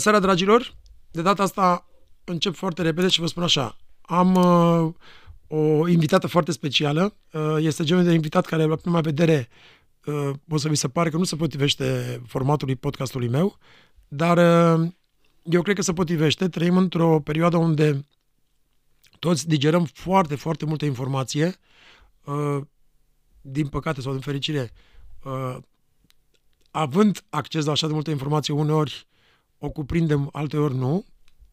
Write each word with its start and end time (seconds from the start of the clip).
seara, 0.00 0.18
dragilor! 0.18 0.74
De 1.10 1.22
data 1.22 1.42
asta 1.42 1.88
încep 2.24 2.54
foarte 2.54 2.82
repede 2.82 3.08
și 3.08 3.20
vă 3.20 3.26
spun 3.26 3.42
așa. 3.42 3.76
Am 4.00 4.34
uh, 4.34 4.92
o 5.46 5.88
invitată 5.88 6.26
foarte 6.26 6.52
specială. 6.52 7.16
Uh, 7.32 7.56
este 7.58 7.84
genul 7.84 8.04
de 8.04 8.12
invitat 8.12 8.46
care, 8.46 8.64
la 8.64 8.76
prima 8.76 9.00
vedere, 9.00 9.48
uh, 10.04 10.30
o 10.48 10.56
să 10.56 10.68
vi 10.68 10.74
se 10.74 10.88
pare 10.88 11.10
că 11.10 11.16
nu 11.16 11.24
se 11.24 11.36
potrivește 11.36 12.20
formatului 12.26 12.76
podcastului 12.76 13.28
meu, 13.28 13.58
dar 14.08 14.36
uh, 14.80 14.88
eu 15.42 15.62
cred 15.62 15.74
că 15.76 15.82
se 15.82 15.92
potrivește. 15.92 16.48
Trăim 16.48 16.76
într-o 16.76 17.20
perioadă 17.20 17.56
unde 17.56 18.06
toți 19.18 19.48
digerăm 19.48 19.84
foarte, 19.84 20.34
foarte 20.34 20.64
multă 20.64 20.84
informație. 20.84 21.56
Uh, 22.24 22.60
din 23.40 23.68
păcate 23.68 24.00
sau 24.00 24.12
din 24.12 24.20
fericire, 24.20 24.72
uh, 25.24 25.56
având 26.70 27.24
acces 27.30 27.64
la 27.64 27.72
așa 27.72 27.86
de 27.86 27.92
multă 27.92 28.10
informație, 28.10 28.54
uneori 28.54 29.06
o 29.60 29.70
cuprindem, 29.70 30.28
alteori 30.32 30.74
nu, 30.74 31.04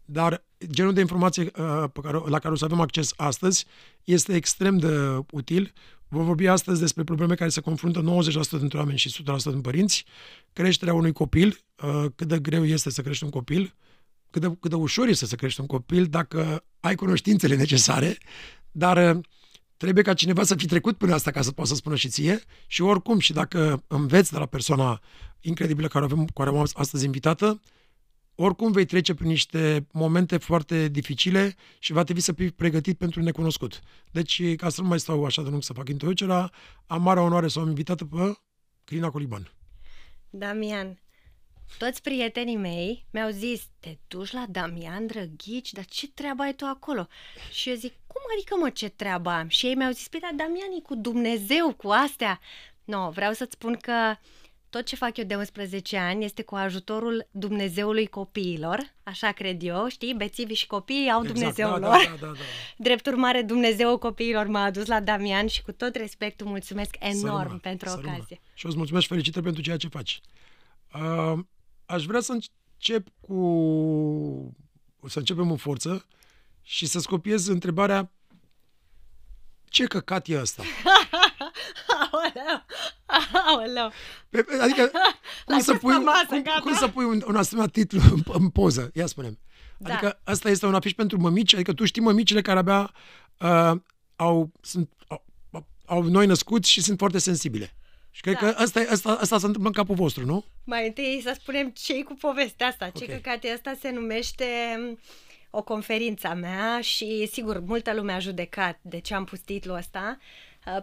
dar 0.05 0.45
genul 0.65 0.93
de 0.93 0.99
informație 0.99 1.43
uh, 1.43 1.83
pe 1.93 1.99
care, 2.01 2.21
la 2.25 2.39
care 2.39 2.53
o 2.53 2.57
să 2.57 2.65
avem 2.65 2.79
acces 2.79 3.13
astăzi 3.15 3.65
este 4.03 4.35
extrem 4.35 4.77
de 4.77 5.23
util. 5.31 5.73
Vom 6.07 6.25
vorbi 6.25 6.47
astăzi 6.47 6.79
despre 6.79 7.03
probleme 7.03 7.35
care 7.35 7.49
se 7.49 7.61
confruntă 7.61 8.21
90% 8.55 8.59
dintre 8.59 8.77
oameni 8.77 8.97
și 8.97 9.23
100% 9.23 9.23
din 9.43 9.61
părinți, 9.61 10.05
creșterea 10.53 10.93
unui 10.93 11.11
copil, 11.11 11.59
uh, 11.83 12.05
cât 12.15 12.27
de 12.27 12.39
greu 12.39 12.65
este 12.65 12.89
să 12.89 13.01
crești 13.01 13.23
un 13.23 13.29
copil, 13.29 13.75
cât 14.29 14.41
de, 14.41 14.57
cât 14.59 14.69
de 14.69 14.75
ușor 14.75 15.07
este 15.07 15.25
să 15.25 15.35
crești 15.35 15.59
un 15.59 15.67
copil 15.67 16.05
dacă 16.05 16.63
ai 16.79 16.95
cunoștințele 16.95 17.55
necesare, 17.55 18.17
dar 18.71 19.15
uh, 19.15 19.23
trebuie 19.77 20.03
ca 20.03 20.13
cineva 20.13 20.43
să 20.43 20.55
fi 20.55 20.65
trecut 20.65 20.97
până 20.97 21.13
asta 21.13 21.31
ca 21.31 21.41
să 21.41 21.51
poată 21.51 21.69
să 21.69 21.75
spună 21.75 21.95
și 21.95 22.09
ție 22.09 22.41
și 22.67 22.81
oricum 22.81 23.19
și 23.19 23.33
dacă 23.33 23.83
înveți 23.87 24.31
de 24.31 24.37
la 24.37 24.45
persoana 24.45 25.01
incredibilă 25.41 25.87
care 25.87 26.05
avem, 26.05 26.25
care 26.25 26.49
am 26.49 26.67
astăzi 26.73 27.05
invitată, 27.05 27.61
oricum 28.39 28.71
vei 28.71 28.85
trece 28.85 29.13
prin 29.13 29.27
niște 29.27 29.87
momente 29.91 30.37
foarte 30.37 30.87
dificile 30.87 31.55
și 31.79 31.93
va 31.93 32.03
trebui 32.03 32.21
să 32.21 32.33
fii 32.33 32.51
pregătit 32.51 32.97
pentru 32.97 33.21
necunoscut. 33.21 33.81
Deci, 34.11 34.55
ca 34.55 34.69
să 34.69 34.81
nu 34.81 34.87
mai 34.87 34.99
stau 34.99 35.25
așa 35.25 35.41
de 35.41 35.49
lung 35.49 35.63
să 35.63 35.73
fac 35.73 35.89
introducerea, 35.89 36.51
am 36.87 37.01
mare 37.01 37.19
onoare 37.19 37.47
să 37.47 37.59
o 37.59 37.61
am 37.61 37.67
invitată 37.67 38.05
pe 38.05 38.37
Crina 38.83 39.09
Coliban. 39.09 39.51
Damian, 40.29 40.99
toți 41.77 42.01
prietenii 42.01 42.55
mei 42.55 43.05
mi-au 43.11 43.29
zis, 43.29 43.67
te 43.79 43.97
duci 44.07 44.31
la 44.31 44.45
Damian 44.49 45.05
Drăghici, 45.05 45.71
dar 45.71 45.85
ce 45.85 46.07
treabă 46.07 46.43
ai 46.43 46.53
tu 46.53 46.65
acolo? 46.65 47.07
Și 47.51 47.69
eu 47.69 47.75
zic, 47.75 47.93
cum 48.07 48.21
adică 48.35 48.55
mă, 48.59 48.69
ce 48.69 48.89
treabă 48.89 49.29
am? 49.29 49.47
Și 49.47 49.65
ei 49.65 49.75
mi-au 49.75 49.91
zis, 49.91 50.07
păi 50.07 50.19
da, 50.19 50.29
Damian 50.35 50.71
e 50.77 50.81
cu 50.81 50.95
Dumnezeu, 50.95 51.73
cu 51.73 51.87
astea. 51.87 52.39
Nu, 52.83 53.03
no, 53.03 53.09
vreau 53.09 53.33
să-ți 53.33 53.53
spun 53.53 53.75
că 53.81 54.15
tot 54.69 54.85
ce 54.85 54.95
fac 54.95 55.17
eu 55.17 55.23
de 55.25 55.35
11 55.35 55.97
ani 55.97 56.23
este 56.23 56.43
cu 56.43 56.55
ajutorul 56.55 57.27
Dumnezeului 57.31 58.07
copiilor, 58.07 58.93
așa 59.03 59.31
cred 59.31 59.63
eu, 59.63 59.87
știi, 59.87 60.13
bețivii 60.13 60.55
și 60.55 60.67
copiii 60.67 61.09
au 61.09 61.21
exact, 61.21 61.39
Dumnezeul 61.39 61.79
da, 61.79 61.87
lor. 61.87 62.05
Da, 62.05 62.15
da, 62.19 62.25
da, 62.25 62.31
da. 62.31 62.39
Drept 62.85 63.05
urmare, 63.05 63.41
Dumnezeul 63.41 63.97
copiilor 63.97 64.47
m-a 64.47 64.63
adus 64.63 64.85
la 64.85 64.99
Damian 64.99 65.47
și 65.47 65.61
cu 65.61 65.71
tot 65.71 65.95
respectul 65.95 66.47
mulțumesc 66.47 66.95
enorm 66.99 67.41
Sărma, 67.43 67.57
pentru 67.61 67.89
sărma. 67.89 68.13
ocazie. 68.13 68.39
Și 68.53 68.65
o 68.65 68.69
să 68.69 68.77
mulțumesc 68.77 69.07
felicitări 69.07 69.43
pentru 69.45 69.61
ceea 69.61 69.77
ce 69.77 69.87
faci. 69.87 70.21
Uh, 70.93 71.39
aș 71.85 72.05
vrea 72.05 72.19
să 72.19 72.31
încep 72.31 73.07
cu... 73.19 74.55
să 75.07 75.19
începem 75.19 75.51
în 75.51 75.57
forță 75.57 76.05
și 76.61 76.85
să-ți 76.85 77.07
copiez 77.07 77.47
întrebarea 77.47 78.11
ce 79.69 79.85
căcat 79.85 80.27
e 80.27 80.39
ăsta? 80.39 80.63
Aoleu! 82.11 82.65
Aoleu! 83.47 83.91
Adică, 84.61 84.91
cum, 85.45 85.59
să 85.59 85.73
pui, 85.73 85.93
masă, 85.93 86.25
cum, 86.29 86.43
cum 86.61 86.73
să 86.73 86.87
pui 86.87 87.05
un, 87.05 87.23
un 87.27 87.35
asemenea 87.35 87.69
titlu 87.69 87.99
în, 88.11 88.23
în 88.33 88.49
poză? 88.49 88.91
Ia 88.93 89.05
spune 89.05 89.37
da. 89.77 89.93
Adică 89.93 90.19
asta 90.23 90.49
este 90.49 90.65
un 90.65 90.73
afiș 90.73 90.93
pentru 90.93 91.19
mămici? 91.19 91.53
Adică 91.53 91.73
tu 91.73 91.85
știi 91.85 92.01
mămicile 92.01 92.41
care 92.41 92.59
abia 92.59 92.93
uh, 93.39 93.79
au, 94.15 94.51
sunt, 94.61 94.91
au, 95.07 95.67
au 95.85 96.03
noi 96.03 96.25
născuți 96.25 96.69
și 96.69 96.81
sunt 96.81 96.97
foarte 96.97 97.17
sensibile. 97.17 97.73
Și 98.11 98.21
cred 98.21 98.37
da. 98.37 98.39
că 98.39 98.61
asta, 98.61 98.85
asta, 98.89 99.09
asta 99.09 99.37
se 99.37 99.45
întâmplă 99.45 99.69
în 99.69 99.73
capul 99.73 99.95
vostru, 99.95 100.25
nu? 100.25 100.45
Mai 100.63 100.87
întâi 100.87 101.21
să 101.23 101.35
spunem 101.39 101.69
ce 101.69 102.03
cu 102.03 102.13
povestea 102.13 102.67
asta. 102.67 102.89
Ce 102.89 103.03
okay. 103.03 103.15
căcat 103.15 103.43
asta 103.55 103.75
se 103.79 103.91
numește 103.91 104.45
o 105.49 105.63
conferință 105.63 106.27
a 106.27 106.33
mea 106.33 106.81
și, 106.81 107.29
sigur, 107.31 107.59
multă 107.59 107.93
lume 107.93 108.13
a 108.13 108.19
judecat 108.19 108.79
de 108.81 108.99
ce 108.99 109.13
am 109.13 109.23
pus 109.23 109.39
titlul 109.39 109.75
ăsta, 109.75 110.17
uh, 110.19 110.25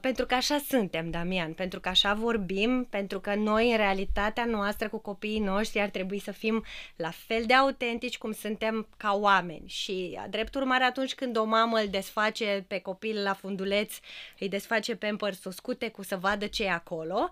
pentru 0.00 0.26
că 0.26 0.34
așa 0.34 0.58
suntem, 0.68 1.10
Damian, 1.10 1.52
pentru 1.52 1.80
că 1.80 1.88
așa 1.88 2.14
vorbim, 2.14 2.86
pentru 2.90 3.20
că 3.20 3.34
noi, 3.34 3.70
în 3.70 3.76
realitatea 3.76 4.44
noastră 4.44 4.88
cu 4.88 4.98
copiii 4.98 5.38
noștri, 5.38 5.80
ar 5.80 5.88
trebui 5.88 6.18
să 6.18 6.30
fim 6.30 6.64
la 6.96 7.10
fel 7.10 7.42
de 7.46 7.54
autentici 7.54 8.18
cum 8.18 8.32
suntem 8.32 8.88
ca 8.96 9.14
oameni. 9.14 9.68
Și, 9.68 10.18
drept 10.30 10.54
urmare, 10.54 10.84
atunci 10.84 11.14
când 11.14 11.36
o 11.36 11.44
mamă 11.44 11.78
îl 11.78 11.88
desface 11.88 12.64
pe 12.68 12.78
copil 12.78 13.22
la 13.22 13.32
funduleț, 13.32 13.94
îi 14.38 14.48
desface 14.48 14.96
pe 14.96 15.06
împărsuscute 15.08 15.88
cu 15.88 16.02
să 16.02 16.16
vadă 16.16 16.46
ce 16.46 16.64
e 16.64 16.70
acolo, 16.70 17.30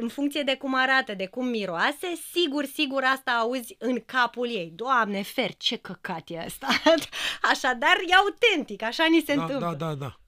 în 0.00 0.08
funcție 0.08 0.42
de 0.42 0.56
cum 0.56 0.74
arată, 0.74 1.14
de 1.14 1.26
cum 1.26 1.46
miroase, 1.46 2.14
sigur, 2.32 2.64
sigur 2.64 3.02
asta 3.04 3.30
auzi 3.30 3.76
în 3.78 4.02
capul 4.06 4.48
ei. 4.48 4.72
Doamne, 4.74 5.22
fer, 5.22 5.50
ce 5.56 5.76
căcat 5.76 6.22
e 6.26 6.38
asta! 6.38 6.66
Așadar, 7.50 7.96
e 8.06 8.14
autentic, 8.14 8.82
așa 8.82 9.06
ni 9.10 9.22
se 9.26 9.34
da, 9.34 9.42
întâmplă. 9.42 9.76
Da, 9.78 9.86
da, 9.86 9.94
da. 9.94 10.18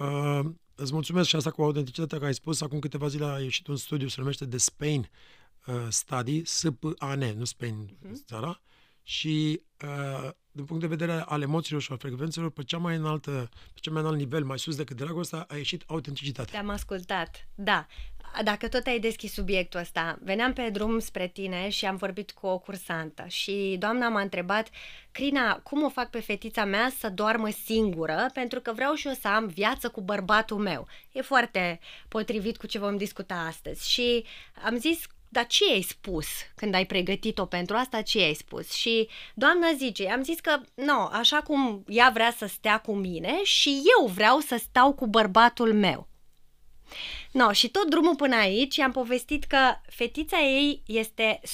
Uh, 0.00 0.40
îți 0.74 0.92
mulțumesc 0.92 1.28
și 1.28 1.36
asta 1.36 1.50
cu 1.50 1.62
autenticitatea 1.62 2.18
că 2.18 2.24
ai 2.24 2.34
spus. 2.34 2.60
Acum 2.60 2.78
câteva 2.78 3.08
zile 3.08 3.24
a 3.24 3.40
ieșit 3.40 3.66
un 3.66 3.76
studiu, 3.76 4.08
se 4.08 4.20
numește 4.20 4.46
The 4.46 4.58
Spain 4.58 5.10
uh, 5.66 5.86
Study, 5.88 6.44
S-P-A-N, 6.44 7.34
nu 7.36 7.44
Spain, 7.44 7.98
uh-huh. 8.04 8.24
țara, 8.26 8.60
și 9.02 9.62
uh, 9.84 10.30
din 10.52 10.64
punct 10.64 10.82
de 10.82 10.88
vedere 10.88 11.22
al 11.26 11.42
emoțiilor 11.42 11.82
și 11.82 11.92
al 11.92 11.98
frecvențelor, 11.98 12.50
pe 12.50 12.62
cea 12.62 12.78
mai 12.78 12.96
înaltă, 12.96 13.48
pe 13.72 13.78
cel 13.80 13.92
mai 13.92 14.02
înalt 14.02 14.16
nivel, 14.16 14.44
mai 14.44 14.58
sus 14.58 14.76
decât 14.76 14.96
dragostea, 14.96 15.46
a 15.48 15.56
ieșit 15.56 15.82
autenticitatea. 15.86 16.52
Te-am 16.52 16.68
ascultat, 16.68 17.48
da. 17.54 17.86
Dacă 18.44 18.68
tot 18.68 18.86
ai 18.86 18.98
deschis 18.98 19.32
subiectul 19.32 19.80
ăsta, 19.80 20.18
veneam 20.22 20.52
pe 20.52 20.70
drum 20.72 20.98
spre 20.98 21.28
tine 21.28 21.68
și 21.68 21.86
am 21.86 21.96
vorbit 21.96 22.30
cu 22.30 22.46
o 22.46 22.58
cursantă 22.58 23.24
și 23.28 23.76
doamna 23.78 24.08
m-a 24.08 24.20
întrebat, 24.20 24.68
Crina, 25.12 25.58
cum 25.58 25.84
o 25.84 25.88
fac 25.88 26.10
pe 26.10 26.20
fetița 26.20 26.64
mea 26.64 26.92
să 26.98 27.08
doarmă 27.08 27.48
singură, 27.64 28.26
pentru 28.32 28.60
că 28.60 28.72
vreau 28.72 28.94
și 28.94 29.06
eu 29.06 29.12
să 29.12 29.28
am 29.28 29.46
viață 29.46 29.88
cu 29.88 30.00
bărbatul 30.00 30.58
meu. 30.58 30.86
E 31.12 31.20
foarte 31.20 31.80
potrivit 32.08 32.56
cu 32.56 32.66
ce 32.66 32.78
vom 32.78 32.96
discuta 32.96 33.34
astăzi 33.34 33.90
și 33.90 34.24
am 34.64 34.76
zis, 34.76 35.06
dar 35.32 35.46
ce 35.46 35.64
ai 35.72 35.82
spus 35.82 36.26
când 36.54 36.74
ai 36.74 36.86
pregătit-o 36.86 37.46
pentru 37.46 37.76
asta? 37.76 38.02
Ce 38.02 38.22
ai 38.22 38.34
spus? 38.34 38.72
Și 38.72 39.08
doamna 39.34 39.72
zice, 39.76 40.08
am 40.10 40.22
zis 40.22 40.40
că, 40.40 40.60
nu, 40.74 41.06
așa 41.12 41.42
cum 41.42 41.84
ea 41.88 42.10
vrea 42.14 42.34
să 42.36 42.46
stea 42.46 42.80
cu 42.80 42.94
mine 42.94 43.40
și 43.42 43.82
eu 43.98 44.06
vreau 44.06 44.38
să 44.38 44.56
stau 44.56 44.92
cu 44.92 45.06
bărbatul 45.06 45.74
meu. 45.74 46.08
No, 47.32 47.52
și 47.52 47.70
tot 47.70 47.90
drumul 47.90 48.16
până 48.16 48.36
aici 48.36 48.76
i-am 48.76 48.90
povestit 48.90 49.44
că 49.44 49.58
fetița 49.88 50.38
ei 50.38 50.82
este 50.86 51.40
100% 51.44 51.48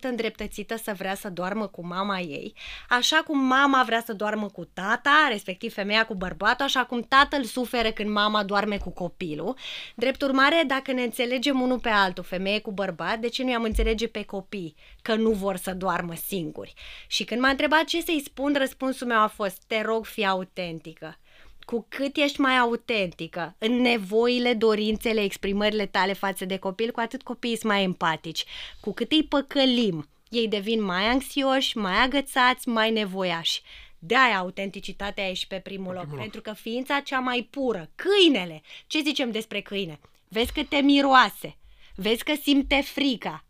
îndreptățită 0.00 0.76
să 0.76 0.94
vrea 0.96 1.14
să 1.14 1.30
doarmă 1.30 1.66
cu 1.66 1.86
mama 1.86 2.18
ei, 2.18 2.54
așa 2.88 3.16
cum 3.16 3.38
mama 3.38 3.82
vrea 3.86 4.02
să 4.06 4.12
doarmă 4.12 4.48
cu 4.48 4.64
tata, 4.64 5.26
respectiv 5.30 5.72
femeia 5.72 6.06
cu 6.06 6.14
bărbatul, 6.14 6.64
așa 6.64 6.84
cum 6.84 7.02
tatăl 7.02 7.44
suferă 7.44 7.90
când 7.90 8.10
mama 8.10 8.44
doarme 8.44 8.78
cu 8.78 8.90
copilul. 8.90 9.56
Drept 9.94 10.22
urmare, 10.22 10.62
dacă 10.66 10.92
ne 10.92 11.02
înțelegem 11.02 11.60
unul 11.60 11.78
pe 11.78 11.88
altul, 11.88 12.24
femeie 12.24 12.60
cu 12.60 12.72
bărbat, 12.72 13.18
de 13.18 13.28
ce 13.28 13.42
nu 13.42 13.50
i-am 13.50 13.62
înțelege 13.62 14.08
pe 14.08 14.24
copii 14.24 14.74
că 15.02 15.14
nu 15.14 15.30
vor 15.30 15.56
să 15.56 15.74
doarmă 15.74 16.14
singuri? 16.14 16.74
Și 17.06 17.24
când 17.24 17.40
m-a 17.40 17.48
întrebat 17.48 17.84
ce 17.84 18.00
să-i 18.00 18.22
spun, 18.24 18.54
răspunsul 18.58 19.06
meu 19.06 19.20
a 19.20 19.26
fost, 19.26 19.62
te 19.66 19.82
rog, 19.82 20.04
fi 20.04 20.26
autentică 20.26 21.18
cu 21.66 21.86
cât 21.88 22.16
ești 22.16 22.40
mai 22.40 22.58
autentică 22.58 23.54
în 23.58 23.80
nevoile, 23.80 24.54
dorințele, 24.54 25.22
exprimările 25.22 25.86
tale 25.86 26.12
față 26.12 26.44
de 26.44 26.56
copil, 26.56 26.90
cu 26.90 27.00
atât 27.00 27.22
copiii 27.22 27.56
sunt 27.56 27.72
mai 27.72 27.82
empatici. 27.82 28.44
Cu 28.80 28.92
cât 28.92 29.12
îi 29.12 29.24
păcălim, 29.24 30.08
ei 30.28 30.48
devin 30.48 30.82
mai 30.82 31.04
anxioși, 31.04 31.76
mai 31.76 32.02
agățați, 32.02 32.68
mai 32.68 32.90
nevoiași. 32.90 33.62
De-aia 33.98 34.38
autenticitatea 34.38 35.28
e 35.28 35.32
și 35.32 35.46
pe 35.46 35.56
primul 35.58 35.92
loc, 35.92 36.02
primul 36.02 36.18
pentru 36.18 36.40
că 36.40 36.52
ființa 36.52 37.00
cea 37.00 37.18
mai 37.18 37.48
pură, 37.50 37.90
câinele, 37.94 38.62
ce 38.86 39.00
zicem 39.00 39.30
despre 39.30 39.60
câine? 39.60 40.00
Vezi 40.28 40.52
că 40.52 40.62
te 40.64 40.76
miroase, 40.76 41.56
vezi 41.94 42.24
că 42.24 42.32
simte 42.42 42.80
frica, 42.84 43.44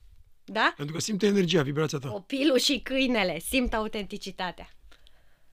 da? 0.44 0.74
Pentru 0.76 0.94
că 0.94 1.00
simte 1.00 1.26
energia, 1.26 1.62
vibrația 1.62 1.98
ta. 1.98 2.08
Copilul 2.08 2.58
și 2.58 2.78
câinele 2.78 3.38
simt 3.38 3.74
autenticitatea. 3.74 4.70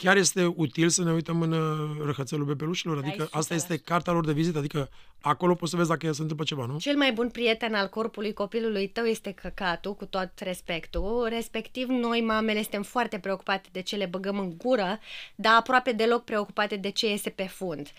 Chiar 0.04 0.18
este 0.18 0.54
util 0.56 0.90
să 0.90 1.04
ne 1.04 1.12
uităm 1.12 1.42
în 1.42 1.52
uh, 1.52 2.06
răhățelul 2.06 2.46
bebelușilor? 2.46 2.98
Adică 2.98 3.28
asta 3.32 3.54
este 3.54 3.78
cartea 3.78 4.14
lor 4.14 4.26
de 4.26 4.32
vizită, 4.32 4.58
adică 4.58 4.90
acolo 5.22 5.56
poți 5.56 5.72
să 5.72 5.78
vezi 5.78 5.90
dacă 5.90 6.12
se 6.12 6.22
întâmplă 6.22 6.46
ceva, 6.46 6.66
nu? 6.66 6.78
Cel 6.78 6.98
mai 6.98 7.12
bun 7.12 7.30
prieten 7.30 7.74
al 7.74 7.88
corpului 7.88 8.34
copilului 8.34 8.88
tău 8.88 9.06
este 9.06 9.32
căcatul, 9.32 9.96
cu 9.96 10.06
tot 10.06 10.32
respectul. 10.38 11.28
Respectiv, 11.30 11.88
noi, 11.88 12.22
mamele, 12.22 12.62
suntem 12.62 12.84
foarte 12.84 13.20
preocupate 13.20 13.70
de 13.72 13.82
ce 13.82 13.96
le 13.96 14.06
băgăm 14.06 14.40
în 14.40 14.58
gură, 14.58 15.00
dar 15.36 15.56
aproape 15.56 15.92
deloc 15.92 16.24
preocupate 16.24 16.76
de 16.76 16.90
ce 16.90 17.08
iese 17.10 17.30
pe 17.30 17.48
fund. 17.48 17.92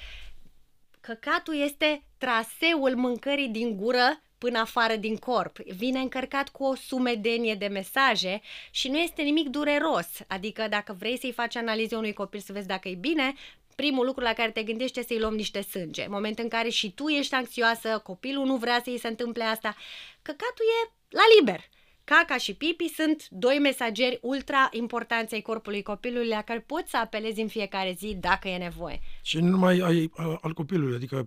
Căcatul 1.00 1.54
este 1.64 2.02
traseul 2.18 2.94
mâncării 2.96 3.48
din 3.48 3.76
gură 3.76 4.22
până 4.44 4.58
afară 4.58 4.96
din 4.96 5.16
corp. 5.16 5.58
Vine 5.58 5.98
încărcat 5.98 6.48
cu 6.48 6.64
o 6.64 6.74
sumedenie 6.74 7.54
de 7.54 7.66
mesaje 7.66 8.40
și 8.70 8.88
nu 8.88 8.98
este 8.98 9.22
nimic 9.22 9.48
dureros. 9.48 10.08
Adică 10.26 10.66
dacă 10.70 10.96
vrei 10.98 11.18
să-i 11.18 11.32
faci 11.32 11.56
analize 11.56 11.96
unui 11.96 12.12
copil 12.12 12.40
să 12.40 12.52
vezi 12.52 12.66
dacă 12.66 12.88
e 12.88 12.94
bine, 12.94 13.34
primul 13.74 14.06
lucru 14.06 14.22
la 14.22 14.32
care 14.32 14.50
te 14.50 14.62
gândești 14.62 14.98
este 14.98 15.14
să-i 15.14 15.22
luăm 15.22 15.34
niște 15.34 15.60
sânge. 15.60 16.06
Moment 16.08 16.38
în 16.38 16.48
care 16.48 16.68
și 16.68 16.92
tu 16.92 17.08
ești 17.08 17.34
anxioasă, 17.34 18.00
copilul 18.02 18.46
nu 18.46 18.56
vrea 18.56 18.80
să-i 18.84 18.98
se 18.98 19.08
întâmple 19.08 19.44
asta, 19.44 19.76
căcatul 20.22 20.64
e 20.82 20.90
la 21.08 21.22
liber. 21.38 21.60
Caca 22.04 22.36
și 22.36 22.54
pipi 22.54 22.88
sunt 22.88 23.28
doi 23.28 23.58
mesageri 23.58 24.18
ultra 24.22 24.68
importanți 24.72 25.34
ai 25.34 25.40
corpului 25.40 25.82
copilului 25.82 26.28
la 26.28 26.42
care 26.42 26.60
poți 26.60 26.90
să 26.90 26.96
apelezi 26.96 27.40
în 27.40 27.48
fiecare 27.48 27.94
zi 27.98 28.16
dacă 28.20 28.48
e 28.48 28.56
nevoie. 28.56 29.00
Și 29.22 29.38
nu 29.38 29.48
numai 29.48 29.78
ai, 29.78 30.10
al 30.40 30.52
copilului, 30.52 30.96
adică 30.96 31.26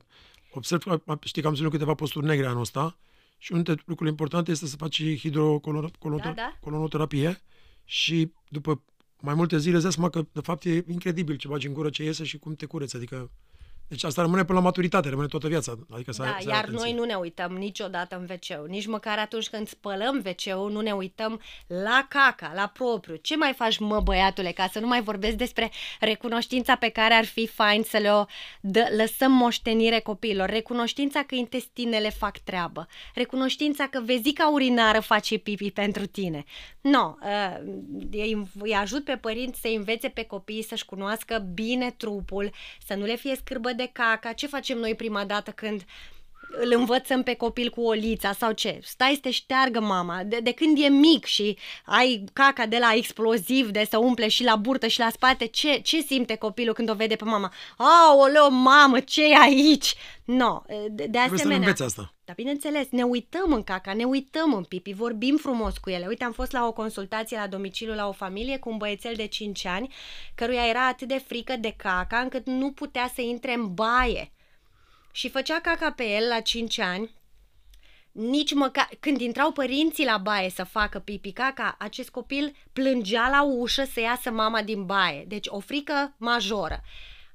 observ 0.51 0.83
că 0.83 1.01
știi 1.23 1.41
că 1.41 1.47
am 1.47 1.55
zis 1.55 1.67
câteva 1.67 1.93
posturi 1.93 2.25
negre 2.25 2.45
anul 2.45 2.61
ăsta 2.61 2.97
și 3.37 3.51
unul 3.51 3.63
dintre 3.63 3.83
lucrurile 3.85 4.09
importante 4.09 4.51
este 4.51 4.65
să 4.65 4.75
faci 4.75 5.17
hidrocolonoterapie 5.17 7.23
da, 7.23 7.31
da. 7.31 7.37
și 7.85 8.31
după 8.49 8.83
mai 9.21 9.33
multe 9.33 9.57
zile 9.57 9.73
îți 9.73 9.83
dai 9.83 9.91
seama 9.91 10.09
că 10.09 10.25
de 10.31 10.41
fapt 10.41 10.65
e 10.65 10.83
incredibil 10.87 11.35
ce 11.35 11.47
bagi 11.47 11.67
în 11.67 11.73
gură, 11.73 11.89
ce 11.89 12.03
iese 12.03 12.23
și 12.23 12.37
cum 12.37 12.55
te 12.55 12.65
cureți, 12.65 12.95
adică 12.95 13.31
deci 13.87 14.03
asta 14.03 14.21
rămâne 14.21 14.43
până 14.43 14.57
la 14.57 14.63
maturitate, 14.63 15.09
rămâne 15.09 15.27
toată 15.27 15.47
viața. 15.47 15.77
Adică 15.89 16.11
să 16.11 16.23
da, 16.23 16.29
ai, 16.29 16.41
să 16.41 16.49
iar 16.49 16.67
noi 16.67 16.93
nu 16.93 17.03
ne 17.03 17.13
uităm 17.13 17.51
niciodată 17.51 18.15
în 18.15 18.27
wc 18.29 18.67
Nici 18.67 18.85
măcar 18.85 19.17
atunci 19.17 19.49
când 19.49 19.67
spălăm 19.67 20.23
wc 20.25 20.71
nu 20.71 20.81
ne 20.81 20.91
uităm 20.91 21.41
la 21.67 22.05
caca, 22.09 22.51
la 22.55 22.67
propriu. 22.67 23.15
Ce 23.15 23.37
mai 23.37 23.53
faci, 23.53 23.77
mă, 23.77 23.99
băiatule, 23.99 24.51
ca 24.51 24.67
să 24.71 24.79
nu 24.79 24.87
mai 24.87 25.01
vorbesc 25.01 25.35
despre 25.35 25.71
recunoștința 25.99 26.75
pe 26.75 26.89
care 26.89 27.13
ar 27.13 27.25
fi 27.25 27.47
fain 27.47 27.83
să 27.83 27.97
le 27.97 28.11
o 28.11 28.25
dă, 28.61 28.87
lăsăm 28.97 29.31
moștenire 29.31 29.99
copiilor. 29.99 30.49
Recunoștința 30.49 31.23
că 31.23 31.35
intestinele 31.35 32.09
fac 32.09 32.37
treabă. 32.37 32.87
Recunoștința 33.13 33.87
că 33.87 34.01
vezica 34.05 34.47
urinară 34.47 34.99
face 34.99 35.37
pipi 35.37 35.71
pentru 35.71 36.05
tine. 36.05 36.43
No, 36.81 37.15
uh, 37.21 37.57
îi, 38.11 38.47
îi 38.59 38.73
ajut 38.73 39.03
pe 39.03 39.17
părinți 39.17 39.59
să 39.59 39.67
învețe 39.75 40.07
pe 40.07 40.23
copii 40.23 40.63
să-și 40.63 40.85
cunoască 40.85 41.47
bine 41.53 41.91
trupul, 41.91 42.51
să 42.85 42.93
nu 42.93 43.05
le 43.05 43.15
fie 43.15 43.35
scârbă 43.35 43.71
de 43.77 43.89
caca, 43.93 44.33
ce 44.33 44.47
facem 44.47 44.77
noi 44.77 44.95
prima 44.95 45.25
dată 45.25 45.51
când 45.51 45.85
îl 46.49 46.73
învățăm 46.75 47.23
pe 47.23 47.33
copil 47.33 47.69
cu 47.69 47.81
olița 47.81 48.31
sau 48.31 48.51
ce? 48.51 48.79
Stai 48.83 49.11
să 49.13 49.19
te 49.21 49.31
șteargă 49.31 49.79
mama. 49.79 50.23
De, 50.23 50.39
de 50.43 50.51
când 50.51 50.77
e 50.79 50.87
mic 50.87 51.25
și 51.25 51.57
ai 51.85 52.23
caca 52.33 52.65
de 52.65 52.77
la 52.77 52.93
exploziv 52.95 53.69
de 53.69 53.85
să 53.89 53.97
umple 53.97 54.27
și 54.27 54.43
la 54.43 54.55
burtă 54.55 54.87
și 54.87 54.99
la 54.99 55.09
spate, 55.09 55.45
ce, 55.45 55.79
ce 55.79 56.01
simte 56.01 56.35
copilul 56.35 56.73
când 56.73 56.89
o 56.89 56.93
vede 56.93 57.15
pe 57.15 57.23
mama? 57.23 57.53
Aoleo, 57.77 58.49
mamă, 58.49 58.99
ce 58.99 59.23
e 59.23 59.37
aici? 59.41 59.95
No, 60.25 60.61
de, 60.89 61.05
de 61.05 61.17
asemenea... 61.17 61.75
Să 61.75 61.83
asta. 61.83 62.13
Dar 62.25 62.35
bineînțeles, 62.35 62.87
ne 62.89 63.03
uităm 63.03 63.53
în 63.53 63.63
caca, 63.63 63.93
ne 63.93 64.03
uităm 64.03 64.53
în 64.53 64.63
pipi, 64.63 64.93
vorbim 64.93 65.37
frumos 65.37 65.77
cu 65.77 65.89
ele. 65.89 66.05
Uite, 66.07 66.23
am 66.23 66.31
fost 66.31 66.51
la 66.51 66.67
o 66.67 66.71
consultație 66.71 67.37
la 67.37 67.47
domiciliu 67.47 67.93
la 67.93 68.07
o 68.07 68.11
familie 68.11 68.57
cu 68.57 68.69
un 68.69 68.77
băiețel 68.77 69.13
de 69.15 69.27
5 69.27 69.65
ani, 69.65 69.93
căruia 70.35 70.67
era 70.67 70.87
atât 70.87 71.07
de 71.07 71.23
frică 71.27 71.55
de 71.59 71.73
caca 71.77 72.17
încât 72.17 72.45
nu 72.45 72.71
putea 72.71 73.11
să 73.15 73.21
intre 73.21 73.53
în 73.53 73.73
baie 73.73 74.31
și 75.17 75.29
făcea 75.29 75.59
caca 75.59 75.91
pe 75.91 76.03
el 76.03 76.27
la 76.27 76.39
5 76.39 76.79
ani, 76.79 77.11
nici 78.11 78.53
măcar, 78.53 78.89
când 78.99 79.21
intrau 79.21 79.51
părinții 79.51 80.05
la 80.05 80.17
baie 80.17 80.49
să 80.49 80.63
facă 80.63 80.99
pipi 80.99 81.31
caca, 81.31 81.75
acest 81.79 82.09
copil 82.09 82.55
plângea 82.73 83.29
la 83.29 83.43
ușă 83.43 83.83
să 83.83 83.99
iasă 83.99 84.31
mama 84.31 84.61
din 84.61 84.85
baie. 84.85 85.25
Deci 85.27 85.45
o 85.49 85.59
frică 85.59 86.15
majoră. 86.17 86.81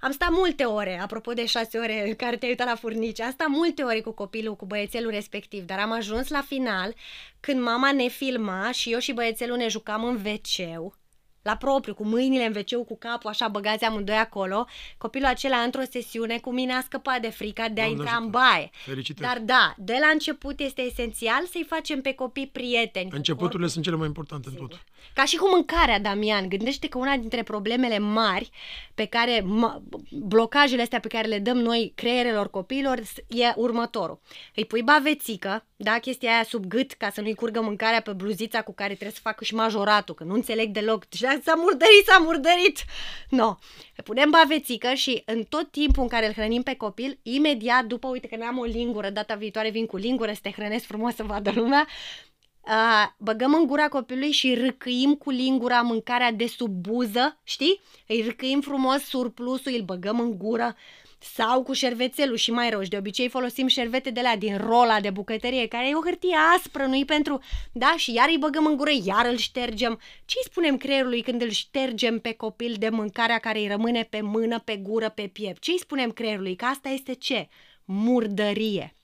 Am 0.00 0.10
stat 0.10 0.30
multe 0.30 0.64
ore, 0.64 1.00
apropo 1.00 1.32
de 1.32 1.46
șase 1.46 1.78
ore 1.78 2.08
în 2.08 2.14
care 2.14 2.36
te-ai 2.36 2.50
uitat 2.50 2.66
la 2.66 2.74
furnici, 2.74 3.20
am 3.20 3.30
stat 3.30 3.48
multe 3.48 3.82
ore 3.82 4.00
cu 4.00 4.10
copilul, 4.10 4.56
cu 4.56 4.66
băiețelul 4.66 5.10
respectiv, 5.10 5.64
dar 5.64 5.78
am 5.78 5.92
ajuns 5.92 6.28
la 6.28 6.40
final 6.40 6.94
când 7.40 7.60
mama 7.60 7.92
ne 7.92 8.08
filma 8.08 8.70
și 8.72 8.92
eu 8.92 8.98
și 8.98 9.12
băiețelul 9.12 9.56
ne 9.56 9.68
jucam 9.68 10.04
în 10.04 10.14
wc 10.14 10.92
la 11.42 11.56
propriu, 11.56 11.94
cu 11.94 12.04
mâinile 12.04 12.44
în 12.44 12.54
wc 12.56 12.86
cu 12.86 12.96
capul 12.98 13.30
așa 13.30 13.48
băgați 13.48 13.84
amândoi 13.84 14.16
acolo, 14.16 14.66
copilul 14.98 15.26
acela 15.28 15.56
într-o 15.56 15.82
sesiune 15.90 16.38
cu 16.38 16.52
mine 16.52 16.72
a 16.72 16.80
scăpat 16.80 17.20
de 17.20 17.28
frica 17.30 17.68
de 17.68 17.80
a 17.80 17.84
Doamne 17.84 17.90
intra 17.90 18.10
ajută. 18.10 18.24
în 18.24 18.30
baie. 18.30 18.70
Felicitări. 18.84 19.28
Dar 19.28 19.38
da, 19.44 19.74
de 19.78 19.96
la 20.00 20.06
început 20.12 20.60
este 20.60 20.82
esențial 20.82 21.46
să-i 21.50 21.66
facem 21.68 22.00
pe 22.00 22.12
copii 22.14 22.46
prieteni. 22.46 23.08
Începuturile 23.12 23.68
sunt 23.68 23.84
cele 23.84 23.96
mai 23.96 24.06
importante 24.06 24.48
Sigur. 24.48 24.62
în 24.62 24.68
tot. 24.68 24.84
Ca 25.14 25.24
și 25.24 25.36
cu 25.36 25.48
mâncarea, 25.48 26.00
Damian. 26.00 26.48
Gândește 26.48 26.88
că 26.88 26.98
una 26.98 27.16
dintre 27.16 27.42
problemele 27.42 27.98
mari 27.98 28.50
pe 28.94 29.04
care, 29.04 29.44
blocajele 30.10 30.82
astea 30.82 31.00
pe 31.00 31.08
care 31.08 31.28
le 31.28 31.38
dăm 31.38 31.58
noi 31.58 31.92
creierelor 31.94 32.50
copiilor 32.50 32.98
e 33.28 33.52
următorul. 33.56 34.20
Îi 34.54 34.64
pui 34.64 34.82
bavețică, 34.82 35.66
da, 35.76 35.98
chestia 35.98 36.32
aia 36.32 36.42
sub 36.42 36.66
gât 36.66 36.92
ca 36.92 37.10
să 37.10 37.20
nu-i 37.20 37.34
curgă 37.34 37.60
mâncarea 37.60 38.00
pe 38.00 38.12
bluzița 38.12 38.62
cu 38.62 38.74
care 38.74 38.92
trebuie 38.92 39.14
să 39.14 39.20
facă 39.22 39.44
și 39.44 39.54
majoratul, 39.54 40.14
că 40.14 40.24
nu 40.24 40.34
înțeleg 40.34 40.70
deloc. 40.70 41.04
Și 41.12 41.26
s-a 41.42 41.54
murdărit, 41.56 42.04
s-a 42.06 42.18
murdărit! 42.18 42.78
No. 43.28 43.54
Punem 44.04 44.30
bavețică 44.30 44.92
și 44.94 45.22
în 45.26 45.42
tot 45.42 45.70
timpul 45.70 46.02
în 46.02 46.08
care 46.08 46.26
îl 46.26 46.32
hrănim 46.32 46.62
pe 46.62 46.74
copil, 46.74 47.18
imediat 47.22 47.84
după, 47.84 48.08
uite 48.08 48.26
că 48.26 48.36
ne-am 48.36 48.58
o 48.58 48.64
lingură, 48.64 49.10
data 49.10 49.34
viitoare 49.34 49.70
vin 49.70 49.86
cu 49.86 49.96
lingură 49.96 50.32
să 50.32 50.38
te 50.42 50.50
hrănesc 50.50 50.84
frumos 50.84 51.14
să 51.14 51.22
vadă 51.22 51.50
lumea, 51.54 51.86
uh, 52.66 53.06
băgăm 53.16 53.54
în 53.54 53.66
gura 53.66 53.88
copilului 53.88 54.30
și 54.30 54.54
râcâim 54.54 55.14
cu 55.14 55.30
lingura 55.30 55.80
mâncarea 55.80 56.32
de 56.32 56.46
sub 56.46 56.70
buză, 56.70 57.40
știi? 57.42 57.80
Îi 58.06 58.22
râcâim 58.26 58.60
frumos 58.60 59.02
surplusul, 59.02 59.72
îl 59.74 59.82
băgăm 59.82 60.20
în 60.20 60.38
gură 60.38 60.76
sau 61.22 61.62
cu 61.62 61.72
șervețelul 61.72 62.36
și 62.36 62.50
mai 62.50 62.70
rău. 62.70 62.82
Și 62.82 62.88
de 62.88 62.96
obicei 62.96 63.28
folosim 63.28 63.66
șervete 63.66 64.10
de 64.10 64.20
la 64.20 64.36
din 64.36 64.56
rola 64.56 65.00
de 65.00 65.10
bucătărie, 65.10 65.66
care 65.66 65.88
e 65.88 65.94
o 65.94 66.02
hârtie 66.04 66.36
aspră, 66.56 66.84
nu-i 66.84 67.04
pentru... 67.04 67.40
Da, 67.72 67.94
și 67.96 68.12
iar 68.12 68.28
îi 68.28 68.38
băgăm 68.38 68.66
în 68.66 68.76
gură, 68.76 68.90
iar 69.04 69.26
îl 69.26 69.36
ștergem. 69.36 70.00
Ce 70.24 70.36
îi 70.38 70.50
spunem 70.50 70.76
creierului 70.76 71.22
când 71.22 71.42
îl 71.42 71.50
ștergem 71.50 72.18
pe 72.18 72.32
copil 72.32 72.76
de 72.78 72.88
mâncarea 72.88 73.38
care 73.38 73.58
îi 73.58 73.68
rămâne 73.68 74.02
pe 74.02 74.20
mână, 74.20 74.58
pe 74.58 74.76
gură, 74.76 75.08
pe 75.08 75.26
piept? 75.32 75.60
Ce 75.60 75.70
îi 75.70 75.78
spunem 75.78 76.10
creierului? 76.10 76.56
Că 76.56 76.64
asta 76.64 76.88
este 76.88 77.14
ce? 77.14 77.48
Murdărie. 77.84 78.94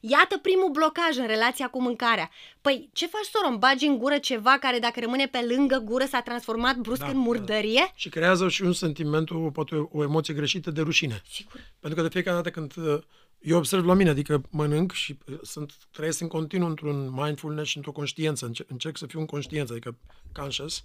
Iată 0.00 0.38
primul 0.38 0.70
blocaj 0.70 1.16
în 1.16 1.26
relația 1.26 1.68
cu 1.68 1.82
mâncarea. 1.82 2.30
Păi, 2.60 2.90
ce 2.92 3.06
faci, 3.06 3.24
soro? 3.24 3.58
Bagi 3.58 3.86
în 3.86 3.98
gură 3.98 4.18
ceva 4.18 4.58
care, 4.60 4.78
dacă 4.78 5.00
rămâne 5.00 5.26
pe 5.26 5.46
lângă 5.48 5.82
gură, 5.84 6.04
s-a 6.04 6.20
transformat 6.20 6.76
brusc 6.76 7.00
da, 7.00 7.08
în 7.08 7.18
murdărie? 7.18 7.82
Da. 7.84 7.92
Și 7.94 8.08
creează 8.08 8.48
și 8.48 8.62
un 8.62 8.72
sentiment, 8.72 9.30
o, 9.30 9.50
poate 9.50 9.74
o, 9.74 9.88
o 9.92 10.02
emoție 10.02 10.34
greșită 10.34 10.70
de 10.70 10.80
rușine. 10.80 11.22
Sigur. 11.30 11.60
Pentru 11.80 12.00
că 12.00 12.06
de 12.06 12.12
fiecare 12.12 12.36
dată 12.36 12.50
când 12.50 12.76
uh, 12.76 12.98
eu 13.40 13.56
observ 13.56 13.86
la 13.86 13.94
mine, 13.94 14.10
adică 14.10 14.42
mănânc 14.50 14.92
și 14.92 15.18
uh, 15.26 15.38
sunt, 15.42 15.72
trăiesc 15.90 16.20
în 16.20 16.28
continuu 16.28 16.68
într-un 16.68 17.12
mindfulness 17.12 17.68
și 17.68 17.76
într-o 17.76 17.92
conștiință, 17.92 18.46
încerc, 18.46 18.70
încerc 18.70 18.96
să 18.96 19.06
fiu 19.06 19.20
în 19.20 19.26
conștiință, 19.26 19.72
adică 19.72 19.98
conscious, 20.32 20.84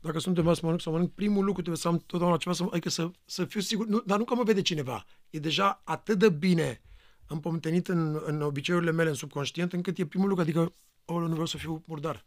dacă 0.00 0.18
sunt 0.18 0.36
undeva 0.36 0.54
să 0.54 0.60
mănânc 0.62 0.80
sau 0.80 0.92
mănânc, 0.92 1.12
primul 1.12 1.44
lucru 1.44 1.62
trebuie 1.62 1.82
să 1.82 1.88
am 1.88 2.02
totdeauna 2.06 2.36
ceva, 2.36 2.54
să, 2.54 2.64
adică 2.70 2.88
să, 2.88 3.10
să 3.24 3.44
fiu 3.44 3.60
sigur, 3.60 3.86
nu, 3.86 4.02
dar 4.06 4.18
nu 4.18 4.24
că 4.24 4.34
mă 4.34 4.42
vede 4.42 4.62
cineva, 4.62 5.06
e 5.30 5.38
deja 5.38 5.80
atât 5.84 6.18
de 6.18 6.28
bine 6.28 6.80
împomtenit 7.28 7.88
în, 7.88 8.20
în 8.24 8.42
obiceiurile 8.42 8.90
mele, 8.90 9.08
în 9.08 9.14
subconștient, 9.14 9.72
încât 9.72 9.98
e 9.98 10.06
primul 10.06 10.28
lucru, 10.28 10.42
adică, 10.42 10.74
oh, 11.04 11.16
nu 11.16 11.28
vreau 11.28 11.46
să 11.46 11.56
fiu 11.56 11.82
murdar. 11.86 12.24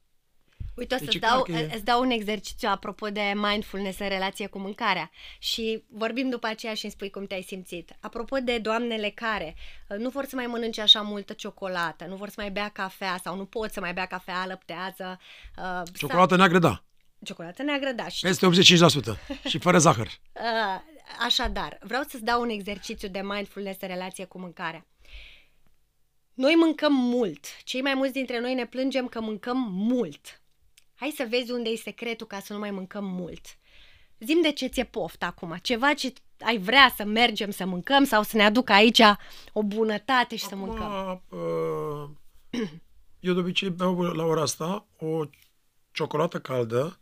Uite, 0.79 0.96
o 0.96 0.98
să 0.98 1.03
deci, 1.03 1.15
dau, 1.15 1.46
e... 1.48 1.70
îți 1.74 1.84
dau 1.84 2.01
un 2.01 2.10
exercițiu 2.10 2.70
apropo 2.72 3.08
de 3.08 3.34
mindfulness 3.36 4.00
în 4.00 4.08
relație 4.08 4.48
cu 4.48 4.60
mâncarea 4.60 5.12
și 5.39 5.84
vorbim 5.89 6.29
după 6.29 6.48
aceea 6.48 6.74
și 6.74 6.84
îmi 6.84 6.94
spui 6.94 7.10
cum 7.10 7.25
te-ai 7.25 7.41
simțit. 7.41 7.98
Apropo 8.00 8.38
de 8.38 8.58
doamnele 8.58 9.10
care 9.10 9.56
uh, 9.89 9.98
nu 9.98 10.10
vor 10.10 10.25
să 10.25 10.36
mai 10.36 10.46
mănânce 10.46 10.82
așa 10.82 11.01
multă 11.01 11.34
ciocolată, 11.34 12.06
nu 12.06 12.15
vor 12.15 12.27
să 12.27 12.36
mai 12.38 12.51
bea 12.51 12.70
cafea 12.70 13.20
sau 13.24 13.36
nu 13.36 13.46
pot 13.46 13.72
să 13.72 13.79
mai 13.79 13.94
bea 13.94 14.06
cafea 14.06 14.41
alăptează. 14.41 15.20
Uh, 15.58 15.82
Ciocolată 15.94 16.29
sau... 16.29 16.38
neagră, 16.38 16.60
da. 16.60 16.84
Ciocolată 17.24 17.63
neagră, 17.63 17.91
da. 17.91 18.08
Și... 18.08 18.22
Peste 18.22 18.48
85% 18.48 18.50
și 19.50 19.58
fără 19.58 19.77
zahăr. 19.77 20.08
Uh, 20.08 20.82
așadar, 21.20 21.78
vreau 21.82 22.04
să-ți 22.04 22.24
dau 22.24 22.42
un 22.42 22.50
exercițiu 22.50 23.08
de 23.08 23.22
mindfulness 23.22 23.82
în 23.82 23.88
relație 23.88 24.25
cu 24.25 24.39
mâncarea. 24.39 24.86
Noi 26.34 26.56
mâncăm 26.58 26.94
mult. 26.94 27.46
Cei 27.63 27.82
mai 27.82 27.94
mulți 27.94 28.13
dintre 28.13 28.39
noi 28.39 28.54
ne 28.54 28.66
plângem 28.66 29.08
că 29.08 29.22
mâncăm 29.22 29.58
mult. 29.72 30.42
Hai 30.96 31.13
să 31.16 31.25
vezi 31.30 31.51
unde 31.51 31.70
e 31.70 31.75
secretul 31.75 32.28
ca 32.28 32.39
să 32.39 32.54
nu 32.54 32.60
mai 32.60 32.72
mâncăm 32.72 33.06
mult. 33.06 33.46
Zim 34.20 34.42
de 34.42 34.51
ce 34.51 34.68
ți-e 34.68 34.84
poftă 34.84 35.25
acum. 35.25 35.58
Ceva 35.62 35.94
ce 35.94 36.13
ai 36.39 36.58
vrea 36.58 36.94
să 36.96 37.04
mergem 37.04 37.51
să 37.51 37.66
mâncăm 37.66 38.04
sau 38.04 38.24
să 38.24 38.38
ne 38.38 38.44
aducă 38.44 38.72
aici 38.72 39.01
o 39.54 39.63
bunătate 39.63 40.36
și 40.36 40.46
acum, 40.46 40.58
să 40.58 40.66
mâncăm. 40.66 41.22
Uh, 41.30 42.10
eu 43.20 43.34
de 43.34 43.39
obicei 43.39 43.70
beau 43.70 44.01
la 44.01 44.24
ora 44.24 44.42
asta 44.42 44.88
o 44.98 45.25
ciocolată 45.92 46.39
caldă 46.39 47.00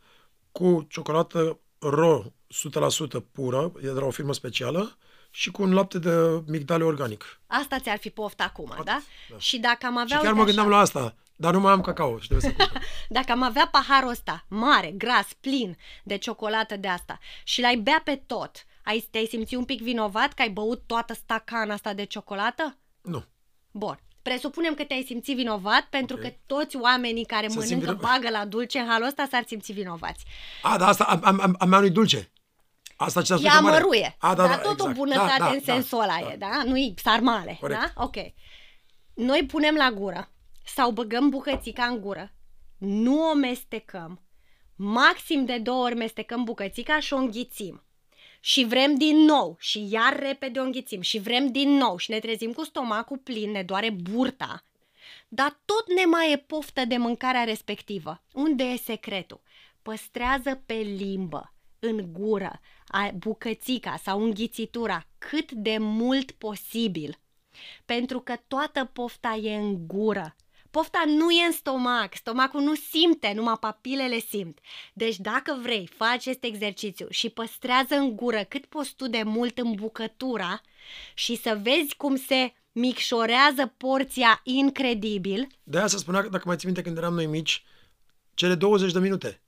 cu 0.51 0.85
ciocolată 0.89 1.59
ro 1.79 2.23
100% 2.23 3.23
pură, 3.31 3.71
e 3.77 3.81
de 3.81 3.99
la 3.99 4.05
o 4.05 4.11
firmă 4.11 4.33
specială, 4.33 4.97
și 5.29 5.51
cu 5.51 5.61
un 5.61 5.73
lapte 5.73 5.99
de 5.99 6.43
migdale 6.45 6.83
organic. 6.83 7.39
Asta 7.47 7.79
ți-ar 7.79 7.97
fi 7.97 8.09
pofta 8.09 8.43
acum, 8.43 8.71
Atât, 8.71 8.85
da? 8.85 9.01
da? 9.29 9.37
Și 9.37 9.57
dacă 9.57 9.85
am 9.85 9.97
avea... 9.97 10.17
Și 10.17 10.23
chiar 10.23 10.33
mă 10.33 10.43
gândeam 10.43 10.67
așa... 10.67 10.75
la 10.75 10.81
asta, 10.81 11.15
dar 11.35 11.53
nu 11.53 11.59
mai 11.59 11.71
am 11.71 11.81
cacao 11.81 12.19
și 12.19 12.27
trebuie 12.27 12.51
să 12.51 12.69
Dacă 13.17 13.31
am 13.31 13.41
avea 13.41 13.67
paharul 13.71 14.09
ăsta 14.09 14.45
mare, 14.47 14.91
gras, 14.91 15.27
plin 15.41 15.77
de 16.03 16.17
ciocolată 16.17 16.77
de 16.77 16.87
asta 16.87 17.19
și 17.43 17.61
l-ai 17.61 17.75
bea 17.75 18.01
pe 18.03 18.23
tot, 18.25 18.65
ai, 18.83 19.07
te-ai 19.11 19.25
simțit 19.25 19.57
un 19.57 19.65
pic 19.65 19.81
vinovat 19.81 20.33
că 20.33 20.41
ai 20.41 20.49
băut 20.49 20.83
toată 20.85 21.13
stacana 21.13 21.73
asta 21.73 21.93
de 21.93 22.03
ciocolată? 22.03 22.77
Nu. 23.01 23.25
Bun. 23.71 23.99
Presupunem 24.27 24.73
că 24.73 24.83
te-ai 24.83 25.03
simțit 25.07 25.35
vinovat 25.35 25.81
pentru 25.89 26.15
Ok. 26.15 26.21
că 26.21 26.29
toți 26.45 26.75
oamenii 26.77 27.25
care 27.25 27.47
Să 27.47 27.59
simt 27.61 27.63
mănâncă 27.63 27.91
vinovat. 27.91 28.11
bagă 28.21 28.29
la 28.37 28.45
dulce 28.45 28.79
în 28.79 28.87
halul 28.87 29.07
ăsta 29.07 29.27
s-ar 29.31 29.43
simți 29.47 29.71
vinovați. 29.71 30.25
A, 30.61 30.77
dar 30.77 30.87
asta, 30.89 31.03
am, 31.03 31.19
am, 31.23 31.39
am, 31.41 31.55
am 31.59 31.81
nu 31.81 31.89
dulce. 31.89 32.31
Asta 32.95 33.21
ce 33.21 33.33
a 33.33 33.35
spus 33.35 33.49
E 33.51 33.53
eu 33.55 33.61
mare. 33.61 33.75
amăruie, 33.75 34.15
A, 34.19 34.35
da, 34.35 34.47
dar 34.47 34.55
da, 34.55 34.61
tot 34.61 34.71
exact. 34.71 34.89
o 34.91 34.93
bunătate 34.93 35.35
da, 35.39 35.45
da, 35.45 35.51
în 35.51 35.59
sensul 35.63 36.01
ăla 36.01 36.17
da, 36.21 36.31
e, 36.31 36.35
da? 36.37 36.61
Nu-i 36.65 36.93
sarmale, 37.03 37.57
Corect. 37.59 37.79
da? 37.79 38.03
Ok. 38.03 38.15
Noi 39.13 39.45
punem 39.45 39.75
la 39.75 39.91
gură 39.91 40.31
sau 40.65 40.91
băgăm 40.91 41.29
bucățica 41.29 41.83
în 41.85 42.01
gură, 42.01 42.33
nu 42.77 43.29
o 43.29 43.33
mestecăm, 43.33 44.21
maxim 44.75 45.45
de 45.45 45.57
două 45.57 45.83
ori 45.83 45.95
mestecăm 45.95 46.43
bucățica 46.43 46.99
și 46.99 47.13
o 47.13 47.17
înghițim. 47.17 47.86
Și 48.39 48.65
vrem 48.65 48.95
din 48.95 49.17
nou 49.17 49.55
și 49.59 49.87
iar 49.89 50.19
repede 50.19 50.59
o 50.59 50.63
înghițim 50.63 51.01
și 51.01 51.19
vrem 51.19 51.51
din 51.51 51.69
nou 51.69 51.97
și 51.97 52.11
ne 52.11 52.19
trezim 52.19 52.51
cu 52.53 52.63
stomacul 52.63 53.17
plin, 53.17 53.51
ne 53.51 53.63
doare 53.63 53.89
burta, 53.89 54.63
dar 55.27 55.59
tot 55.65 55.93
ne 55.95 56.05
mai 56.05 56.31
e 56.31 56.37
poftă 56.37 56.85
de 56.85 56.97
mâncarea 56.97 57.43
respectivă. 57.43 58.21
Unde 58.33 58.63
e 58.63 58.75
secretul? 58.77 59.41
Păstrează 59.81 60.61
pe 60.65 60.73
limbă, 60.73 61.53
în 61.79 62.13
gură, 62.13 62.59
a- 62.87 63.11
bucățica 63.17 63.97
sau 64.03 64.23
înghițitura 64.23 65.05
cât 65.17 65.51
de 65.51 65.77
mult 65.77 66.31
posibil. 66.31 67.19
Pentru 67.85 68.19
că 68.19 68.35
toată 68.47 68.85
pofta 68.85 69.33
e 69.33 69.55
în 69.55 69.87
gură. 69.87 70.35
Pofta 70.77 71.03
nu 71.05 71.31
e 71.31 71.45
în 71.45 71.51
stomac, 71.51 72.15
stomacul 72.15 72.61
nu 72.61 72.75
simte, 72.75 73.31
numai 73.35 73.57
papilele 73.59 74.19
simt. 74.19 74.59
Deci 74.93 75.17
dacă 75.17 75.57
vrei, 75.61 75.89
faci 75.97 76.13
acest 76.13 76.43
exercițiu 76.43 77.07
și 77.09 77.29
păstrează 77.29 77.95
în 77.95 78.15
gură 78.15 78.43
cât 78.49 78.65
poți 78.65 78.95
tu 78.95 79.07
de 79.07 79.21
mult 79.25 79.57
în 79.57 79.73
bucătura 79.73 80.61
și 81.13 81.35
să 81.35 81.59
vezi 81.61 81.95
cum 81.95 82.15
se 82.15 82.53
micșorează 82.71 83.73
porția 83.77 84.41
incredibil, 84.43 85.47
De 85.63 85.77
aia 85.77 85.87
se 85.87 85.97
spunea, 85.97 86.21
că, 86.21 86.29
dacă 86.29 86.43
mai 86.45 86.55
ții 86.55 86.65
minte, 86.65 86.81
când 86.81 86.97
eram 86.97 87.13
noi 87.13 87.25
mici, 87.25 87.63
cele 88.33 88.55
20 88.55 88.91
de 88.91 88.99
minute. 88.99 89.41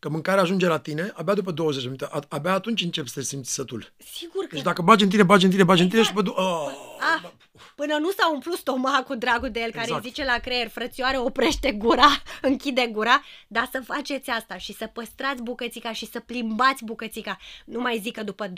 Că 0.00 0.08
mâncarea 0.08 0.42
ajunge 0.42 0.66
la 0.66 0.78
tine, 0.78 1.12
abia 1.14 1.34
după 1.34 1.50
20 1.50 1.80
de 1.82 1.84
minute, 1.88 2.08
a- 2.10 2.20
abia 2.28 2.52
atunci 2.52 2.82
începi 2.82 3.08
să 3.08 3.18
te 3.18 3.24
simți 3.24 3.52
sătul. 3.52 3.92
sigur 4.18 4.42
că 4.44 4.54
Deci 4.54 4.62
dacă 4.64 4.82
bagi 4.82 5.04
în 5.04 5.10
tine, 5.10 5.22
bagi 5.22 5.44
în 5.44 5.50
tine, 5.50 5.64
bagi 5.64 5.82
în 5.82 5.88
tine 5.88 6.02
și 6.02 6.08
după... 6.08 6.22
du- 6.22 6.34
Oh, 6.36 6.70
Ah, 7.00 7.30
până 7.74 7.96
nu 8.00 8.10
s-a 8.10 8.30
umplut 8.32 8.56
stomacul, 8.56 9.18
dragul 9.18 9.50
de 9.50 9.60
el, 9.60 9.70
care 9.70 9.84
Exact. 9.84 10.04
îi 10.04 10.08
zice 10.08 10.24
la 10.24 10.38
creier, 10.38 10.68
frățioare, 10.68 11.18
oprește 11.18 11.72
gura, 11.72 12.06
închide 12.42 12.88
gura, 12.92 13.22
dar 13.48 13.68
să 13.72 13.82
faceți 13.84 14.30
asta 14.30 14.56
și 14.56 14.72
să 14.72 14.86
păstrați 14.86 15.42
bucățica 15.42 15.92
și 15.92 16.06
să 16.06 16.20
plimbați 16.20 16.84
bucățica. 16.84 17.38
Nu 17.64 17.80
mai 17.80 17.98
zic 18.02 18.16
că 18.16 18.22
după 18.22 18.46
20-30 18.48 18.52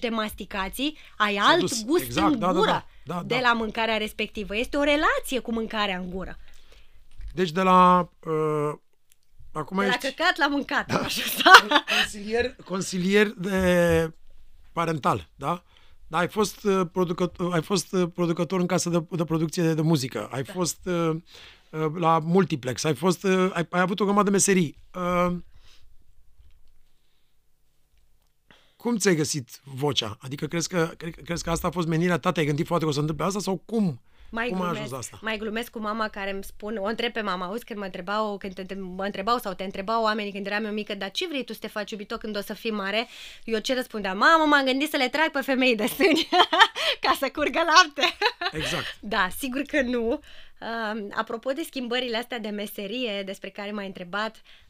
de 0.00 0.08
masticații 0.08 0.98
ai 1.16 1.36
alt 1.36 1.60
dus. 1.60 1.84
gust 1.84 2.04
Exact, 2.04 2.32
în 2.32 2.38
da, 2.38 2.46
da, 2.46 2.52
gură 2.58 2.70
da. 2.70 3.14
Da, 3.14 3.22
de 3.26 3.34
da. 3.34 3.40
la 3.40 3.52
mâncarea 3.52 3.96
respectivă. 3.96 4.56
Este 4.56 4.76
o 4.76 4.82
relație 4.82 5.38
cu 5.42 5.52
mâncarea 5.52 5.98
în 5.98 6.10
gură. 6.10 6.38
Deci 7.34 7.50
de 7.50 7.62
la... 7.62 8.08
Uh, 8.26 8.72
acum 9.52 9.76
De 9.78 9.86
la 9.86 9.88
ești 9.88 10.06
căcat 10.06 10.36
la 10.36 10.48
mâncat. 10.48 10.86
Da. 10.86 10.98
Așa, 10.98 11.22
da. 11.68 11.84
consilier, 11.98 12.56
consilier 12.64 13.26
de 13.26 14.12
parental, 14.72 15.28
da? 15.34 15.64
Da, 16.06 16.18
ai 16.18 16.28
fost, 16.28 16.64
uh, 16.64 16.86
producător, 16.92 17.52
ai 17.52 17.62
fost 17.62 17.92
uh, 17.92 18.08
producător 18.14 18.60
în 18.60 18.66
casă 18.66 18.88
de, 18.88 19.04
de 19.10 19.24
producție 19.24 19.62
de, 19.62 19.74
de 19.74 19.80
muzică, 19.80 20.28
ai 20.32 20.42
da. 20.42 20.52
fost 20.52 20.78
uh, 20.86 21.16
uh, 21.70 21.92
la 21.94 22.18
multiplex, 22.18 22.84
ai 22.84 22.94
fost, 22.94 23.22
uh, 23.22 23.50
ai, 23.52 23.66
ai 23.70 23.80
avut 23.80 24.00
o 24.00 24.04
grămadă 24.04 24.24
de 24.24 24.30
meserii. 24.30 24.76
Uh, 24.94 25.36
cum 28.76 28.96
ți-ai 28.96 29.14
găsit 29.14 29.60
vocea? 29.64 30.16
Adică 30.20 30.46
crezi 30.46 30.68
că, 30.68 30.90
cre, 30.96 31.10
crezi 31.10 31.42
că 31.42 31.50
asta 31.50 31.66
a 31.66 31.70
fost 31.70 31.86
menirea 31.86 32.18
ta? 32.18 32.32
Te-ai 32.32 32.46
gândit 32.46 32.66
foarte 32.66 32.84
că 32.84 32.90
o 32.90 32.94
să 32.94 33.00
întâmple 33.00 33.24
asta 33.24 33.38
sau 33.40 33.56
cum? 33.56 34.00
Mai 34.30 34.48
cum 34.48 34.54
ai 34.54 34.60
glumesc, 34.60 34.76
ajuns 34.76 34.90
la 34.90 34.98
asta? 34.98 35.18
mai 35.22 35.38
glumesc 35.38 35.70
cu 35.70 35.78
mama 35.78 36.08
care 36.08 36.32
îmi 36.32 36.44
spune, 36.44 36.78
o 36.78 36.84
întreb 36.84 37.12
pe 37.12 37.20
mama, 37.20 37.46
auzi 37.46 37.64
când 37.64 37.78
mă 37.78 37.84
întrebau, 37.84 38.36
când 38.38 38.54
te, 38.54 38.64
te, 38.64 38.74
mă 38.74 39.04
întrebau 39.04 39.38
sau 39.38 39.52
te 39.52 39.64
întrebau 39.64 40.02
oamenii 40.02 40.32
când 40.32 40.46
eram 40.46 40.64
eu 40.64 40.72
mică, 40.72 40.94
dar 40.94 41.10
ce 41.10 41.26
vrei 41.26 41.44
tu 41.44 41.52
să 41.52 41.58
te 41.58 41.68
faci 41.68 41.90
iubito 41.90 42.16
când 42.16 42.36
o 42.36 42.40
să 42.40 42.54
fii 42.54 42.70
mare? 42.70 43.08
Eu 43.44 43.58
ce 43.58 43.74
răspundeam? 43.74 44.18
Mamă, 44.18 44.44
m-am 44.44 44.64
gândit 44.64 44.90
să 44.90 44.96
le 44.96 45.08
trag 45.08 45.30
pe 45.30 45.40
femei 45.40 45.76
de 45.76 45.86
sâni 45.86 46.28
ca 47.04 47.16
să 47.18 47.28
curgă 47.32 47.60
lapte. 47.66 48.16
Exact. 48.52 48.98
Da, 49.00 49.28
sigur 49.38 49.62
că 49.62 49.80
nu. 49.82 50.20
Uh, 50.60 51.06
apropo 51.14 51.50
de 51.50 51.62
schimbările 51.62 52.16
astea 52.16 52.38
de 52.38 52.48
meserie 52.48 53.22
despre 53.22 53.48
care 53.48 53.70
m-ai 53.70 53.86
întrebat, 53.86 54.42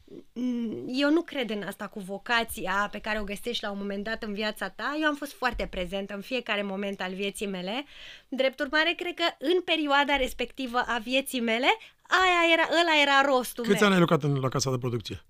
eu 0.87 1.11
nu 1.11 1.21
cred 1.21 1.49
în 1.49 1.63
asta 1.63 1.87
cu 1.87 1.99
vocația 1.99 2.87
pe 2.91 2.99
care 2.99 3.19
o 3.19 3.23
găsești 3.23 3.63
la 3.63 3.71
un 3.71 3.77
moment 3.77 4.03
dat 4.03 4.23
în 4.23 4.33
viața 4.33 4.69
ta. 4.69 4.97
Eu 5.01 5.07
am 5.07 5.15
fost 5.15 5.33
foarte 5.33 5.67
prezentă 5.67 6.13
în 6.13 6.21
fiecare 6.21 6.61
moment 6.61 7.01
al 7.01 7.13
vieții 7.13 7.47
mele. 7.47 7.85
Drept 8.27 8.59
urmare, 8.59 8.93
cred 8.97 9.13
că 9.13 9.23
în 9.39 9.61
perioada 9.61 10.15
respectivă 10.15 10.77
a 10.87 10.97
vieții 11.03 11.39
mele, 11.41 11.67
aia 12.07 12.53
era, 12.53 12.63
ăla 12.81 13.01
era 13.01 13.21
rostul 13.33 13.63
Câți 13.63 13.75
meu. 13.75 13.85
ani 13.85 13.93
ai 13.93 13.99
lucrat 13.99 14.23
în, 14.23 14.39
la 14.39 14.49
casa 14.49 14.71
de 14.71 14.77
producție? 14.77 15.23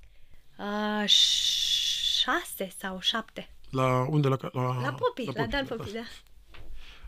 Uh, 0.58 1.04
șase 1.08 2.72
sau 2.78 3.00
șapte. 3.00 3.50
La 3.70 4.06
unde? 4.10 4.28
La, 4.28 4.38
la, 4.52 4.62
La 4.62 4.94
Popi, 4.94 5.26
la, 5.26 5.32
la 5.36 5.46
Dan 5.46 5.66
da. 5.66 5.76
Popi, 5.76 5.92
da. 5.92 6.04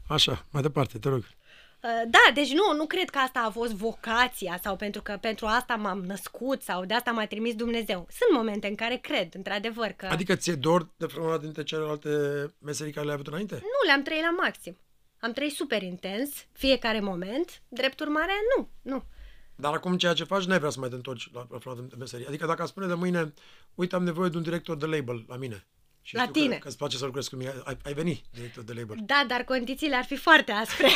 Așa, 0.08 0.46
mai 0.50 0.62
departe, 0.62 0.98
te 0.98 1.10
rog. 1.10 1.27
Uh, 1.84 2.02
Da, 2.10 2.34
deci 2.34 2.52
nu, 2.52 2.74
nu 2.75 2.86
cred 2.86 3.10
că 3.10 3.18
asta 3.18 3.40
a 3.40 3.50
fost 3.50 3.74
vocația 3.74 4.60
sau 4.63 4.75
pentru 4.75 5.02
că 5.02 5.18
pentru 5.22 5.46
asta 5.46 5.75
m-am 5.75 6.00
născut 6.00 6.62
sau 6.62 6.86
de 6.86 6.94
asta 6.94 7.12
m-a 7.12 7.25
trimis 7.25 7.56
Dumnezeu. 7.56 8.08
Sunt 8.10 8.38
momente 8.38 8.68
în 8.68 8.75
care 8.75 8.96
cred, 8.96 9.36
într-adevăr, 9.36 9.88
că 9.88 10.06
Adică 10.06 10.36
ți-e 10.36 10.56
dor 10.56 10.90
de 10.98 11.06
vreuna 11.06 11.38
dintre 11.38 11.63
celelalte 11.63 12.10
meserii 12.60 12.92
care 12.92 13.06
le-ai 13.06 13.16
avut 13.20 13.28
înainte? 13.28 13.56
nu 13.56 13.86
le-am 13.86 14.02
trăit 14.04 14.22
la 14.22 14.30
maxim. 14.30 14.78
Am 15.20 15.32
trăit 15.32 15.52
super 15.52 15.82
intens, 15.82 16.46
fiecare 16.52 17.00
moment, 17.00 17.62
drept 17.68 18.00
urmare, 18.00 18.34
nu, 18.58 18.70
nu. 18.82 19.04
Dar 19.56 19.74
acum 19.74 19.98
ceea 19.98 20.13
ce 20.13 20.24
faci, 20.24 20.44
n-ai 20.44 20.58
vrea 20.58 20.70
să 20.70 20.80
mai 20.80 20.90
te 20.90 20.96
întorci 20.96 21.30
la, 21.34 21.48
la 21.50 21.58
vreuna 21.58 21.80
dintre 21.80 21.98
meserii. 21.98 22.25
Adică 22.28 22.46
dacă 22.46 22.62
aș 22.62 22.68
spune 22.68 22.88
de 22.88 22.94
mâine, 22.94 23.34
uite, 23.75 23.96
am 23.96 24.04
nevoie 24.04 24.30
de 24.30 24.38
un 24.38 24.44
director 24.44 24.75
de 24.78 24.86
label 24.86 25.25
la 25.28 25.36
mine. 25.36 25.68
Și 26.06 26.16
La 26.16 26.22
știu 26.22 26.34
tine. 26.42 26.54
Că, 26.54 26.60
că 26.60 26.68
îți 26.68 26.78
place 26.78 26.98
să 26.98 27.06
lucrezi 27.06 27.30
cu 27.30 27.36
mine. 27.36 27.54
Ai, 27.64 27.78
ai 27.86 27.94
venit 27.94 28.24
director 28.34 28.64
de 28.64 28.74
label. 28.74 28.98
Da, 29.06 29.26
dar 29.28 29.44
condițiile 29.44 29.96
ar 29.96 30.04
fi 30.04 30.16
foarte 30.16 30.52
aspre. 30.52 30.88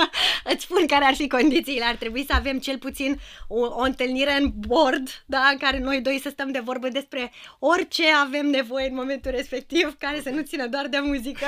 Îți 0.52 0.62
spun 0.64 0.86
care 0.86 1.04
ar 1.04 1.14
fi 1.14 1.28
condițiile. 1.28 1.84
Ar 1.84 1.94
trebui 1.96 2.24
să 2.26 2.32
avem 2.32 2.58
cel 2.58 2.78
puțin 2.78 3.20
o, 3.48 3.58
o 3.60 3.80
întâlnire 3.80 4.32
în 4.32 4.52
board, 4.54 5.24
da, 5.26 5.48
în 5.52 5.58
care 5.58 5.78
noi 5.78 6.00
doi 6.00 6.18
să 6.22 6.28
stăm 6.28 6.50
de 6.52 6.60
vorbă 6.60 6.88
despre 6.88 7.32
orice 7.58 8.04
avem 8.24 8.46
nevoie 8.46 8.88
în 8.88 8.94
momentul 8.94 9.30
respectiv, 9.30 9.96
care 9.98 10.20
să 10.20 10.30
nu 10.30 10.42
țină 10.42 10.66
doar 10.66 10.86
de 10.88 10.98
muzică. 11.02 11.46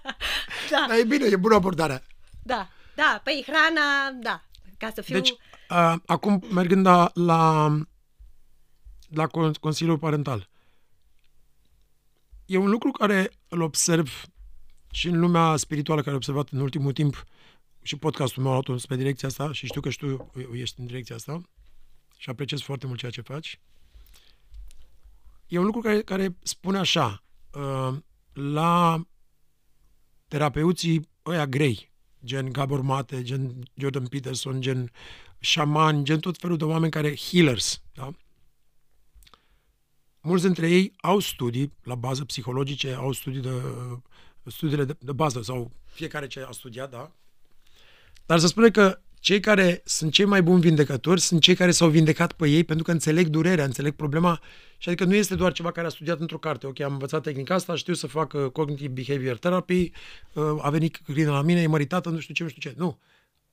da, 0.70 0.84
Dar 0.88 0.98
e 0.98 1.04
bine, 1.04 1.24
e 1.26 1.36
bună 1.36 1.54
abordarea. 1.54 2.02
da, 2.42 2.68
da, 2.94 3.20
păi 3.24 3.44
hrana, 3.46 4.10
da, 4.20 4.42
ca 4.78 4.90
să 4.94 5.00
fiu... 5.00 5.14
Deci, 5.14 5.30
uh, 5.30 5.94
acum, 6.06 6.42
mergând 6.52 6.86
la, 6.86 7.10
la, 7.14 7.68
la 9.14 9.26
con- 9.26 9.58
Consiliul 9.60 9.98
Parental, 9.98 10.48
e 12.52 12.56
un 12.56 12.70
lucru 12.70 12.90
care 12.90 13.30
îl 13.48 13.60
observ 13.60 14.24
și 14.90 15.08
în 15.08 15.18
lumea 15.20 15.56
spirituală 15.56 16.00
care 16.00 16.10
am 16.10 16.16
observat 16.16 16.48
în 16.48 16.60
ultimul 16.60 16.92
timp 16.92 17.24
și 17.82 17.96
podcastul 17.96 18.42
meu 18.42 18.52
a 18.52 18.60
luat 18.66 18.80
spre 18.80 18.96
direcția 18.96 19.28
asta 19.28 19.52
și 19.52 19.66
știu 19.66 19.80
că 19.80 19.90
și 19.90 19.98
tu 19.98 20.30
ești 20.52 20.80
în 20.80 20.86
direcția 20.86 21.14
asta 21.14 21.42
și 22.16 22.30
apreciez 22.30 22.60
foarte 22.60 22.86
mult 22.86 22.98
ceea 22.98 23.10
ce 23.10 23.20
faci. 23.20 23.60
E 25.46 25.58
un 25.58 25.64
lucru 25.64 25.80
care, 25.80 26.02
care 26.02 26.36
spune 26.42 26.78
așa, 26.78 27.22
uh, 27.52 27.96
la 28.32 29.02
terapeuții 30.28 31.08
ăia 31.26 31.46
grei, 31.46 31.92
gen 32.24 32.52
Gabor 32.52 32.80
Mate, 32.80 33.22
gen 33.22 33.62
Jordan 33.74 34.06
Peterson, 34.06 34.60
gen 34.60 34.90
șaman, 35.38 36.04
gen 36.04 36.20
tot 36.20 36.36
felul 36.38 36.56
de 36.56 36.64
oameni 36.64 36.92
care, 36.92 37.16
healers, 37.16 37.82
da? 37.92 38.10
Mulți 40.22 40.44
dintre 40.44 40.70
ei 40.70 40.92
au 41.00 41.18
studii 41.18 41.72
la 41.82 41.94
bază 41.94 42.24
psihologice, 42.24 42.94
au 42.94 43.12
studii 43.12 43.40
de, 43.40 43.62
studiile 44.44 44.84
de, 44.84 44.96
de 44.98 45.12
bază 45.12 45.42
sau 45.42 45.70
fiecare 45.84 46.26
ce 46.26 46.40
a 46.40 46.50
studiat, 46.50 46.90
da? 46.90 47.12
Dar 48.26 48.38
să 48.38 48.46
spune 48.46 48.70
că 48.70 48.98
cei 49.20 49.40
care 49.40 49.82
sunt 49.84 50.12
cei 50.12 50.24
mai 50.24 50.42
buni 50.42 50.60
vindecători 50.60 51.20
sunt 51.20 51.40
cei 51.40 51.54
care 51.54 51.70
s-au 51.70 51.88
vindecat 51.88 52.32
pe 52.32 52.48
ei 52.48 52.64
pentru 52.64 52.84
că 52.84 52.90
înțeleg 52.90 53.26
durerea, 53.26 53.64
înțeleg 53.64 53.92
problema 53.94 54.40
și 54.78 54.88
adică 54.88 55.04
nu 55.04 55.14
este 55.14 55.34
doar 55.34 55.52
ceva 55.52 55.70
care 55.72 55.86
a 55.86 55.90
studiat 55.90 56.20
într-o 56.20 56.38
carte. 56.38 56.66
Ok, 56.66 56.80
am 56.80 56.92
învățat 56.92 57.22
tehnica 57.22 57.54
asta, 57.54 57.74
știu 57.74 57.94
să 57.94 58.06
fac 58.06 58.32
uh, 58.32 58.46
cognitive 58.50 58.92
behavior 58.92 59.36
therapy, 59.36 59.90
uh, 60.32 60.44
a 60.60 60.70
venit 60.70 60.96
Crina 60.96 61.32
la 61.32 61.42
mine, 61.42 61.60
e 61.60 61.66
măritată, 61.66 62.08
nu 62.08 62.18
știu 62.18 62.34
ce, 62.34 62.42
nu 62.42 62.48
știu 62.48 62.70
ce. 62.70 62.76
Nu. 62.78 62.98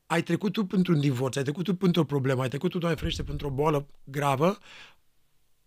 Ai 0.06 0.24
trecut 0.24 0.52
tu 0.52 0.66
pentru 0.66 0.94
un 0.94 1.00
divorț, 1.00 1.36
ai 1.36 1.44
trecut 1.44 1.64
tu 1.64 1.76
pentru 1.76 2.02
o 2.02 2.04
problemă, 2.04 2.42
ai 2.42 2.48
trecut 2.48 2.70
tu, 2.70 2.78
Doamne 2.78 2.98
ferește, 2.98 3.24
pentru 3.24 3.48
o 3.48 3.50
boală 3.50 3.88
gravă, 4.04 4.58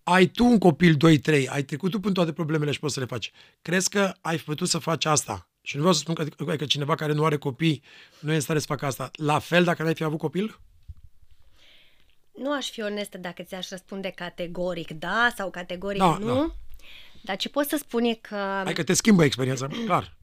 ai 0.02 0.26
tu 0.26 0.44
un 0.44 0.58
copil 0.58 0.96
2-3, 0.96 1.46
ai 1.48 1.62
trecut 1.62 1.90
tu 1.90 2.00
prin 2.00 2.12
toate 2.12 2.32
problemele 2.32 2.70
și 2.70 2.78
poți 2.78 2.94
să 2.94 3.00
le 3.00 3.06
faci. 3.06 3.32
Crezi 3.62 3.88
că 3.90 4.14
ai 4.20 4.36
putut 4.36 4.68
să 4.68 4.78
faci 4.78 5.04
asta? 5.04 5.48
Și 5.62 5.74
nu 5.74 5.80
vreau 5.80 5.94
să 5.96 6.00
spun 6.00 6.14
că, 6.14 6.56
că 6.56 6.64
cineva 6.64 6.94
care 6.94 7.12
nu 7.12 7.24
are 7.24 7.36
copii 7.36 7.82
nu 8.20 8.32
e 8.32 8.34
în 8.34 8.40
stare 8.40 8.58
să 8.58 8.66
facă 8.68 8.86
asta. 8.86 9.10
La 9.12 9.38
fel 9.38 9.64
dacă 9.64 9.82
n-ai 9.82 9.94
fi 9.94 10.04
avut 10.04 10.18
copil? 10.18 10.60
Nu 12.32 12.52
aș 12.52 12.70
fi 12.70 12.82
onestă 12.82 13.18
dacă 13.18 13.42
ți-aș 13.42 13.68
răspunde 13.68 14.08
categoric 14.10 14.90
da 14.90 15.32
sau 15.36 15.50
categoric 15.50 15.98
Da, 16.00 16.16
nu. 16.20 16.34
da. 16.34 16.54
Dar 17.24 17.36
ce 17.36 17.48
pot 17.48 17.66
să 17.68 17.76
spun 17.76 18.04
e 18.04 18.14
că 18.14 18.36
Hai 18.64 18.72
că 18.72 18.82
te 18.82 18.92
schimbă 18.92 19.24
experiența, 19.24 19.66
clar. 19.84 20.16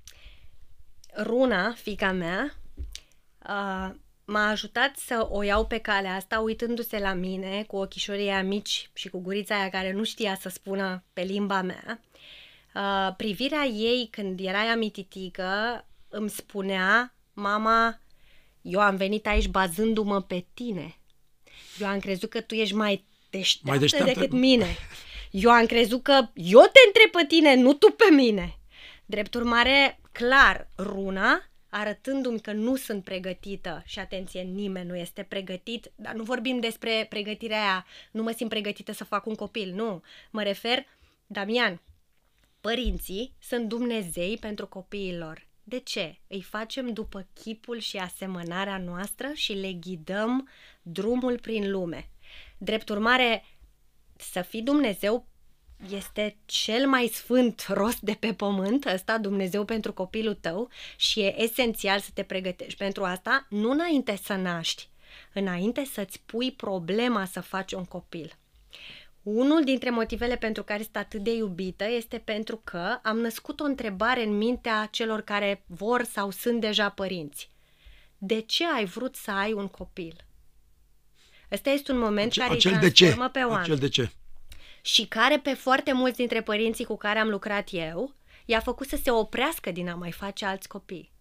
Runa, 1.24 1.74
fica 1.74 2.12
mea, 2.12 2.54
uh, 3.50 3.96
m-a 4.30 4.50
ajutat 4.50 4.96
să 4.98 5.28
o 5.30 5.44
iau 5.44 5.66
pe 5.66 5.78
calea 5.78 6.16
asta 6.16 6.40
uitându-se 6.40 7.00
la 7.00 7.14
mine 7.14 7.64
cu 7.68 7.76
ochișorii 7.76 8.30
aia 8.30 8.44
mici 8.44 8.90
și 8.94 9.10
cu 9.10 9.20
gurița 9.20 9.56
aia 9.56 9.70
care 9.70 9.92
nu 9.92 10.04
știa 10.04 10.38
să 10.42 10.50
spună 10.50 11.04
pe 11.14 11.22
limba 11.22 11.62
mea. 11.62 12.02
Uh, 12.76 13.16
privirea 13.18 13.64
ei 13.64 14.08
când 14.12 14.40
era 14.40 14.66
ea 14.66 14.76
mititică 14.76 15.86
îmi 16.10 16.30
spunea, 16.30 17.16
mama, 17.34 18.00
eu 18.62 18.80
am 18.80 18.96
venit 18.96 19.28
aici 19.28 19.48
bazându-mă 19.48 20.22
pe 20.22 20.46
tine. 20.54 20.98
Eu 21.80 21.88
am 21.88 22.00
crezut 22.00 22.30
că 22.30 22.42
tu 22.42 22.56
ești 22.56 22.76
mai 22.76 23.06
deșteaptă, 23.30 23.70
mai 23.70 23.80
deșteaptă 23.80 24.14
decât 24.14 24.32
mine. 24.32 24.78
Eu 25.32 25.52
am 25.52 25.66
crezut 25.66 26.04
că 26.04 26.28
eu 26.34 26.60
te 26.60 26.80
întreb 26.88 27.12
pe 27.12 27.26
tine, 27.28 27.56
nu 27.56 27.74
tu 27.74 27.92
pe 27.92 28.14
mine. 28.14 28.58
Drept 29.06 29.34
urmare, 29.34 30.00
clar, 30.12 30.70
runa 30.78 31.49
arătându-mi 31.70 32.40
că 32.40 32.52
nu 32.52 32.76
sunt 32.76 33.04
pregătită 33.04 33.84
și 33.86 34.00
atenție, 34.00 34.42
nimeni 34.42 34.88
nu 34.88 34.96
este 34.96 35.24
pregătit, 35.24 35.92
dar 35.96 36.14
nu 36.14 36.24
vorbim 36.24 36.60
despre 36.60 37.06
pregătirea 37.10 37.62
aia, 37.62 37.86
nu 38.12 38.24
mă 38.24 38.32
simt 38.32 38.50
pregătită 38.50 38.92
să 38.92 39.04
fac 39.04 39.26
un 39.26 39.36
copil, 39.36 39.74
nu. 39.74 40.02
Mă 40.32 40.44
refer, 40.44 40.86
Damian, 41.28 41.82
părinții 42.62 43.34
sunt 43.40 43.68
Dumnezei 43.68 44.38
pentru 44.38 44.68
copiilor. 44.68 45.48
De 45.64 45.80
ce? 45.80 46.18
Îi 46.28 46.42
facem 46.42 46.94
după 46.94 47.28
chipul 47.34 47.80
și 47.80 47.98
asemănarea 47.98 48.78
noastră 48.78 49.32
și 49.34 49.54
le 49.54 49.74
ghidăm 49.74 50.50
drumul 50.82 51.40
prin 51.40 51.72
lume. 51.72 52.10
Drept 52.58 52.90
urmare, 52.90 53.44
să 54.16 54.42
fii 54.42 54.62
Dumnezeu 54.62 55.28
este 55.88 56.38
cel 56.46 56.88
mai 56.88 57.08
sfânt 57.08 57.66
rost 57.68 58.00
de 58.00 58.18
pe 58.20 58.34
pământ, 58.34 58.86
ăsta 58.86 59.18
Dumnezeu 59.18 59.66
pentru 59.66 59.94
copilul 59.94 60.34
tău 60.34 60.70
și 60.96 61.20
e 61.20 61.42
esențial 61.42 62.00
să 62.00 62.10
te 62.14 62.24
pregătești 62.24 62.78
pentru 62.78 63.04
asta, 63.04 63.46
nu 63.50 63.72
înainte 63.72 64.20
să 64.24 64.34
naști, 64.34 64.90
înainte 65.34 65.86
să-ți 65.86 66.22
pui 66.26 66.52
problema 66.52 67.26
să 67.26 67.42
faci 67.42 67.72
un 67.72 67.86
copil. 67.86 68.38
Unul 69.24 69.64
dintre 69.64 69.90
motivele 69.90 70.36
pentru 70.36 70.64
care 70.64 70.82
sunt 70.82 70.96
atât 70.96 71.24
de 71.24 71.34
iubită 71.34 71.90
este 71.90 72.18
pentru 72.18 72.62
că 72.64 73.00
am 73.04 73.18
născut 73.18 73.60
o 73.60 73.64
întrebare 73.64 74.24
în 74.24 74.38
mintea 74.38 74.88
celor 74.92 75.22
care 75.22 75.64
vor 75.68 76.04
sau 76.04 76.32
sunt 76.32 76.62
deja 76.62 76.90
părinți. 76.90 77.50
De 78.18 78.40
ce 78.40 78.66
ai 78.66 78.86
vrut 78.86 79.16
să 79.16 79.32
ai 79.32 79.54
un 79.54 79.68
copil? 79.68 80.26
Ăsta 81.52 81.70
este 81.70 81.92
un 81.92 82.00
moment 82.00 82.32
Ace- 82.32 82.40
care 82.40 82.54
îi 82.54 82.60
transformă 82.60 82.88
de 82.88 82.92
ce? 82.92 83.30
pe 83.32 83.40
oameni. 83.40 83.62
Acel 83.62 83.78
de 83.78 83.90
ce? 83.90 84.12
Și 84.82 85.08
care 85.08 85.40
pe 85.40 85.54
foarte 85.54 85.94
mulți 85.94 86.18
dintre 86.18 86.42
părinții 86.42 86.86
cu 86.86 86.98
care 86.98 87.20
am 87.20 87.30
lucrat 87.30 87.68
eu 87.72 88.16
i-a 88.46 88.60
făcut 88.60 88.88
să 88.88 89.00
se 89.04 89.12
oprească 89.12 89.72
din 89.72 89.90
a 89.90 89.96
mai 89.96 90.12
face 90.12 90.46
alți 90.46 90.68
copii. 90.68 91.12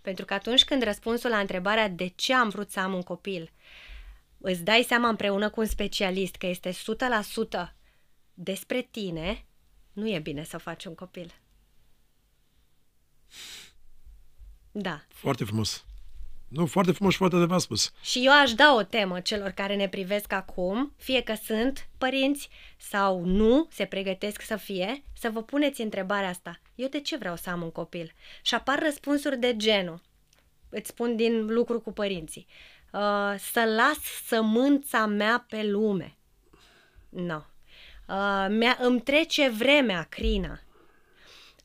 Pentru 0.00 0.24
că 0.24 0.34
atunci 0.34 0.64
când 0.64 0.82
răspunsul 0.82 1.30
la 1.30 1.38
întrebarea 1.38 1.88
de 1.88 2.06
ce 2.06 2.34
am 2.34 2.48
vrut 2.48 2.70
să 2.70 2.80
am 2.80 2.94
un 2.94 3.02
copil, 3.02 3.52
îți 4.38 4.62
dai 4.62 4.84
seama 4.88 5.08
împreună 5.08 5.50
cu 5.50 5.60
un 5.60 5.66
specialist 5.66 6.34
că 6.34 6.46
este 6.46 6.70
100% 6.70 6.76
despre 8.34 8.82
tine, 8.90 9.46
nu 9.92 10.08
e 10.08 10.18
bine 10.18 10.44
să 10.44 10.58
faci 10.58 10.84
un 10.84 10.94
copil. 10.94 11.34
Da. 14.72 15.04
Foarte 15.08 15.44
frumos. 15.44 15.84
Nu, 16.48 16.66
foarte 16.66 16.92
frumos 16.92 17.12
și 17.12 17.18
foarte 17.18 17.36
adevărat 17.36 17.62
spus. 17.62 17.92
Și 18.00 18.24
eu 18.24 18.32
aș 18.32 18.52
da 18.52 18.74
o 18.74 18.82
temă 18.82 19.20
celor 19.20 19.50
care 19.50 19.76
ne 19.76 19.88
privesc 19.88 20.32
acum, 20.32 20.92
fie 20.96 21.22
că 21.22 21.34
sunt 21.44 21.88
părinți 21.98 22.48
sau 22.76 23.24
nu, 23.24 23.66
se 23.70 23.84
pregătesc 23.84 24.42
să 24.42 24.56
fie, 24.56 25.02
să 25.12 25.30
vă 25.30 25.42
puneți 25.42 25.80
întrebarea 25.80 26.28
asta. 26.28 26.60
Eu 26.74 26.88
de 26.88 27.00
ce 27.00 27.16
vreau 27.16 27.36
să 27.36 27.50
am 27.50 27.62
un 27.62 27.70
copil? 27.70 28.12
Și 28.42 28.54
apar 28.54 28.78
răspunsuri 28.82 29.38
de 29.38 29.56
genul. 29.56 30.00
Îți 30.68 30.88
spun 30.88 31.16
din 31.16 31.46
lucru 31.46 31.80
cu 31.80 31.92
părinții. 31.92 32.46
Uh, 32.92 33.34
să 33.38 33.64
las 33.76 33.98
sămânța 34.26 35.06
mea 35.06 35.46
pe 35.48 35.64
lume. 35.64 36.16
Nu. 37.08 37.24
No. 37.26 37.40
Uh, 38.08 38.76
îmi 38.78 39.00
trece 39.00 39.48
vremea, 39.48 40.06
Crina 40.08 40.60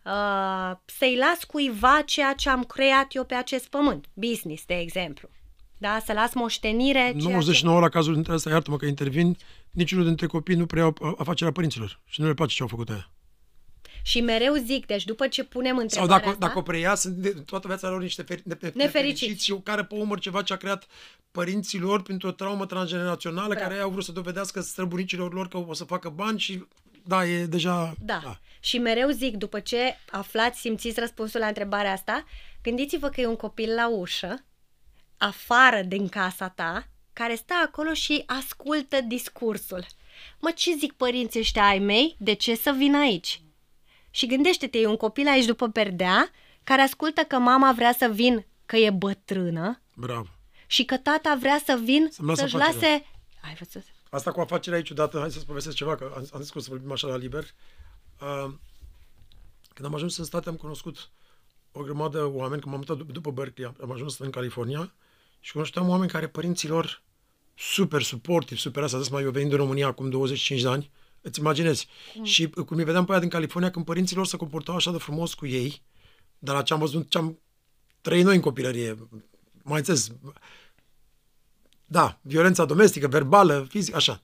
uh, 0.06 0.72
să-i 0.86 1.16
las 1.16 1.44
cuiva 1.44 2.02
ceea 2.06 2.34
ce 2.34 2.50
am 2.50 2.64
creat 2.64 3.16
eu 3.16 3.24
pe 3.24 3.34
acest 3.34 3.68
pământ. 3.68 4.06
Business, 4.14 4.66
de 4.66 4.78
exemplu. 4.78 5.30
Da? 5.78 6.02
Să 6.06 6.14
las 6.14 6.34
moștenire. 6.34 7.14
99% 7.14 7.54
ce... 7.54 7.66
la 7.66 7.90
cazul 7.90 8.14
dintre 8.14 8.34
astea, 8.34 8.52
iartă-mă 8.52 8.78
că 8.78 8.86
intervin, 8.86 9.38
niciunul 9.72 10.06
dintre 10.06 10.28
copii 10.28 10.56
nu 10.56 10.66
preiau 10.66 11.16
afacerea 11.18 11.52
părinților 11.52 12.02
și 12.06 12.22
nu 12.22 12.28
le 12.28 12.34
place 12.34 12.56
ce 12.56 12.62
au 12.62 12.68
făcut 12.68 12.90
aia. 12.90 13.12
Și 14.06 14.22
mereu 14.22 14.56
zic, 14.56 14.86
deci 14.86 15.06
după 15.06 15.28
ce 15.28 15.44
punem 15.44 15.78
întrebarea 15.78 16.16
Sau 16.16 16.18
dacă, 16.18 16.30
asta, 16.30 16.48
dacă 16.48 16.58
o 16.58 16.62
preia, 16.62 16.96
sunt 16.96 17.16
de, 17.16 17.30
toată 17.30 17.68
viața 17.68 17.90
lor 17.90 18.02
niște 18.02 18.22
fer, 18.22 18.40
de, 18.44 18.72
nefericiți 18.76 19.44
și 19.44 19.52
o 19.52 19.60
care 19.60 19.84
pe 19.84 19.96
umăr 19.96 20.20
ceva 20.20 20.42
ce 20.42 20.54
a 20.54 20.56
creat 20.56 20.88
părinții 21.32 21.80
lor 21.80 22.02
printr-o 22.02 22.32
traumă 22.32 22.66
transgenerațională, 22.66 23.54
Bravo. 23.54 23.70
care 23.70 23.82
au 23.82 23.90
vrut 23.90 24.04
să 24.04 24.12
dovedească 24.12 24.62
străbunicilor 24.62 25.34
lor 25.34 25.48
că 25.48 25.58
o 25.58 25.74
să 25.74 25.84
facă 25.84 26.10
bani 26.10 26.40
și 26.40 26.66
da, 27.04 27.26
e 27.26 27.46
deja... 27.46 27.94
Da. 28.00 28.20
da. 28.24 28.40
Și 28.60 28.78
mereu 28.78 29.10
zic, 29.10 29.36
după 29.36 29.60
ce 29.60 29.98
aflați, 30.10 30.60
simțiți 30.60 31.00
răspunsul 31.00 31.40
la 31.40 31.48
întrebarea 31.48 31.92
asta, 31.92 32.24
gândiți-vă 32.62 33.10
că 33.10 33.22
e 33.22 33.26
un 33.26 33.36
copil 33.36 33.74
la 33.74 33.90
ușă, 33.90 34.44
afară 35.18 35.82
din 35.82 36.10
casa 36.10 36.50
ta, 36.50 36.88
care 37.14 37.36
stă 37.36 37.54
acolo 37.66 37.94
și 37.94 38.24
ascultă 38.26 39.02
discursul. 39.02 39.86
Mă, 40.40 40.52
ce 40.56 40.76
zic 40.76 40.94
părinții 40.94 41.40
ăștia 41.40 41.68
ai 41.68 41.80
mei? 41.80 42.16
De 42.20 42.34
ce 42.34 42.56
să 42.56 42.72
vin 42.78 42.96
aici? 42.96 43.42
Și 44.12 44.26
gândește-te, 44.26 44.78
e 44.78 44.88
un 44.88 44.98
copil 44.98 45.28
aici 45.28 45.46
după 45.46 45.70
perdea, 45.70 46.32
care 46.64 46.82
ascultă 46.82 47.22
că 47.22 47.40
mama 47.40 47.72
vrea 47.72 47.94
să 47.94 48.08
vin 48.08 48.46
că 48.66 48.76
e 48.76 48.90
bătrână. 48.90 49.82
Bravo. 49.96 50.28
Și 50.68 50.86
că 50.86 50.98
tata 50.98 51.38
vrea 51.40 51.62
să 51.66 51.80
vin 51.84 52.08
să 52.12 52.34
să-și 52.36 52.56
lase... 52.56 53.06
Ai 53.42 53.56
văzut? 53.60 53.84
Asta 54.14 54.32
cu 54.32 54.40
afacerea 54.40 54.78
aici 54.78 54.88
ciudată, 54.88 55.20
hai 55.20 55.32
să-ți 55.32 55.46
povestesc 55.46 55.76
ceva, 55.76 55.96
că 55.96 56.12
am, 56.16 56.28
am 56.32 56.42
zis 56.42 56.50
că 56.50 56.58
o 56.58 56.62
să 56.62 56.70
vorbim 56.70 56.92
așa 56.92 57.08
la 57.08 57.16
liber. 57.16 57.44
Uh, 58.22 58.54
când 59.74 59.88
am 59.88 59.94
ajuns 59.94 60.18
în 60.18 60.24
state, 60.24 60.50
am 60.50 60.56
cunoscut 60.56 61.10
o 61.72 61.82
grămadă 61.82 62.18
de 62.18 62.24
oameni, 62.24 62.62
când 62.62 62.74
m-am 62.74 62.84
mutat 62.88 63.06
după 63.06 63.32
Berkeley, 63.32 63.74
am 63.82 63.92
ajuns 63.92 64.18
în 64.18 64.30
California 64.30 64.94
și 65.40 65.52
cunoșteam 65.52 65.90
oameni 65.90 66.12
care 66.12 66.28
părinților 66.28 67.02
super 67.56 68.02
suportiv, 68.02 68.58
super 68.58 68.84
asta, 68.84 69.02
mai 69.12 69.24
eu 69.24 69.32
venind 69.32 69.52
în 69.52 69.58
România 69.58 69.88
acum 69.88 70.10
25 70.10 70.62
de 70.62 70.68
ani, 70.68 70.92
îți 71.22 71.40
imaginezi. 71.40 71.88
Mm. 72.16 72.24
Și 72.24 72.50
cum 72.50 72.78
îi 72.78 72.84
vedeam 72.84 73.06
pe 73.06 73.12
aia 73.12 73.20
din 73.20 73.30
California, 73.30 73.72
când 73.72 73.86
părinții 73.86 74.16
lor 74.16 74.26
se 74.26 74.38
comportau 74.38 74.76
așa 74.76 74.92
de 74.92 74.98
frumos 74.98 75.34
cu 75.34 75.46
ei, 75.46 75.82
dar 76.40 76.56
la 76.56 76.62
ce 76.62 76.74
am 76.74 76.80
văzut, 76.80 77.10
ce 77.10 77.18
am 77.18 77.40
trăit 78.02 78.26
noi 78.26 78.36
în 78.36 78.42
copilărie, 78.42 79.10
mai 79.64 79.78
înțeles, 79.78 80.12
da, 81.94 82.20
violența 82.22 82.66
domestică, 82.66 83.08
verbală, 83.08 83.66
fizică, 83.70 83.98
așa. 83.98 84.22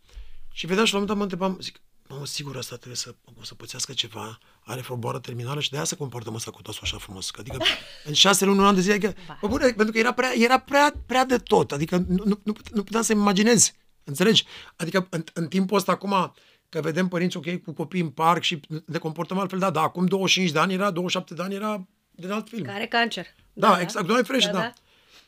Și 0.51 0.65
vedeam 0.65 0.85
și 0.85 0.93
la 0.93 0.99
un 0.99 1.05
moment 1.07 1.29
dat 1.29 1.39
mă 1.39 1.47
întrebam, 1.47 1.61
zic, 1.61 1.81
nu, 2.07 2.25
sigur, 2.25 2.57
asta 2.57 2.75
trebuie 2.75 2.95
să, 2.95 3.15
o 3.39 3.43
să 3.43 3.55
pățească 3.55 3.93
ceva, 3.93 4.37
are 4.59 4.81
vreo 4.81 4.95
boală 4.95 5.19
terminală 5.19 5.59
și 5.59 5.69
de 5.69 5.75
aia 5.75 5.85
se 5.85 5.95
comportă 5.95 6.31
măsa 6.31 6.51
cu 6.51 6.61
tosul 6.61 6.81
așa 6.83 6.97
frumos. 6.97 7.31
Adică 7.37 7.57
în 8.09 8.13
șase 8.13 8.45
luni, 8.45 8.59
un 8.59 8.65
an 8.65 8.75
de 8.75 8.81
zile, 8.81 8.93
adică, 8.93 9.13
bă, 9.41 9.47
bune, 9.47 9.65
pentru 9.65 9.91
că 9.91 9.97
era 9.97 10.11
prea, 10.11 10.31
era 10.37 10.57
prea, 10.57 10.93
prea 11.05 11.25
de 11.25 11.37
tot, 11.37 11.71
adică 11.71 11.97
nu, 12.07 12.23
nu, 12.25 12.39
nu, 12.43 12.53
nu 12.73 12.83
puteam 12.83 13.03
să 13.03 13.11
imaginez, 13.11 13.73
înțelegi? 14.03 14.45
Adică 14.75 15.07
în, 15.09 15.23
în 15.33 15.47
timpul 15.47 15.77
ăsta 15.77 15.91
acum, 15.91 16.33
că 16.69 16.81
vedem 16.81 17.07
părinți 17.07 17.37
ok 17.37 17.61
cu 17.63 17.73
copii 17.73 18.01
în 18.01 18.09
parc 18.09 18.41
și 18.41 18.59
ne 18.85 18.97
comportăm 18.97 19.39
altfel, 19.39 19.59
da, 19.59 19.69
dar 19.69 19.83
acum 19.83 20.05
25 20.05 20.51
de 20.51 20.59
ani 20.59 20.73
era, 20.73 20.91
27 20.91 21.33
de 21.33 21.41
ani 21.41 21.55
era 21.55 21.87
din 22.11 22.31
alt 22.31 22.49
film. 22.49 22.63
Care 22.63 22.87
cancer. 22.87 23.25
Da, 23.53 23.67
da 23.67 23.81
exact, 23.81 24.05
doamne 24.05 24.23
fresh, 24.23 24.45
da. 24.45 24.51
da. 24.51 24.73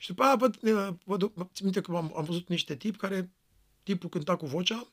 Și 0.02 0.08
după 0.08 0.24
aia 0.24 0.36
văd, 0.36 0.58
văd, 1.04 1.24
văd 1.34 1.50
minte 1.62 1.82
că 1.82 1.96
am, 1.96 2.14
am 2.16 2.24
văzut 2.24 2.48
niște 2.48 2.76
tipi 2.76 2.98
care, 2.98 3.32
tipul 3.84 4.10
cânta 4.10 4.36
cu 4.36 4.46
vocea, 4.46 4.88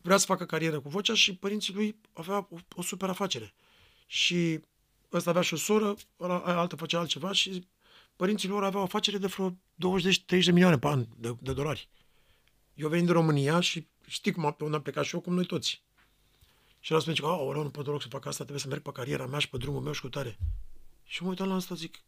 vrea 0.00 0.16
să 0.16 0.26
facă 0.26 0.44
carieră 0.44 0.80
cu 0.80 0.88
vocea 0.88 1.14
și 1.14 1.36
părinții 1.36 1.74
lui 1.74 2.00
avea 2.12 2.36
o, 2.36 2.56
o 2.74 2.82
super 2.82 3.08
afacere. 3.08 3.54
Și 4.06 4.60
ăsta 5.12 5.30
avea 5.30 5.42
și 5.42 5.54
o 5.54 5.56
soră, 5.56 5.94
ăla, 6.20 6.38
altă 6.38 6.76
făcea 6.76 6.98
altceva 6.98 7.32
și 7.32 7.66
părinții 8.16 8.48
lor 8.48 8.64
aveau 8.64 8.82
o 8.82 8.84
afacere 8.84 9.18
de 9.18 9.26
vreo 9.26 9.50
20-30 9.50 9.54
de 10.26 10.50
milioane 10.50 10.78
pe 10.78 10.86
an 10.86 11.06
de, 11.16 11.36
de 11.40 11.52
dolari. 11.52 11.88
Eu 12.74 12.88
venind 12.88 13.06
din 13.06 13.16
România 13.16 13.60
și 13.60 13.86
știi 14.06 14.32
cum 14.32 14.44
am, 14.44 14.56
am 14.72 14.82
plecat 14.82 15.04
și 15.04 15.14
eu, 15.14 15.20
cum 15.20 15.34
noi 15.34 15.46
toți. 15.46 15.82
Și 16.80 16.92
el 16.92 17.00
spune 17.00 17.16
că, 17.16 17.26
nu 17.62 17.70
pot 17.70 17.84
deloc 17.84 18.02
să 18.02 18.08
fac 18.08 18.26
asta, 18.26 18.42
trebuie 18.42 18.62
să 18.62 18.68
merg 18.68 18.82
pe 18.82 18.92
cariera 18.92 19.26
mea 19.26 19.38
și 19.38 19.48
pe 19.48 19.56
drumul 19.56 19.80
meu 19.80 19.92
și 19.92 20.00
cu 20.00 20.08
tare. 20.08 20.38
Și 21.04 21.22
mă 21.22 21.28
uitam 21.28 21.48
la 21.48 21.54
asta, 21.54 21.74
zic, 21.74 22.02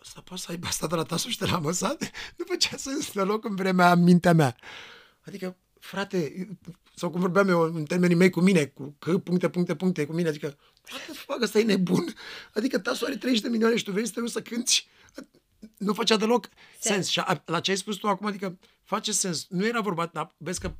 asta 0.00 0.20
poate 0.20 0.42
să 0.42 0.50
aibă 0.50 0.66
asta 0.66 0.86
de 0.86 0.94
la 0.94 1.02
tasul 1.02 1.30
și 1.30 1.38
de 1.38 1.46
la 1.46 1.58
măsat? 1.58 2.10
Nu 2.36 2.44
făcea 2.48 2.76
sens 2.76 3.12
deloc 3.12 3.44
în 3.44 3.54
vremea, 3.54 3.92
în 3.92 4.02
mintea 4.02 4.32
mea. 4.32 4.56
Adică, 5.24 5.56
frate, 5.80 6.48
sau 6.94 7.10
cum 7.10 7.20
vorbeam 7.20 7.48
eu 7.48 7.60
în 7.60 7.84
termenii 7.84 8.16
mei 8.16 8.30
cu 8.30 8.40
mine, 8.40 8.64
cu 8.64 8.94
că, 8.98 9.18
puncte, 9.18 9.48
puncte, 9.48 9.76
puncte, 9.76 10.06
cu 10.06 10.12
mine, 10.12 10.28
adică, 10.28 10.56
frate, 10.82 11.12
fac, 11.12 11.42
ăsta 11.42 11.58
e 11.58 11.62
nebun. 11.62 12.14
Adică 12.54 12.78
tasul 12.78 13.06
are 13.06 13.16
30 13.16 13.42
de 13.42 13.48
milioane 13.48 13.76
și 13.76 13.84
tu 13.84 13.92
vei 13.92 14.06
să 14.06 14.20
te 14.20 14.28
să 14.28 14.42
cânti. 14.42 14.86
Nu 15.76 15.92
făcea 15.92 16.16
deloc 16.16 16.48
sens. 16.78 16.94
sens. 16.94 17.08
Și 17.08 17.20
a, 17.20 17.42
la 17.46 17.60
ce 17.60 17.70
ai 17.70 17.76
spus 17.76 17.96
tu 17.96 18.08
acum, 18.08 18.26
adică 18.26 18.58
face 18.84 19.12
sens. 19.12 19.46
Nu 19.48 19.66
era 19.66 19.80
vorba, 19.80 20.10
dar 20.12 20.34
vezi 20.36 20.60
că 20.60 20.72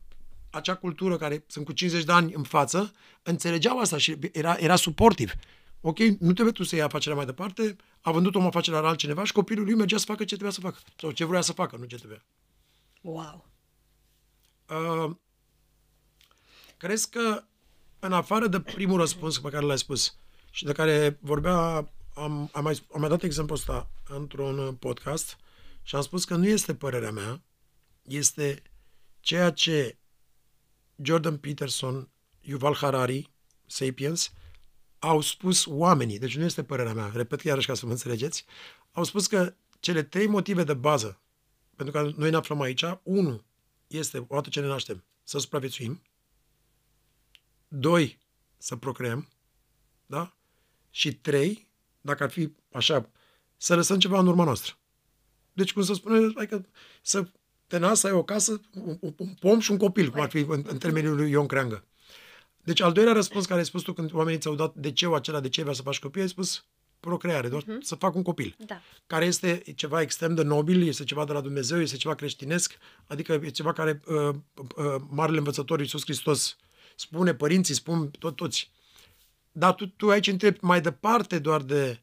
acea 0.50 0.74
cultură 0.74 1.16
care 1.16 1.44
sunt 1.46 1.64
cu 1.64 1.72
50 1.72 2.04
de 2.04 2.12
ani 2.12 2.32
în 2.34 2.42
față, 2.42 2.92
înțelegeau 3.22 3.78
asta 3.78 3.98
și 3.98 4.18
era, 4.32 4.56
era 4.58 4.76
suportiv. 4.76 5.32
Ok, 5.80 5.98
nu 5.98 6.32
trebuie 6.32 6.52
tu 6.52 6.62
să 6.62 6.74
iei 6.74 6.84
afacerea 6.84 7.16
mai 7.16 7.26
departe, 7.26 7.76
a 8.00 8.10
vândut 8.10 8.34
om 8.34 8.46
afacerea 8.46 8.80
la 8.80 8.88
altcineva 8.88 9.24
și 9.24 9.32
copilul 9.32 9.64
lui 9.64 9.74
mergea 9.74 9.96
să 9.96 10.04
facă 10.04 10.24
ce 10.24 10.34
trebuia 10.34 10.50
să 10.50 10.60
facă. 10.60 10.78
Sau 10.96 11.10
ce 11.10 11.24
vrea 11.24 11.40
să 11.40 11.52
facă, 11.52 11.76
nu 11.76 11.84
ce 11.84 11.96
trebuia. 11.96 12.24
Wow. 13.00 13.46
Uh, 14.68 15.16
crezi 16.76 17.10
că, 17.10 17.44
în 17.98 18.12
afară 18.12 18.46
de 18.46 18.60
primul 18.60 18.98
răspuns 18.98 19.38
pe 19.38 19.48
care 19.48 19.64
l-ai 19.64 19.78
spus 19.78 20.16
și 20.50 20.64
de 20.64 20.72
care 20.72 21.18
vorbea, 21.20 21.56
am, 22.14 22.50
am, 22.52 22.62
mai, 22.62 22.86
am 22.92 23.00
mai 23.00 23.08
dat 23.08 23.22
exemplu 23.22 23.54
ăsta 23.54 23.90
într-un 24.08 24.74
podcast 24.74 25.38
și 25.82 25.94
am 25.94 26.02
spus 26.02 26.24
că 26.24 26.36
nu 26.36 26.46
este 26.46 26.74
părerea 26.74 27.10
mea, 27.10 27.42
este 28.02 28.62
ceea 29.20 29.50
ce 29.50 29.98
Jordan 31.02 31.36
Peterson, 31.36 32.08
Yuval 32.40 32.74
Harari, 32.74 33.30
Sapiens, 33.66 34.32
au 34.98 35.20
spus 35.20 35.66
oamenii, 35.66 36.18
deci 36.18 36.36
nu 36.36 36.44
este 36.44 36.64
părerea 36.64 36.94
mea, 36.94 37.10
repet 37.14 37.42
iarăși 37.42 37.66
ca 37.66 37.74
să 37.74 37.86
mă 37.86 37.92
înțelegeți, 37.92 38.44
au 38.92 39.04
spus 39.04 39.26
că 39.26 39.54
cele 39.80 40.02
trei 40.02 40.26
motive 40.26 40.64
de 40.64 40.74
bază 40.74 41.20
pentru 41.78 42.00
că 42.00 42.12
noi 42.16 42.30
ne 42.30 42.36
aflăm 42.36 42.60
aici, 42.60 42.84
unu 43.02 43.44
este, 43.86 44.18
odată 44.28 44.48
ce 44.48 44.60
ne 44.60 44.66
naștem, 44.66 45.04
să 45.22 45.38
supraviețuim, 45.38 46.02
doi, 47.68 48.18
să 48.56 48.76
procreăm, 48.76 49.28
da? 50.06 50.36
Și 50.90 51.14
trei, 51.14 51.70
dacă 52.00 52.22
ar 52.22 52.30
fi 52.30 52.52
așa, 52.72 53.10
să 53.56 53.74
lăsăm 53.74 53.98
ceva 53.98 54.18
în 54.18 54.26
urma 54.26 54.44
noastră. 54.44 54.74
Deci, 55.52 55.72
cum 55.72 55.82
să 55.82 55.92
spune, 55.92 56.32
adică 56.34 56.66
să 57.02 57.30
te 57.66 57.78
nasc, 57.78 58.00
să 58.00 58.06
ai 58.06 58.12
o 58.12 58.24
casă, 58.24 58.60
un, 58.74 58.98
un 59.16 59.34
pom 59.34 59.60
și 59.60 59.70
un 59.70 59.76
copil, 59.76 60.10
cum 60.10 60.20
ar 60.20 60.30
fi 60.30 60.38
în, 60.38 60.64
în 60.66 60.78
termenul 60.78 61.16
lui 61.16 61.30
Ion 61.30 61.46
Creangă. 61.46 61.84
Deci, 62.68 62.80
al 62.80 62.92
doilea 62.92 63.12
răspuns 63.12 63.46
care 63.46 63.58
ai 63.58 63.64
spus 63.64 63.82
tu 63.82 63.92
când 63.92 64.12
oamenii 64.12 64.40
ți-au 64.40 64.54
dat 64.54 64.74
de 64.74 64.92
ce 64.92 65.06
acela, 65.14 65.40
de 65.40 65.48
ce 65.48 65.62
vrea 65.62 65.74
să 65.74 65.82
faci 65.82 65.98
copii, 65.98 66.20
ai 66.20 66.28
spus 66.28 66.64
procreare, 67.00 67.48
doar 67.48 67.62
uh-huh. 67.62 67.80
să 67.80 67.94
fac 67.94 68.14
un 68.14 68.22
copil. 68.22 68.56
Da. 68.58 68.80
Care 69.06 69.24
este 69.24 69.62
ceva 69.76 70.00
extrem 70.00 70.34
de 70.34 70.42
nobil, 70.42 70.86
este 70.86 71.04
ceva 71.04 71.24
de 71.24 71.32
la 71.32 71.40
Dumnezeu, 71.40 71.80
este 71.80 71.96
ceva 71.96 72.14
creștinesc, 72.14 72.78
adică 73.06 73.32
e 73.32 73.48
ceva 73.48 73.72
care 73.72 74.00
uh, 74.06 74.28
uh, 74.76 74.94
Marele 75.10 75.38
Învățător 75.38 75.80
Iisus 75.80 76.02
Hristos 76.02 76.56
spune, 76.96 77.34
părinții 77.34 77.74
spun, 77.74 78.10
tot, 78.10 78.36
toți. 78.36 78.70
Dar 79.52 79.74
tu, 79.74 79.86
tu 79.86 80.08
aici 80.08 80.26
întrebi 80.26 80.58
mai 80.60 80.80
departe 80.80 81.38
doar 81.38 81.62
de 81.62 82.00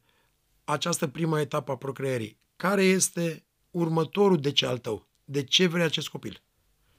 această 0.64 1.06
primă 1.06 1.40
etapă 1.40 1.72
a 1.72 1.76
procreării. 1.76 2.38
Care 2.56 2.82
este 2.82 3.44
următorul 3.70 4.40
de 4.40 4.52
ce 4.52 4.66
al 4.66 4.78
tău? 4.78 5.06
De 5.24 5.44
ce 5.44 5.66
vrei 5.66 5.84
acest 5.84 6.08
copil? 6.08 6.42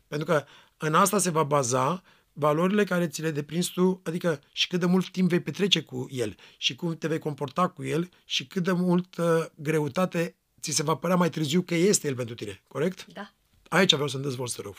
Pentru 0.08 0.27
că 0.27 0.45
în 0.77 0.93
asta 0.93 1.17
se 1.17 1.30
va 1.30 1.43
baza 1.43 2.03
valorile 2.39 2.84
care 2.84 3.08
ți 3.08 3.21
le 3.21 3.32
deprinzi 3.32 3.71
tu, 3.71 4.02
adică 4.04 4.41
și 4.52 4.67
cât 4.67 4.80
de 4.80 4.86
mult 4.86 5.10
timp 5.10 5.30
vei 5.30 5.39
petrece 5.39 5.82
cu 5.82 6.08
el 6.10 6.36
și 6.58 6.76
cum 6.76 6.97
te 6.97 7.08
vei 7.08 7.19
comporta 7.19 7.67
cu 7.67 7.84
el 7.84 8.10
și 8.26 8.47
cât 8.47 8.63
de 8.63 8.71
multă 8.71 9.52
greutate 9.56 10.36
ți 10.62 10.71
se 10.71 10.84
va 10.84 10.95
părea 10.95 11.15
mai 11.15 11.30
târziu 11.30 11.62
că 11.62 11.76
este 11.76 12.08
el 12.08 12.15
pentru 12.15 12.36
tine, 12.36 12.62
corect? 12.67 13.06
Da. 13.06 13.32
Aici 13.69 13.93
vreau 13.93 14.08
să-mi 14.08 14.23
dezvolt, 14.23 14.50
să 14.50 14.62
rog. 14.62 14.76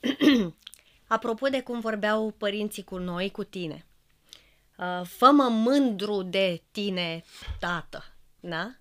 Apropo 1.06 1.48
de 1.48 1.60
cum 1.60 1.80
vorbeau 1.80 2.34
părinții 2.38 2.84
cu 2.84 2.96
noi, 2.96 3.30
cu 3.30 3.44
tine, 3.44 3.86
uh, 4.76 5.06
fă-mă 5.06 5.48
mândru 5.50 6.22
de 6.22 6.62
tine, 6.70 7.24
tată, 7.58 8.04
da? 8.40 8.74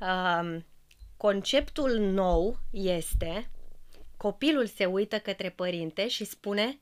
Uh, 0.00 0.62
conceptul 1.16 1.98
nou 1.98 2.58
este 2.70 3.50
copilul 4.16 4.66
se 4.66 4.84
uită 4.84 5.18
către 5.18 5.50
părinte 5.50 6.08
și 6.08 6.24
spune 6.24 6.80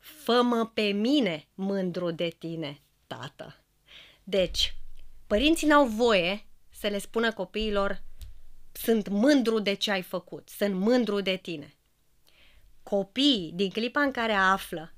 Fă-mă 0.00 0.66
pe 0.74 0.82
mine 0.82 1.46
mândru 1.54 2.10
de 2.10 2.28
tine, 2.38 2.80
tată. 3.06 3.64
Deci, 4.24 4.74
părinții 5.26 5.66
n-au 5.66 5.86
voie 5.86 6.46
să 6.70 6.88
le 6.88 6.98
spună 6.98 7.32
copiilor 7.32 8.02
sunt 8.72 9.08
mândru 9.08 9.58
de 9.58 9.74
ce 9.74 9.90
ai 9.90 10.02
făcut, 10.02 10.48
sunt 10.48 10.74
mândru 10.74 11.20
de 11.20 11.36
tine. 11.36 11.74
Copiii, 12.82 13.52
din 13.54 13.70
clipa 13.70 14.00
în 14.00 14.10
care 14.10 14.32
află 14.32 14.94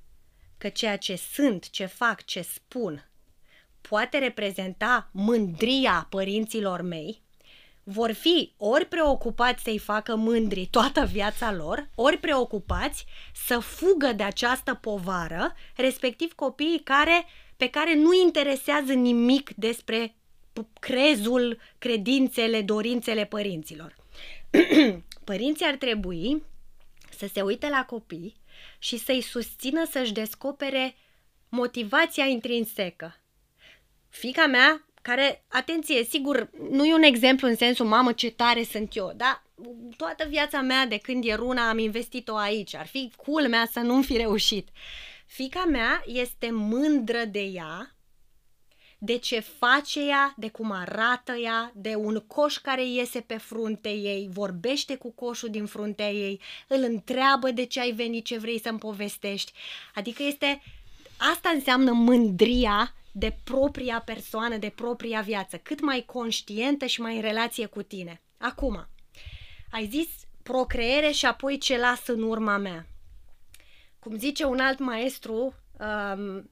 că 0.58 0.68
ceea 0.68 0.98
ce 0.98 1.16
sunt, 1.16 1.70
ce 1.70 1.86
fac, 1.86 2.24
ce 2.24 2.42
spun, 2.42 3.10
poate 3.80 4.18
reprezenta 4.18 5.10
mândria 5.12 6.06
părinților 6.10 6.80
mei, 6.80 7.22
vor 7.84 8.12
fi 8.12 8.52
ori 8.56 8.86
preocupați 8.86 9.62
să-i 9.62 9.78
facă 9.78 10.16
mândri 10.16 10.66
toată 10.66 11.04
viața 11.04 11.52
lor, 11.52 11.88
ori 11.94 12.18
preocupați 12.18 13.04
să 13.46 13.58
fugă 13.58 14.12
de 14.12 14.22
această 14.22 14.74
povară, 14.74 15.54
respectiv 15.76 16.32
copiii 16.32 16.80
care, 16.84 17.24
pe 17.56 17.68
care 17.68 17.94
nu 17.94 18.10
interesează 18.24 18.92
nimic 18.92 19.50
despre 19.56 20.14
crezul, 20.80 21.58
credințele, 21.78 22.62
dorințele 22.62 23.24
părinților. 23.24 23.96
Părinții 25.24 25.66
ar 25.66 25.74
trebui 25.74 26.42
să 27.18 27.26
se 27.32 27.42
uite 27.42 27.68
la 27.68 27.84
copii 27.84 28.36
și 28.78 28.96
să-i 28.96 29.20
susțină 29.20 29.86
să-și 29.90 30.12
descopere 30.12 30.94
motivația 31.48 32.24
intrinsecă. 32.24 33.16
Fica 34.08 34.46
mea 34.46 34.84
care, 35.02 35.44
atenție, 35.48 36.04
sigur, 36.04 36.50
nu 36.70 36.84
e 36.84 36.94
un 36.94 37.02
exemplu 37.02 37.48
în 37.48 37.56
sensul, 37.56 37.86
mamă, 37.86 38.12
ce 38.12 38.30
tare 38.30 38.62
sunt 38.62 38.96
eu, 38.96 39.12
dar 39.16 39.42
toată 39.96 40.26
viața 40.28 40.60
mea 40.60 40.86
de 40.86 40.98
când 40.98 41.24
e 41.24 41.34
runa 41.34 41.68
am 41.68 41.78
investit-o 41.78 42.36
aici. 42.36 42.74
Ar 42.74 42.86
fi 42.86 43.12
culmea 43.16 43.68
să 43.72 43.80
nu-mi 43.80 44.04
fi 44.04 44.16
reușit. 44.16 44.68
Fica 45.26 45.64
mea 45.64 46.02
este 46.06 46.50
mândră 46.50 47.24
de 47.24 47.40
ea, 47.40 47.96
de 48.98 49.18
ce 49.18 49.40
face 49.40 50.06
ea, 50.06 50.34
de 50.36 50.48
cum 50.48 50.70
arată 50.70 51.32
ea, 51.32 51.72
de 51.74 51.94
un 51.94 52.22
coș 52.26 52.56
care 52.56 52.86
iese 52.86 53.20
pe 53.20 53.36
frunte 53.36 53.88
ei, 53.88 54.28
vorbește 54.32 54.96
cu 54.96 55.10
coșul 55.10 55.48
din 55.48 55.66
fruntea 55.66 56.10
ei, 56.10 56.40
îl 56.68 56.82
întreabă 56.82 57.50
de 57.50 57.64
ce 57.64 57.80
ai 57.80 57.92
venit, 57.92 58.24
ce 58.24 58.38
vrei 58.38 58.60
să-mi 58.60 58.78
povestești. 58.78 59.52
Adică 59.94 60.22
este, 60.22 60.62
asta 61.16 61.48
înseamnă 61.54 61.92
mândria 61.92 62.94
de 63.12 63.38
propria 63.44 64.00
persoană, 64.00 64.56
de 64.56 64.72
propria 64.74 65.20
viață, 65.20 65.56
cât 65.56 65.80
mai 65.80 66.02
conștientă 66.06 66.86
și 66.86 67.00
mai 67.00 67.14
în 67.16 67.22
relație 67.22 67.66
cu 67.66 67.82
tine. 67.82 68.22
Acum, 68.38 68.88
ai 69.70 69.88
zis 69.90 70.08
procreere 70.42 71.10
și 71.10 71.26
apoi 71.26 71.58
ce 71.58 71.78
las 71.78 72.06
în 72.06 72.22
urma 72.22 72.56
mea. 72.56 72.86
Cum 73.98 74.18
zice 74.18 74.44
un 74.44 74.58
alt 74.58 74.78
maestru, 74.78 75.54
um, 75.78 76.50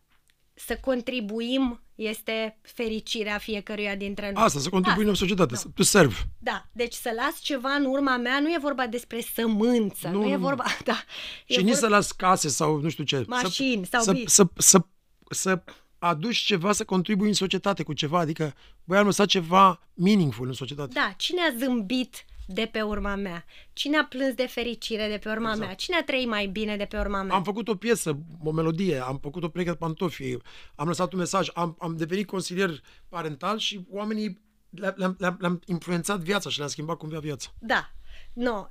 să 0.54 0.76
contribuim 0.80 1.80
este 1.94 2.58
fericirea 2.62 3.38
fiecăruia 3.38 3.96
dintre 3.96 4.32
noi. 4.32 4.42
Asta, 4.44 4.58
să 4.58 4.68
contribuim 4.68 5.04
da, 5.04 5.10
în 5.10 5.16
societate, 5.16 5.54
da. 5.54 5.60
să 5.76 5.82
serve. 5.82 6.14
Da, 6.38 6.66
deci 6.72 6.92
să 6.92 7.12
las 7.16 7.40
ceva 7.40 7.70
în 7.70 7.84
urma 7.84 8.16
mea 8.16 8.40
nu 8.40 8.48
e 8.48 8.58
vorba 8.60 8.86
despre 8.86 9.20
sămânță, 9.20 10.08
nu, 10.08 10.22
nu 10.22 10.30
e 10.30 10.36
vorba, 10.36 10.64
da. 10.84 11.04
E 11.46 11.54
și 11.54 11.62
nici 11.62 11.74
să 11.74 11.88
las 11.88 12.12
case 12.12 12.48
sau 12.48 12.80
nu 12.80 12.88
știu 12.88 13.04
ce. 13.04 13.24
Mașini 13.26 13.86
sau 13.86 14.02
să, 14.02 14.12
să, 14.24 14.24
să, 14.26 14.46
să, 14.56 14.84
să 15.30 15.62
aduci 16.00 16.36
ceva 16.36 16.72
să 16.72 16.84
contribui 16.84 17.28
în 17.28 17.34
societate 17.34 17.82
cu 17.82 17.92
ceva, 17.92 18.18
adică 18.18 18.54
voi 18.84 18.98
am 18.98 19.06
lăsat 19.06 19.26
ceva 19.26 19.88
meaningful 19.94 20.46
în 20.46 20.52
societate. 20.52 20.92
Da, 20.94 21.14
cine 21.16 21.40
a 21.40 21.58
zâmbit 21.58 22.24
de 22.46 22.68
pe 22.72 22.82
urma 22.82 23.14
mea? 23.14 23.44
Cine 23.72 23.96
a 23.96 24.04
plâns 24.04 24.34
de 24.34 24.46
fericire 24.46 25.08
de 25.08 25.18
pe 25.18 25.28
urma 25.28 25.50
exact. 25.50 25.66
mea? 25.66 25.74
Cine 25.74 25.96
a 25.96 26.04
trăit 26.04 26.28
mai 26.28 26.46
bine 26.46 26.76
de 26.76 26.84
pe 26.84 26.98
urma 26.98 27.22
mea? 27.22 27.34
Am 27.34 27.42
făcut 27.42 27.68
o 27.68 27.74
piesă, 27.74 28.18
o 28.44 28.50
melodie, 28.50 28.98
am 28.98 29.18
făcut 29.22 29.42
o 29.42 29.48
pereche 29.48 29.70
de 29.70 29.76
pantofi, 29.76 30.36
am 30.74 30.86
lăsat 30.86 31.12
un 31.12 31.18
mesaj, 31.18 31.48
am, 31.54 31.76
am 31.78 31.96
devenit 31.96 32.26
consilier 32.26 32.70
parental 33.08 33.58
și 33.58 33.80
oamenii 33.90 34.40
le-am, 34.70 35.16
le-am, 35.18 35.36
le-am 35.40 35.62
influențat 35.66 36.18
viața 36.18 36.50
și 36.50 36.56
le-am 36.58 36.70
schimbat 36.70 36.96
cumva 36.96 37.18
viața. 37.18 37.48
Da, 37.58 37.90
no, 38.32 38.66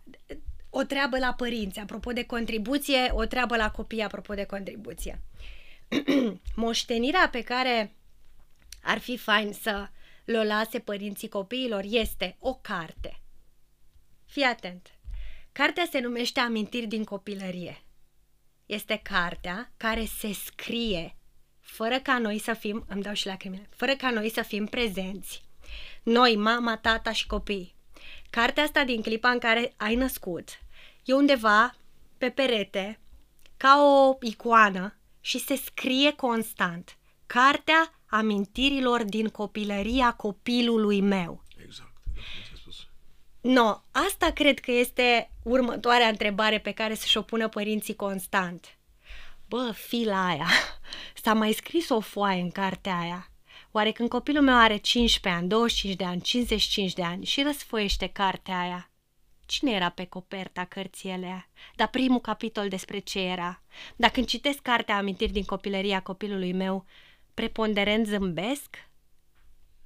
o 0.69 0.83
treabă 0.83 1.17
la 1.17 1.33
părinți, 1.33 1.79
apropo 1.79 2.11
de 2.11 2.23
contribuție, 2.23 3.11
o 3.11 3.25
treabă 3.25 3.55
la 3.55 3.71
copii, 3.71 4.01
apropo 4.01 4.33
de 4.33 4.43
contribuție. 4.43 5.21
moștenirea 6.55 7.29
pe 7.29 7.41
care 7.41 7.95
ar 8.83 8.97
fi 8.97 9.17
fain 9.17 9.53
să 9.53 9.89
le 10.25 10.43
lase 10.43 10.79
părinții 10.79 11.29
copiilor 11.29 11.83
este 11.87 12.35
o 12.39 12.53
carte. 12.53 13.21
Fii 14.25 14.43
atent. 14.43 14.91
Cartea 15.51 15.87
se 15.91 15.99
numește 15.99 16.39
Amintiri 16.39 16.87
din 16.87 17.03
copilărie. 17.03 17.83
Este 18.65 18.99
cartea 19.03 19.71
care 19.77 20.05
se 20.05 20.33
scrie 20.33 21.15
fără 21.59 21.99
ca 21.99 22.17
noi 22.17 22.39
să 22.39 22.53
fim, 22.53 22.85
îmi 22.87 23.01
dau 23.01 23.13
și 23.13 23.25
lacrimile, 23.25 23.69
fără 23.75 23.95
ca 23.95 24.09
noi 24.09 24.29
să 24.29 24.41
fim 24.41 24.65
prezenți. 24.65 25.43
Noi, 26.03 26.35
mama, 26.35 26.77
tata 26.77 27.11
și 27.11 27.27
copii. 27.27 27.75
Cartea 28.29 28.63
asta 28.63 28.83
din 28.83 29.01
clipa 29.01 29.29
în 29.29 29.39
care 29.39 29.73
ai 29.77 29.95
născut 29.95 30.49
e 31.03 31.13
undeva 31.13 31.75
pe 32.17 32.29
perete, 32.29 32.99
ca 33.57 33.81
o 33.81 34.17
icoană 34.21 34.98
și 35.29 35.39
se 35.39 35.55
scrie 35.55 36.11
constant. 36.11 36.97
Cartea 37.25 37.99
amintirilor 38.05 39.03
din 39.03 39.27
copilăria 39.27 40.11
copilului 40.11 41.01
meu. 41.01 41.43
Exact. 41.63 41.93
No, 43.41 43.81
asta 43.91 44.31
cred 44.31 44.59
că 44.59 44.71
este 44.71 45.31
următoarea 45.43 46.07
întrebare 46.07 46.59
pe 46.59 46.71
care 46.71 46.95
să-și 46.95 47.17
o 47.17 47.21
pună 47.21 47.47
părinții 47.47 47.95
constant. 47.95 48.77
Bă, 49.47 49.71
fila 49.75 50.25
aia, 50.27 50.47
s-a 51.23 51.33
mai 51.33 51.53
scris 51.53 51.89
o 51.89 51.99
foaie 51.99 52.41
în 52.41 52.51
cartea 52.51 52.99
aia. 52.99 53.31
Oare 53.71 53.91
când 53.91 54.09
copilul 54.09 54.43
meu 54.43 54.57
are 54.57 54.77
15 54.77 55.41
ani, 55.41 55.49
25 55.49 55.95
de 55.95 56.05
ani, 56.05 56.21
55 56.21 56.93
de 56.93 57.03
ani 57.03 57.25
și 57.25 57.41
răsfoiește 57.41 58.07
cartea 58.07 58.59
aia, 58.59 58.88
cine 59.49 59.71
era 59.71 59.89
pe 59.89 60.05
coperta 60.05 60.65
cărții 60.65 61.09
alea? 61.09 61.49
Dar 61.75 61.87
primul 61.87 62.19
capitol 62.19 62.67
despre 62.67 62.99
ce 62.99 63.19
era? 63.19 63.61
Dacă 63.95 64.13
când 64.13 64.25
citesc 64.25 64.59
cartea 64.59 64.97
Amintiri 64.97 65.31
din 65.31 65.43
copilăria 65.43 66.01
copilului 66.01 66.53
meu, 66.53 66.85
preponderent 67.33 68.07
zâmbesc? 68.07 68.89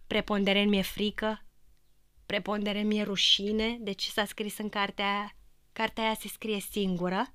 Preponderent 0.08 0.70
mi-e 0.70 0.82
frică? 0.82 1.44
Preponderent 2.26 2.88
mi-e 2.88 3.04
rușine 3.04 3.78
de 3.80 3.92
ce 3.92 4.10
s-a 4.10 4.26
scris 4.26 4.58
în 4.58 4.70
cartea 4.70 5.06
aia? 5.06 5.36
Cartea 5.74 6.04
aia 6.04 6.16
se 6.20 6.28
scrie 6.28 6.60
singură 6.60 7.34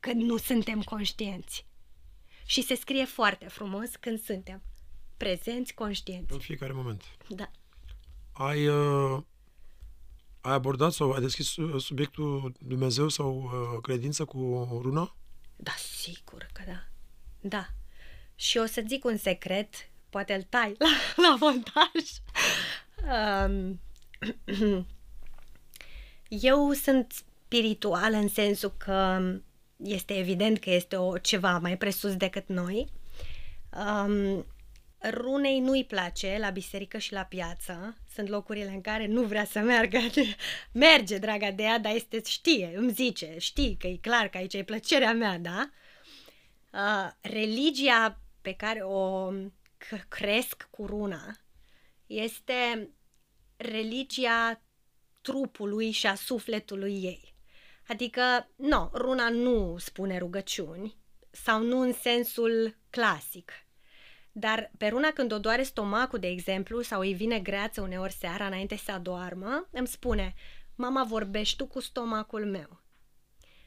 când 0.00 0.22
nu 0.22 0.36
suntem 0.36 0.82
conștienți. 0.82 1.66
Și 2.46 2.62
se 2.62 2.74
scrie 2.74 3.04
foarte 3.04 3.48
frumos 3.48 3.96
când 3.96 4.20
suntem 4.20 4.62
prezenți, 5.16 5.74
conștienți. 5.74 6.32
În 6.32 6.38
fiecare 6.38 6.72
moment. 6.72 7.04
Da. 7.28 7.50
Ai, 8.32 8.68
uh, 8.68 9.22
ai 10.40 10.52
abordat 10.52 10.92
sau 10.92 11.12
ai 11.12 11.20
deschis 11.20 11.54
subiectul 11.78 12.52
Dumnezeu 12.58 13.08
sau 13.08 13.42
uh, 13.42 13.80
credință 13.82 14.24
cu 14.24 14.68
runa? 14.82 15.16
Da, 15.56 15.72
sigur 16.02 16.48
că 16.52 16.62
da. 16.66 16.84
Da. 17.40 17.66
Și 18.34 18.58
o 18.58 18.66
să 18.66 18.82
zic 18.86 19.04
un 19.04 19.16
secret, 19.16 19.74
poate 20.10 20.34
îl 20.34 20.42
tai 20.42 20.74
la, 20.78 20.88
la 21.28 21.36
montaj. 21.40 21.92
Um, 23.46 23.80
eu 26.28 26.72
sunt 26.72 27.12
spirituală 27.12 28.16
în 28.16 28.28
sensul 28.28 28.72
că 28.76 29.20
este 29.76 30.18
evident 30.18 30.58
că 30.58 30.70
este 30.70 30.96
o 30.96 31.18
ceva 31.18 31.58
mai 31.58 31.76
presus 31.76 32.16
decât 32.16 32.48
noi. 32.48 32.88
Um, 33.70 34.46
runei 35.02 35.60
nu-i 35.60 35.84
place 35.84 36.36
la 36.40 36.50
biserică 36.50 36.98
și 36.98 37.12
la 37.12 37.22
piață. 37.24 37.96
Sunt 38.14 38.28
locurile 38.28 38.70
în 38.70 38.80
care 38.80 39.06
nu 39.06 39.22
vrea 39.22 39.44
să 39.44 39.58
meargă. 39.58 39.98
Merge, 40.72 41.18
draga 41.18 41.50
de 41.50 41.62
ea, 41.62 41.78
dar 41.78 41.94
este, 41.94 42.22
știe, 42.24 42.72
îmi 42.76 42.92
zice, 42.92 43.34
știi 43.38 43.76
că 43.76 43.86
e 43.86 43.96
clar 43.96 44.28
că 44.28 44.36
aici 44.36 44.54
e 44.54 44.62
plăcerea 44.62 45.12
mea, 45.12 45.38
da? 45.38 45.70
Uh, 46.72 47.10
religia 47.20 48.20
pe 48.40 48.52
care 48.52 48.80
o 48.80 49.32
cresc 50.08 50.68
cu 50.70 50.86
runa 50.86 51.36
este 52.06 52.90
religia 53.56 54.62
trupului 55.20 55.90
și 55.90 56.06
a 56.06 56.14
sufletului 56.14 57.02
ei. 57.02 57.34
Adică, 57.88 58.50
nu, 58.56 58.90
runa 58.94 59.28
nu 59.28 59.76
spune 59.78 60.18
rugăciuni 60.18 60.96
sau 61.30 61.62
nu 61.62 61.80
în 61.80 61.92
sensul 61.92 62.76
clasic. 62.90 63.52
Dar 64.32 64.70
pe 64.78 64.88
runa 64.88 65.10
când 65.10 65.32
o 65.32 65.38
doare 65.38 65.62
stomacul, 65.62 66.18
de 66.18 66.28
exemplu, 66.28 66.82
sau 66.82 67.00
îi 67.00 67.12
vine 67.12 67.38
greață 67.38 67.80
uneori 67.80 68.12
seara 68.12 68.46
înainte 68.46 68.76
să 68.76 68.92
adoarmă, 68.92 69.68
îmi 69.70 69.86
spune, 69.86 70.34
mama 70.76 71.04
vorbești 71.04 71.56
tu 71.56 71.66
cu 71.66 71.80
stomacul 71.80 72.46
meu. 72.46 72.80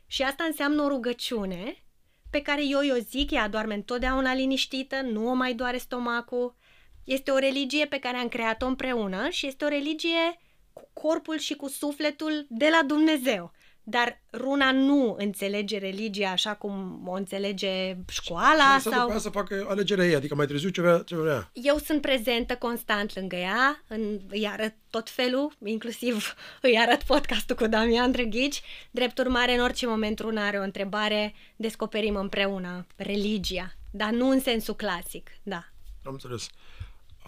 Și 0.08 0.21
asta 0.21 0.43
înseamnă 0.43 0.82
o 0.82 0.88
rugăciune 0.88 1.84
pe 2.30 2.41
care 2.41 2.65
eu 2.65 2.95
o 2.95 2.99
zic, 2.99 3.32
ea 3.32 3.47
doarme 3.47 3.73
întotdeauna 3.73 4.34
liniștită, 4.34 5.02
nu 5.02 5.30
o 5.30 5.34
mai 5.34 5.54
doare 5.54 5.78
stomacul. 5.78 6.56
Este 7.04 7.32
o 7.32 7.38
religie 7.38 7.86
pe 7.86 7.99
care 7.99 8.17
am 8.17 8.28
creat-o 8.28 8.65
împreună 8.65 9.30
și 9.30 9.47
este 9.47 9.65
o 9.65 9.67
religie 9.67 10.39
cu 10.73 10.89
corpul 10.93 11.38
și 11.38 11.56
cu 11.56 11.67
sufletul 11.67 12.45
de 12.49 12.69
la 12.69 12.82
Dumnezeu. 12.88 13.52
Dar 13.84 14.22
runa 14.32 14.72
nu 14.72 15.15
înțelege 15.17 15.78
religia 15.78 16.30
așa 16.30 16.54
cum 16.54 17.04
o 17.06 17.12
înțelege 17.12 17.98
școala 18.08 18.78
și 18.80 18.89
sau... 18.89 19.17
să 19.19 19.30
facă 19.30 19.65
alegerea 19.69 20.06
ei, 20.06 20.15
adică 20.15 20.36
mai 20.36 20.46
târziu 20.46 20.69
ce 20.69 20.82
vrea, 20.82 21.02
ce 21.06 21.15
vrea. 21.15 21.50
Eu 21.54 21.78
sunt 21.78 22.02
prezentă 22.02 22.56
constant 22.56 23.15
lângă 23.15 23.36
ea, 23.36 23.84
în, 23.88 24.19
îi 24.30 24.48
arăt 24.48 24.76
tot 24.89 25.10
felul, 25.10 25.52
inclusiv 25.65 26.34
îi 26.62 26.78
arăt 26.80 27.04
podcastul 27.04 27.56
cu 27.56 27.67
Damian 27.67 28.12
Drăghici. 28.12 28.62
Drept 28.91 29.17
urmare, 29.17 29.54
în 29.54 29.63
orice 29.63 29.88
moment 29.88 30.19
runa 30.19 30.48
are 30.48 30.58
o 30.58 30.63
întrebare, 30.63 31.34
descoperim 31.56 32.15
împreună 32.15 32.86
religia, 32.96 33.76
dar 33.91 34.12
nu 34.12 34.30
în 34.30 34.39
sensul 34.39 34.76
clasic, 34.76 35.30
da. 35.43 35.65
Am 36.04 36.12
înțeles. 36.12 36.48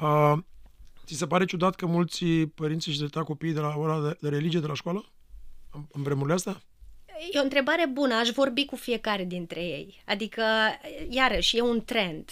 Uh, 0.02 0.38
ți 1.06 1.13
se 1.13 1.28
pare 1.28 1.46
ciudat 1.46 1.76
că 1.76 1.86
mulți 1.86 2.26
părinți 2.26 2.89
își 2.89 3.00
deta 3.00 3.24
copiii 3.24 3.54
de 3.54 3.60
la 3.60 3.76
ora 3.78 4.02
de, 4.02 4.18
de 4.22 4.30
religie 4.30 4.60
de 4.60 4.68
la 4.68 4.74
școală? 4.74 5.06
În 5.92 6.04
vremurile 6.04 6.34
astea? 6.34 6.62
E 7.32 7.40
o 7.40 7.44
întrebare 7.44 7.86
bună, 7.88 8.14
aș 8.14 8.30
vorbi 8.30 8.66
cu 8.66 8.76
fiecare 8.76 9.24
dintre 9.24 9.60
ei. 9.60 10.02
Adică, 10.06 10.44
iarăși, 11.10 11.58
e 11.58 11.62
un 11.62 11.86
trend. 11.86 12.30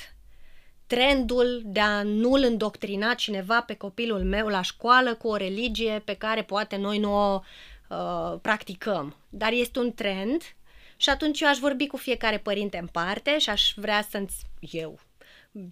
Trendul 0.88 1.62
de 1.66 1.80
a 1.80 2.04
nu-l 2.04 2.44
îndoctrina 2.44 3.14
cineva 3.14 3.62
pe 3.62 3.74
copilul 3.74 4.24
meu 4.24 4.48
la 4.48 4.62
școală 4.62 5.16
cu 5.16 5.28
o 5.28 5.36
religie 5.36 6.02
pe 6.06 6.14
care 6.14 6.44
poate 6.44 6.76
noi 6.76 7.00
nu 7.00 7.14
o 7.14 7.42
uh, 7.90 8.40
practicăm. 8.42 9.16
Dar 9.30 9.52
este 9.52 9.80
un 9.80 9.94
trend 9.94 10.42
și 10.98 11.10
atunci 11.10 11.42
eu 11.42 11.50
aș 11.50 11.58
vorbi 11.58 11.88
cu 11.88 11.98
fiecare 11.98 12.38
părinte 12.38 12.78
în 12.78 12.88
parte 12.88 13.38
și 13.38 13.50
aș 13.50 13.74
vrea 13.76 14.08
să 14.10 14.26
eu 14.60 15.00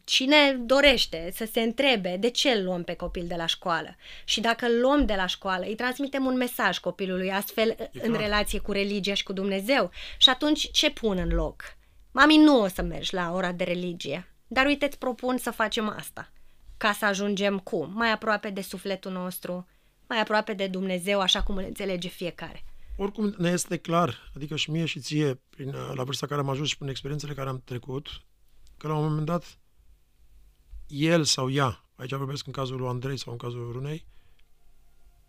cine 0.03 0.53
dorește 0.53 1.31
să 1.35 1.47
se 1.51 1.61
întrebe 1.61 2.17
de 2.19 2.29
ce 2.29 2.49
îl 2.49 2.63
luăm 2.63 2.83
pe 2.83 2.93
copil 2.93 3.27
de 3.27 3.35
la 3.35 3.45
școală 3.45 3.95
și 4.25 4.39
dacă 4.39 4.65
îl 4.65 4.79
luăm 4.79 5.05
de 5.05 5.13
la 5.15 5.25
școală, 5.25 5.65
îi 5.65 5.75
transmitem 5.75 6.25
un 6.25 6.37
mesaj 6.37 6.77
copilului 6.77 7.31
astfel 7.31 7.69
e 7.69 7.89
în 7.93 8.09
clar. 8.09 8.21
relație 8.21 8.59
cu 8.59 8.71
religia 8.71 9.13
și 9.13 9.23
cu 9.23 9.33
Dumnezeu 9.33 9.91
și 10.17 10.29
atunci 10.29 10.71
ce 10.71 10.91
pun 10.91 11.17
în 11.17 11.29
loc? 11.29 11.63
Mami, 12.11 12.37
nu 12.37 12.61
o 12.61 12.67
să 12.67 12.81
mergi 12.81 13.13
la 13.13 13.33
ora 13.33 13.51
de 13.51 13.63
religie, 13.63 14.35
dar 14.47 14.65
uite, 14.65 14.85
îți 14.85 14.97
propun 14.97 15.37
să 15.37 15.51
facem 15.51 15.89
asta, 15.89 16.31
ca 16.77 16.91
să 16.91 17.05
ajungem 17.05 17.59
cum? 17.59 17.91
Mai 17.93 18.11
aproape 18.11 18.49
de 18.49 18.61
sufletul 18.61 19.11
nostru, 19.11 19.67
mai 20.07 20.19
aproape 20.19 20.53
de 20.53 20.67
Dumnezeu, 20.67 21.19
așa 21.19 21.43
cum 21.43 21.55
îl 21.55 21.63
înțelege 21.63 22.07
fiecare. 22.07 22.63
Oricum 22.97 23.35
ne 23.37 23.49
este 23.49 23.77
clar, 23.77 24.31
adică 24.35 24.55
și 24.55 24.71
mie 24.71 24.85
și 24.85 24.99
ție, 24.99 25.41
prin, 25.49 25.75
la 25.93 26.03
vârsta 26.03 26.27
care 26.27 26.39
am 26.39 26.49
ajuns 26.49 26.69
și 26.69 26.77
prin 26.77 26.89
experiențele 26.89 27.33
care 27.33 27.49
am 27.49 27.61
trecut, 27.65 28.07
că 28.77 28.87
la 28.87 28.95
un 28.95 29.03
moment 29.03 29.25
dat 29.25 29.59
el 30.91 31.23
sau 31.23 31.51
ea, 31.51 31.85
aici 31.95 32.13
vorbesc 32.13 32.45
în 32.45 32.53
cazul 32.53 32.77
lui 32.77 32.87
Andrei 32.87 33.17
sau 33.17 33.31
în 33.31 33.37
cazul 33.37 33.71
Runei, 33.71 34.05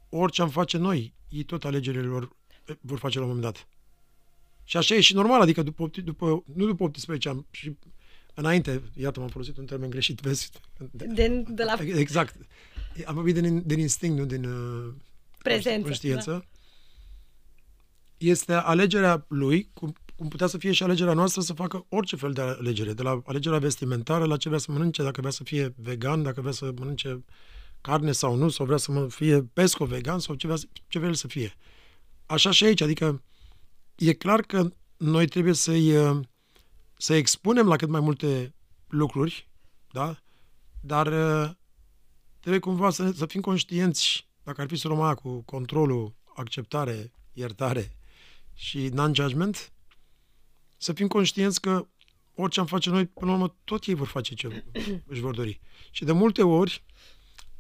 orice 0.09 0.43
am 0.43 0.49
face 0.49 0.77
noi, 0.77 1.15
ei 1.29 1.43
tot 1.43 1.65
alegerile 1.65 2.07
lor 2.07 2.37
eh, 2.67 2.77
vor 2.81 2.99
face 2.99 3.19
la 3.19 3.25
un 3.25 3.31
moment 3.31 3.53
dat. 3.53 3.67
Și 4.65 4.77
așa 4.77 4.95
e 4.95 5.01
și 5.01 5.15
normal, 5.15 5.41
adică 5.41 5.63
după, 5.63 5.91
după, 6.05 6.45
nu 6.55 6.67
după 6.67 6.83
18 6.83 7.29
ani, 7.29 7.47
și 7.51 7.77
înainte, 8.35 8.83
iată, 8.95 9.21
m-am 9.21 9.29
folosit 9.29 9.57
un 9.57 9.65
termen 9.65 9.91
greșit, 9.91 10.21
vezi? 10.21 10.51
Din, 10.91 11.47
de 11.49 11.63
la... 11.63 11.77
Exact. 11.81 12.37
Am 13.07 13.15
vorbit 13.15 13.35
din, 13.35 13.63
din 13.67 13.79
instinct, 13.79 14.19
nu 14.19 14.25
din 14.25 14.45
uh, 14.45 14.93
Prezență, 15.43 15.83
conștiință. 15.83 16.31
Da. 16.31 16.45
Este 18.19 18.53
alegerea 18.53 19.25
lui, 19.29 19.71
cum 19.75 19.95
cum 20.23 20.31
putea 20.31 20.47
să 20.47 20.59
fie 20.59 20.73
și 20.73 20.83
alegerea 20.83 21.13
noastră 21.13 21.41
să 21.41 21.53
facă 21.53 21.87
orice 21.89 22.17
fel 22.17 22.33
de 22.33 22.41
alegere, 22.41 22.93
de 22.93 23.03
la 23.03 23.23
alegerea 23.25 23.59
vestimentară 23.59 24.25
la 24.25 24.37
ce 24.37 24.49
vrea 24.49 24.61
să 24.61 24.73
mănânce, 24.73 25.03
dacă 25.03 25.21
vrea 25.21 25.33
să 25.33 25.45
fie 25.45 25.75
vegan, 25.77 26.23
dacă 26.23 26.41
vrea 26.41 26.53
să 26.53 26.73
mănânce 26.79 27.25
carne 27.81 28.13
sau 28.13 28.35
nu, 28.35 28.49
sau 28.49 28.67
vrea 28.67 28.77
să 28.77 29.07
fie 29.09 29.43
pesco-vegan 29.43 30.19
sau 30.19 30.35
ce 30.35 30.47
vrea, 30.47 30.59
ce 30.89 30.99
vrea 30.99 31.13
să 31.13 31.27
fie. 31.27 31.55
Așa 32.27 32.51
și 32.51 32.65
aici, 32.65 32.81
adică 32.81 33.23
e 33.95 34.13
clar 34.13 34.41
că 34.41 34.73
noi 34.97 35.27
trebuie 35.27 35.55
să-i, 35.55 35.93
să 36.97 37.15
expunem 37.15 37.67
la 37.67 37.77
cât 37.77 37.89
mai 37.89 38.01
multe 38.01 38.55
lucruri, 38.89 39.49
da? 39.93 40.17
dar 40.81 41.09
trebuie 42.41 42.61
cumva 42.61 42.91
să, 42.91 43.11
să 43.11 43.27
fim 43.27 43.41
conștienți, 43.41 44.29
dacă 44.43 44.61
ar 44.61 44.67
fi 44.67 44.77
să 44.77 44.89
luăm 44.89 45.15
cu 45.15 45.43
controlul, 45.43 46.15
acceptare, 46.35 47.13
iertare 47.33 47.97
și 48.55 48.89
non-judgment, 48.93 49.72
să 50.83 50.93
fim 50.93 51.09
conștienți 51.09 51.61
că 51.61 51.87
orice 52.35 52.61
am 52.61 52.67
face 52.67 52.91
noi, 52.91 53.07
până 53.07 53.31
la 53.31 53.37
urmă, 53.37 53.55
tot 53.65 53.85
ei 53.85 53.95
vor 53.95 54.07
face 54.07 54.35
ce 54.35 54.65
își 55.07 55.21
vor 55.21 55.35
dori. 55.35 55.61
Și 55.91 56.05
de 56.05 56.13
multe 56.13 56.43
ori, 56.43 56.85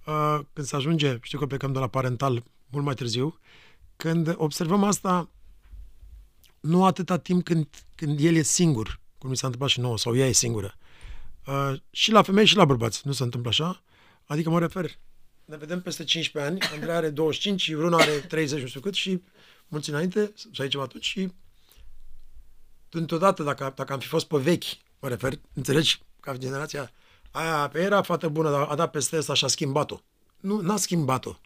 uh, 0.06 0.38
când 0.52 0.66
se 0.66 0.76
ajunge, 0.76 1.18
știu 1.22 1.38
că 1.38 1.46
plecăm 1.46 1.72
de 1.72 1.78
la 1.78 1.86
parental 1.86 2.44
mult 2.66 2.84
mai 2.84 2.94
târziu, 2.94 3.38
când 3.96 4.34
observăm 4.36 4.84
asta, 4.84 5.30
nu 6.60 6.84
atâta 6.84 7.18
timp 7.18 7.44
când, 7.44 7.68
când 7.94 8.20
el 8.20 8.34
e 8.34 8.42
singur, 8.42 9.00
cum 9.18 9.30
mi 9.30 9.36
s-a 9.36 9.46
întâmplat 9.46 9.72
și 9.72 9.80
nouă, 9.80 9.98
sau 9.98 10.16
ea 10.16 10.26
e 10.26 10.32
singură. 10.32 10.76
Uh, 11.46 11.74
și 11.90 12.10
la 12.10 12.22
femei 12.22 12.46
și 12.46 12.56
la 12.56 12.64
bărbați 12.64 13.00
nu 13.04 13.12
se 13.12 13.22
întâmplă 13.22 13.50
așa. 13.50 13.82
Adică 14.24 14.50
mă 14.50 14.58
refer, 14.58 14.90
ne 15.44 15.56
vedem 15.56 15.80
peste 15.80 16.04
15 16.04 16.52
ani, 16.52 16.74
Andrei 16.74 16.94
are 16.94 17.10
25 17.10 17.60
și 17.60 17.74
Runa 17.74 17.96
are 17.96 18.10
30, 18.10 18.60
nu 18.60 18.66
știu 18.66 18.80
cât, 18.80 18.94
și 18.94 19.22
mulți 19.68 19.90
înainte, 19.90 20.32
să 20.34 20.48
zicem 20.62 20.80
atunci, 20.80 21.04
și 21.04 21.32
întotdeauna, 22.92 23.36
dacă, 23.44 23.72
dacă 23.76 23.92
am 23.92 23.98
fi 23.98 24.06
fost 24.06 24.26
pe 24.26 24.36
vechi, 24.38 24.64
mă 25.00 25.08
refer, 25.08 25.32
înțelegi, 25.54 26.00
ca 26.20 26.36
generația 26.36 26.90
aia, 27.30 27.68
pe 27.68 27.80
era 27.80 28.02
fată 28.02 28.28
bună, 28.28 28.50
dar 28.50 28.66
a 28.70 28.74
dat 28.74 28.90
peste 28.90 29.16
asta 29.16 29.34
și 29.34 29.44
a 29.44 29.48
schimbat-o. 29.48 30.00
Nu, 30.40 30.60
n-a 30.60 30.76
schimbat-o. 30.76 31.36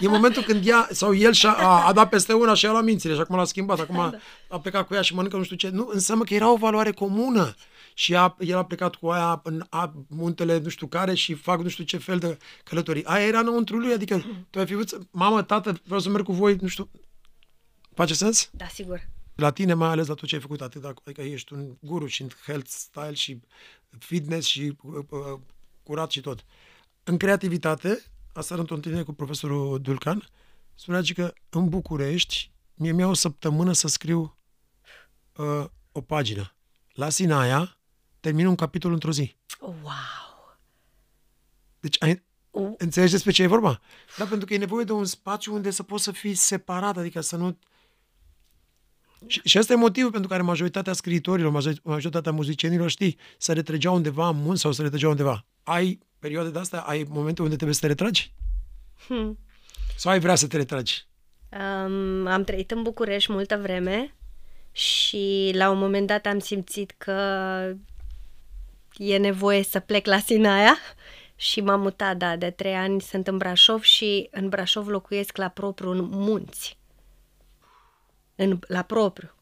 E 0.00 0.08
momentul 0.08 0.42
când 0.42 0.66
ea, 0.66 0.88
sau 0.90 1.14
el 1.14 1.32
și-a, 1.32 1.52
a, 1.52 1.86
a 1.86 1.92
dat 1.92 2.08
peste 2.08 2.32
una 2.32 2.54
și 2.54 2.66
a 2.66 2.70
luat 2.70 2.84
mințile 2.84 3.14
și 3.14 3.20
acum 3.20 3.36
l-a 3.36 3.44
schimbat, 3.44 3.78
acum 3.80 3.96
da. 3.96 4.18
a 4.48 4.60
plecat 4.60 4.86
cu 4.86 4.94
ea 4.94 5.02
și 5.02 5.14
mănâncă 5.14 5.36
nu 5.36 5.42
știu 5.42 5.56
ce. 5.56 5.68
Nu, 5.68 5.88
înseamnă 5.92 6.24
că 6.24 6.34
era 6.34 6.52
o 6.52 6.56
valoare 6.56 6.92
comună. 6.92 7.54
și 7.94 8.16
a, 8.16 8.36
el 8.38 8.56
a 8.56 8.64
plecat 8.64 8.94
cu 8.94 9.08
aia 9.08 9.40
în 9.44 9.64
a, 9.70 9.92
muntele 10.08 10.58
nu 10.58 10.68
știu 10.68 10.86
care 10.86 11.14
și 11.14 11.34
fac 11.34 11.60
nu 11.62 11.68
știu 11.68 11.84
ce 11.84 11.96
fel 11.96 12.18
de 12.18 12.38
călătorii. 12.64 13.04
Aia 13.04 13.26
era 13.26 13.38
înăuntru 13.38 13.76
lui, 13.76 13.92
adică 13.92 14.24
tu 14.50 14.58
ai 14.58 14.66
fi 14.66 14.74
vrut, 14.74 14.88
să- 14.88 14.98
mamă, 15.10 15.42
tată, 15.42 15.80
vreau 15.84 16.00
să 16.00 16.08
merg 16.08 16.24
cu 16.24 16.32
voi, 16.32 16.56
nu 16.60 16.68
știu. 16.68 16.90
Face 17.94 18.14
sens? 18.14 18.48
Da, 18.52 18.66
sigur. 18.66 19.08
La 19.38 19.50
tine, 19.50 19.74
mai 19.74 19.88
ales 19.88 20.06
la 20.06 20.14
tot 20.14 20.28
ce 20.28 20.34
ai 20.34 20.40
făcut 20.40 20.60
atât, 20.60 20.84
adică 20.84 21.22
ești 21.22 21.52
un 21.52 21.76
guru 21.80 22.06
și 22.06 22.22
în 22.22 22.28
health 22.44 22.68
style 22.68 23.14
și 23.14 23.40
fitness 23.98 24.46
și 24.46 24.76
uh, 24.82 25.04
uh, 25.08 25.40
curat 25.82 26.10
și 26.10 26.20
tot. 26.20 26.44
În 27.04 27.16
creativitate, 27.16 28.02
asta 28.32 28.54
într-o 28.54 28.74
întâlnire 28.74 29.04
cu 29.04 29.12
profesorul 29.12 29.80
Dulcan, 29.80 30.28
spunea 30.74 31.02
și 31.02 31.14
că 31.14 31.32
în 31.48 31.68
București, 31.68 32.52
mie 32.74 32.92
mi-a 32.92 33.08
o 33.08 33.14
săptămână 33.14 33.72
să 33.72 33.88
scriu 33.88 34.38
uh, 35.36 35.64
o 35.92 36.00
pagină. 36.00 36.54
La 36.92 37.08
Sinaia, 37.08 37.78
termin 38.20 38.46
un 38.46 38.54
capitol 38.54 38.92
într-o 38.92 39.12
zi. 39.12 39.36
Wow! 39.60 40.58
Deci, 41.80 42.02
ai, 42.02 42.22
U- 42.50 42.74
înțelegi 42.78 43.12
despre 43.12 43.30
ce 43.30 43.42
e 43.42 43.46
vorba? 43.46 43.80
Da, 44.16 44.24
pentru 44.24 44.46
că 44.46 44.54
e 44.54 44.58
nevoie 44.58 44.84
de 44.84 44.92
un 44.92 45.04
spațiu 45.04 45.54
unde 45.54 45.70
să 45.70 45.82
poți 45.82 46.04
să 46.04 46.12
fii 46.12 46.34
separat, 46.34 46.96
adică 46.96 47.20
să 47.20 47.36
nu... 47.36 47.58
Și, 49.26 49.40
și 49.44 49.58
ăsta 49.58 49.72
e 49.72 49.76
motivul 49.76 50.10
pentru 50.10 50.28
care 50.28 50.42
majoritatea 50.42 50.92
scriitorilor, 50.92 51.52
major- 51.52 51.82
majoritatea 51.82 52.32
muzicienilor, 52.32 52.90
știi, 52.90 53.18
se 53.38 53.52
retrăgeau 53.52 53.94
undeva 53.94 54.28
în 54.28 54.36
munți 54.42 54.60
sau 54.60 54.72
se 54.72 54.82
retrăgeau 54.82 55.10
undeva. 55.10 55.46
Ai 55.62 55.98
perioade 56.18 56.50
de 56.50 56.58
astea? 56.58 56.80
Ai 56.80 57.06
momente 57.08 57.42
unde 57.42 57.54
trebuie 57.54 57.74
să 57.74 57.80
te 57.80 57.86
retragi? 57.86 58.32
Hmm. 59.06 59.38
Sau 59.96 60.12
ai 60.12 60.20
vrea 60.20 60.34
să 60.34 60.46
te 60.46 60.56
retragi? 60.56 61.06
Um, 61.50 62.26
am 62.26 62.44
trăit 62.44 62.70
în 62.70 62.82
București 62.82 63.32
multă 63.32 63.56
vreme 63.56 64.14
și 64.72 65.50
la 65.54 65.70
un 65.70 65.78
moment 65.78 66.06
dat 66.06 66.26
am 66.26 66.38
simțit 66.38 66.94
că 66.98 67.12
e 68.96 69.16
nevoie 69.16 69.62
să 69.62 69.80
plec 69.80 70.06
la 70.06 70.18
Sinaia 70.18 70.76
și 71.36 71.60
m-am 71.60 71.80
mutat, 71.80 72.16
da, 72.16 72.36
de 72.36 72.50
trei 72.50 72.74
ani 72.74 73.00
sunt 73.00 73.26
în 73.26 73.36
Brașov 73.36 73.82
și 73.82 74.28
în 74.30 74.48
Brașov 74.48 74.88
locuiesc 74.88 75.36
la 75.36 75.48
propriu 75.48 75.90
în 75.90 76.08
munți. 76.10 76.76
În, 78.40 78.58
la 78.66 78.82
propriu. 78.82 79.32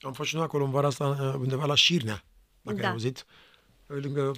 Am 0.00 0.12
fost 0.12 0.28
și 0.28 0.34
noi 0.34 0.44
acolo 0.44 0.64
în 0.64 0.70
vara 0.70 0.86
asta, 0.86 1.36
undeva 1.38 1.64
la 1.66 1.74
Șirnea, 1.74 2.24
dacă 2.62 2.76
Da. 2.76 2.84
ai 2.86 2.90
auzit. 2.92 3.26
Lângă, 3.86 4.32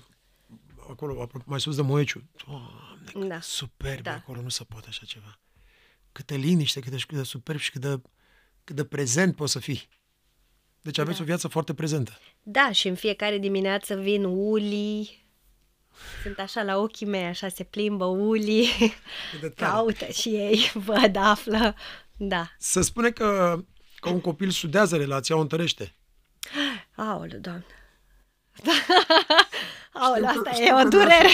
acolo, 0.91 1.23
aproape, 1.23 1.45
mai 1.49 1.61
sus 1.61 1.77
de 1.77 1.83
Moeciu. 1.83 2.23
Doamne, 2.47 3.29
Da. 3.29 3.35
da. 3.35 3.41
superb 3.41 4.03
Da. 4.03 4.11
da. 4.11 4.17
acolo, 4.17 4.41
nu 4.41 4.49
se 4.49 4.65
poate 4.65 4.87
așa 4.89 5.05
ceva. 5.07 5.39
Câtă 6.13 6.35
liniște, 6.35 6.81
cât 6.81 6.91
de, 6.91 6.97
cât 7.07 7.17
de 7.17 7.23
superb 7.23 7.59
și 7.59 7.71
cât 7.71 7.81
de, 7.81 8.01
cât 8.65 8.77
de 8.77 8.85
prezent 8.85 9.37
poți 9.37 9.53
să 9.53 9.59
fii. 9.59 9.89
Deci 10.81 10.99
aveți 10.99 11.17
Da. 11.17 11.23
o 11.23 11.27
viață 11.27 11.49
foarte 11.49 11.75
prezentă. 11.75 12.19
Da, 12.43 12.73
și 12.73 12.89
în 12.89 12.95
fiecare 12.95 13.39
dimineață 13.39 13.95
vin 13.97 14.25
ulii, 14.25 15.27
sunt 16.23 16.39
așa 16.39 16.63
la 16.63 16.79
ochii 16.79 17.07
mei, 17.07 17.25
așa 17.25 17.49
se 17.49 17.65
plimbă 17.65 18.05
ulii, 18.05 18.69
Cât 19.31 19.41
de 19.41 19.49
tare. 19.49 19.71
caută 19.71 20.07
și 20.07 20.29
ei, 20.29 20.71
văd, 20.87 21.17
află, 21.17 21.75
da. 22.19 22.51
Se 22.59 22.83
spune 22.83 23.11
că, 23.11 23.59
că 24.01 24.09
un 24.09 24.21
copil 24.21 24.51
sudează 24.51 24.97
relația, 24.97 25.37
o 25.37 25.41
întărește. 25.41 25.95
Aoleu, 26.95 27.39
doamne. 27.39 27.65
Aoleu, 29.93 30.29
Știu 30.29 30.43
că- 30.43 30.49
asta 30.49 30.53
știu 30.53 30.65
e 30.65 30.69
că 30.69 30.75
o 30.75 30.83
nu 30.83 30.87
e 30.87 30.89
durere. 30.89 31.29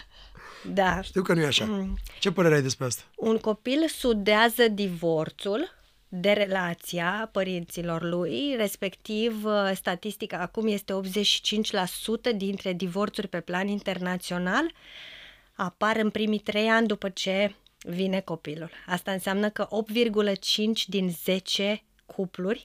da. 0.80 1.00
Știu 1.02 1.22
că 1.22 1.34
nu 1.34 1.40
e 1.40 1.46
așa. 1.46 1.64
Mm. 1.64 1.98
Ce 2.20 2.32
părere 2.32 2.54
ai 2.54 2.62
despre 2.62 2.84
asta? 2.86 3.02
Un 3.16 3.38
copil 3.38 3.88
sudează 3.88 4.68
divorțul 4.68 5.70
de 6.08 6.30
relația 6.32 7.28
părinților 7.32 8.02
lui, 8.02 8.54
respectiv 8.56 9.44
uh, 9.44 9.70
statistica 9.74 10.38
acum 10.38 10.66
este 10.66 11.00
85% 12.32 12.36
dintre 12.36 12.72
divorțuri 12.72 13.28
pe 13.28 13.40
plan 13.40 13.68
internațional 13.68 14.72
apar 15.54 15.96
în 15.96 16.10
primii 16.10 16.38
trei 16.38 16.68
ani 16.68 16.86
după 16.86 17.08
ce 17.08 17.54
vine 17.82 18.20
copilul. 18.20 18.70
Asta 18.86 19.12
înseamnă 19.12 19.50
că 19.50 19.68
8,5 19.68 20.86
din 20.86 21.10
10 21.10 21.82
cupluri 22.06 22.58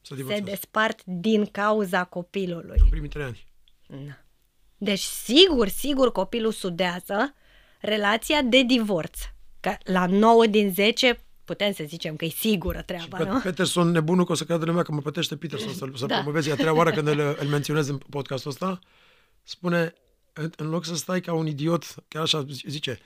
Să 0.00 0.08
se 0.08 0.14
divorțează. 0.14 0.50
despart 0.50 1.04
din 1.04 1.46
cauza 1.46 2.04
copilului. 2.04 2.76
În 2.80 2.88
primii 2.88 3.08
trei 3.08 3.24
ani. 3.24 3.46
Na. 3.86 4.18
Deci, 4.78 5.00
sigur, 5.00 5.68
sigur, 5.68 6.12
copilul 6.12 6.52
sudează 6.52 7.34
relația 7.80 8.42
de 8.42 8.62
divorț. 8.62 9.18
Că 9.60 9.76
la 9.84 10.06
9 10.06 10.46
din 10.46 10.72
10 10.72 11.20
putem 11.44 11.72
să 11.72 11.84
zicem 11.86 12.16
că 12.16 12.24
e 12.24 12.28
sigură 12.28 12.78
Și 12.78 12.84
treaba, 12.84 13.16
pe 13.16 13.24
nu? 13.24 13.40
Peterson, 13.40 13.90
nebunul, 13.90 14.24
că 14.24 14.32
o 14.32 14.34
să 14.34 14.44
creadă 14.44 14.64
lumea 14.64 14.82
că 14.82 14.92
mă 14.92 15.00
plătește 15.00 15.36
Peterson 15.36 15.72
să, 15.72 15.86
să 15.94 16.06
Da. 16.06 16.14
da. 16.14 16.14
promovezi. 16.14 16.48
E 16.48 16.52
a 16.52 16.54
treia 16.54 16.74
oară 16.74 16.90
când 16.90 17.06
îl, 17.06 17.18
îl 17.40 17.46
menționez 17.48 17.88
în 17.88 17.98
podcastul 18.10 18.50
ăsta. 18.50 18.78
Spune, 19.42 19.94
în, 20.32 20.50
în 20.56 20.68
loc 20.68 20.84
să 20.84 20.94
stai 20.96 21.20
ca 21.20 21.32
un 21.32 21.46
idiot, 21.46 21.94
chiar 22.08 22.22
așa 22.22 22.44
zice, 22.66 22.98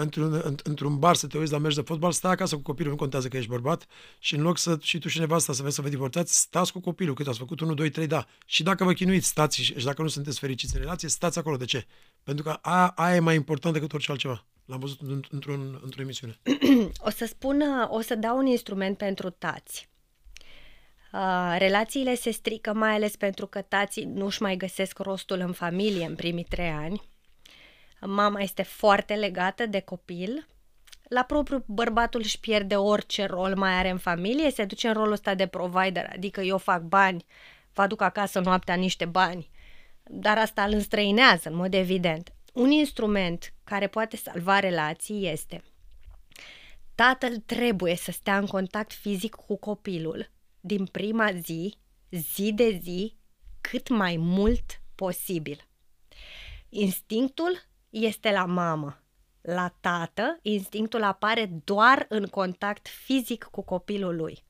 într-un, 0.00 0.32
în, 0.32 0.54
într-un 0.62 0.98
bar 0.98 1.16
să 1.16 1.26
te 1.26 1.38
uiți 1.38 1.52
la 1.52 1.58
meci 1.58 1.74
de 1.74 1.80
fotbal, 1.80 2.12
stai 2.12 2.32
acasă 2.32 2.54
cu 2.54 2.62
copilul, 2.62 2.90
nu 2.90 2.96
contează 2.96 3.28
că 3.28 3.36
ești 3.36 3.50
bărbat, 3.50 3.86
și 4.18 4.34
în 4.34 4.42
loc 4.42 4.58
să 4.58 4.78
și 4.80 4.98
tu 4.98 5.08
și 5.08 5.18
nevasta 5.18 5.52
să 5.52 5.62
vezi 5.62 5.74
să 5.74 5.82
vă 5.82 5.88
divorțați, 5.88 6.38
stați 6.38 6.72
cu 6.72 6.80
copilul, 6.80 7.14
cât 7.14 7.26
ați 7.26 7.38
făcut 7.38 7.60
1, 7.60 7.74
2, 7.74 7.90
3, 7.90 8.06
da. 8.06 8.26
Și 8.46 8.62
dacă 8.62 8.84
vă 8.84 8.92
chinuiți, 8.92 9.26
stați, 9.26 9.62
și 9.62 9.78
și 9.78 9.84
dacă 9.84 10.02
nu 10.02 10.08
sunteți 10.08 10.38
fericiți 10.38 10.74
în 10.74 10.80
relație, 10.80 11.08
stați 11.08 11.38
acolo. 11.38 11.56
De 11.56 11.64
ce? 11.64 11.86
Pentru 12.22 12.44
că 12.44 12.50
aia, 12.50 12.86
aia 12.96 13.14
e 13.14 13.20
mai 13.20 13.34
important 13.34 13.74
decât 13.74 13.92
orice 13.92 14.10
altceva. 14.10 14.46
L-am 14.64 14.78
văzut 14.78 14.98
într- 14.98 15.30
într-un, 15.30 15.80
într-o 15.82 16.02
emisiune. 16.02 16.38
O 17.06 17.10
să 17.10 17.26
spun, 17.26 17.60
uh, 17.60 17.88
o 17.88 18.00
să 18.00 18.14
dau 18.14 18.38
un 18.38 18.46
instrument 18.46 18.96
pentru 18.96 19.30
tați. 19.30 19.88
Uh, 21.12 21.54
relațiile 21.58 22.14
se 22.14 22.30
strică 22.30 22.72
mai 22.72 22.94
ales 22.94 23.16
pentru 23.16 23.46
că 23.46 23.62
tații 23.62 24.04
nu-și 24.04 24.42
mai 24.42 24.56
găsesc 24.56 24.98
rostul 24.98 25.38
în 25.38 25.52
familie 25.52 26.04
în 26.04 26.14
primii 26.14 26.44
trei 26.44 26.70
ani. 26.70 27.02
Mama 28.00 28.40
este 28.40 28.62
foarte 28.62 29.14
legată 29.14 29.66
de 29.66 29.80
copil. 29.80 30.46
La 31.02 31.22
propriu, 31.22 31.64
bărbatul 31.66 32.20
își 32.24 32.40
pierde 32.40 32.76
orice 32.76 33.26
rol 33.26 33.56
mai 33.56 33.72
are 33.72 33.90
în 33.90 33.98
familie, 33.98 34.50
se 34.50 34.64
duce 34.64 34.88
în 34.88 34.94
rolul 34.94 35.12
ăsta 35.12 35.34
de 35.34 35.46
provider, 35.46 36.10
adică 36.12 36.40
eu 36.40 36.58
fac 36.58 36.82
bani, 36.82 37.24
vă 37.72 37.82
aduc 37.82 38.00
acasă 38.00 38.40
noaptea 38.40 38.74
niște 38.74 39.04
bani, 39.04 39.50
dar 40.02 40.38
asta 40.38 40.62
îl 40.62 40.72
înstrăinează 40.72 41.48
în 41.48 41.54
mod 41.54 41.74
evident. 41.74 42.32
Un 42.52 42.70
instrument 42.70 43.52
care 43.64 43.86
poate 43.86 44.16
salva 44.16 44.58
relații 44.58 45.28
este 45.30 45.62
tatăl 46.98 47.36
trebuie 47.36 47.96
să 47.96 48.10
stea 48.10 48.38
în 48.38 48.46
contact 48.46 48.92
fizic 48.92 49.34
cu 49.34 49.56
copilul 49.56 50.30
din 50.60 50.86
prima 50.86 51.32
zi, 51.32 51.74
zi 52.10 52.52
de 52.52 52.80
zi, 52.82 53.16
cât 53.60 53.88
mai 53.88 54.16
mult 54.16 54.80
posibil. 54.94 55.66
Instinctul 56.68 57.62
este 57.90 58.30
la 58.30 58.44
mamă. 58.44 59.02
La 59.40 59.74
tată, 59.80 60.38
instinctul 60.42 61.02
apare 61.02 61.50
doar 61.64 62.06
în 62.08 62.26
contact 62.26 62.88
fizic 63.04 63.44
cu 63.44 63.62
copilul 63.62 64.16
lui. 64.16 64.44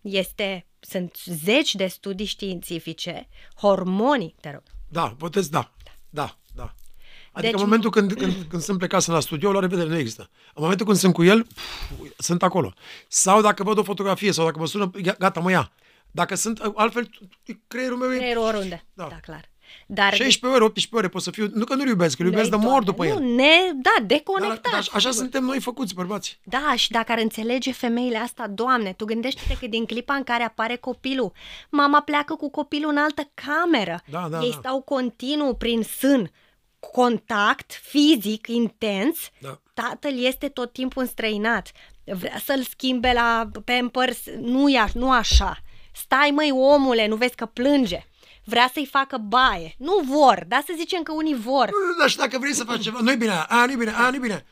Este, 0.00 0.66
sunt 0.80 1.16
zeci 1.24 1.74
de 1.74 1.86
studii 1.86 2.26
științifice, 2.26 3.28
hormonii, 3.56 4.34
te 4.40 4.50
rog, 4.50 4.62
Da, 4.88 5.14
puteți, 5.18 5.50
da. 5.50 5.72
Da, 6.10 6.36
da. 6.54 6.74
Adică 7.32 7.52
Deci- 7.52 7.52
în 7.52 7.60
momentul 7.60 7.90
când, 7.90 8.12
când, 8.12 8.44
când 8.48 8.62
sunt 8.62 8.78
plecat 8.78 9.06
la 9.06 9.20
studio, 9.20 9.52
la 9.52 9.60
revedere, 9.60 9.88
nu 9.88 9.96
există. 9.96 10.30
În 10.54 10.62
momentul 10.62 10.86
când 10.86 10.98
sunt 10.98 11.12
cu 11.14 11.22
el, 11.24 11.44
pf, 11.44 11.82
sunt 12.18 12.42
acolo. 12.42 12.72
Sau 13.08 13.40
dacă 13.42 13.62
văd 13.62 13.78
o 13.78 13.82
fotografie 13.82 14.32
sau 14.32 14.44
dacă 14.44 14.58
mă 14.58 14.66
sună, 14.66 14.90
ia- 15.04 15.16
gata, 15.18 15.40
mă 15.40 15.50
ia. 15.50 15.72
Dacă 16.10 16.34
sunt, 16.34 16.60
altfel, 16.74 17.10
creierul 17.66 17.98
meu 17.98 18.12
e 18.12 18.16
creierul 18.16 18.42
oriunde. 18.42 18.84
Da. 18.92 19.06
da 19.10 19.20
clar. 19.20 19.50
Dar 19.86 20.14
16 20.14 20.46
ore, 20.46 20.64
18 20.64 20.96
ore 20.96 21.08
pot 21.08 21.22
să 21.22 21.30
fiu, 21.30 21.50
nu 21.52 21.64
că 21.64 21.74
nu-l 21.74 21.86
iubesc, 21.88 22.16
că 22.16 22.22
îl 22.22 22.28
iubesc 22.28 22.50
de 22.50 22.56
le-ai 22.56 22.68
mor 22.70 22.82
toate. 22.84 22.90
după 22.90 23.06
el. 23.06 23.18
Nu, 23.28 23.34
ne, 23.34 23.50
da, 23.74 23.90
Dar, 23.98 24.06
deconectat. 24.06 24.62
dar 24.62 24.74
așa 24.80 24.98
sigur. 24.98 25.12
suntem 25.12 25.44
noi 25.44 25.60
făcuți, 25.60 25.94
bărbați. 25.94 26.38
Da, 26.42 26.72
și 26.76 26.90
dacă 26.90 27.12
ar 27.12 27.18
înțelege 27.18 27.72
femeile 27.72 28.16
asta, 28.18 28.46
Doamne, 28.46 28.92
tu 28.92 29.04
gândește-te 29.04 29.56
că 29.60 29.66
din 29.66 29.84
clipa 29.84 30.14
în 30.14 30.22
care 30.22 30.42
apare 30.42 30.76
copilul, 30.76 31.32
mama 31.70 32.00
pleacă 32.00 32.34
cu 32.34 32.50
copilul 32.50 32.90
în 32.90 32.96
altă 32.96 33.30
cameră. 33.34 34.00
Da, 34.10 34.26
da, 34.30 34.40
Ei 34.42 34.50
da. 34.50 34.56
stau 34.58 34.80
continuu 34.80 35.54
prin 35.54 35.82
sân, 35.82 36.30
contact 36.92 37.72
fizic 37.82 38.46
intens, 38.48 39.18
Da. 39.40 39.60
tatăl 39.74 40.24
este 40.24 40.48
tot 40.48 40.72
timpul 40.72 41.02
înstrăinat. 41.02 41.72
Vrea 42.04 42.40
să-l 42.44 42.62
schimbe 42.62 43.12
la 43.14 43.48
Pampers, 43.64 44.18
nu, 44.40 44.68
e, 44.70 44.78
a- 44.78 44.86
nu 44.94 45.10
așa. 45.10 45.56
Stai 45.92 46.30
măi 46.34 46.50
omule, 46.52 47.06
nu 47.06 47.16
vezi 47.16 47.34
că 47.34 47.46
plânge. 47.46 48.06
Vrea 48.44 48.70
să-i 48.72 48.86
facă 48.86 49.16
baie. 49.16 49.74
Nu 49.78 49.98
vor, 50.04 50.44
dar 50.48 50.62
să 50.66 50.72
zicem 50.76 51.02
că 51.02 51.12
unii 51.12 51.34
vor. 51.34 51.66
Nu, 51.66 51.98
Dar 52.00 52.08
și 52.08 52.16
dacă 52.16 52.38
vrei 52.38 52.54
să 52.54 52.64
faci 52.64 52.82
ceva, 52.82 52.98
nu-i 53.00 53.16
bine, 53.16 53.32
a, 53.48 53.66
nu-i 53.66 53.76
bine, 53.76 53.90
a, 53.90 54.10
nu-i 54.10 54.18
bine. 54.18 54.44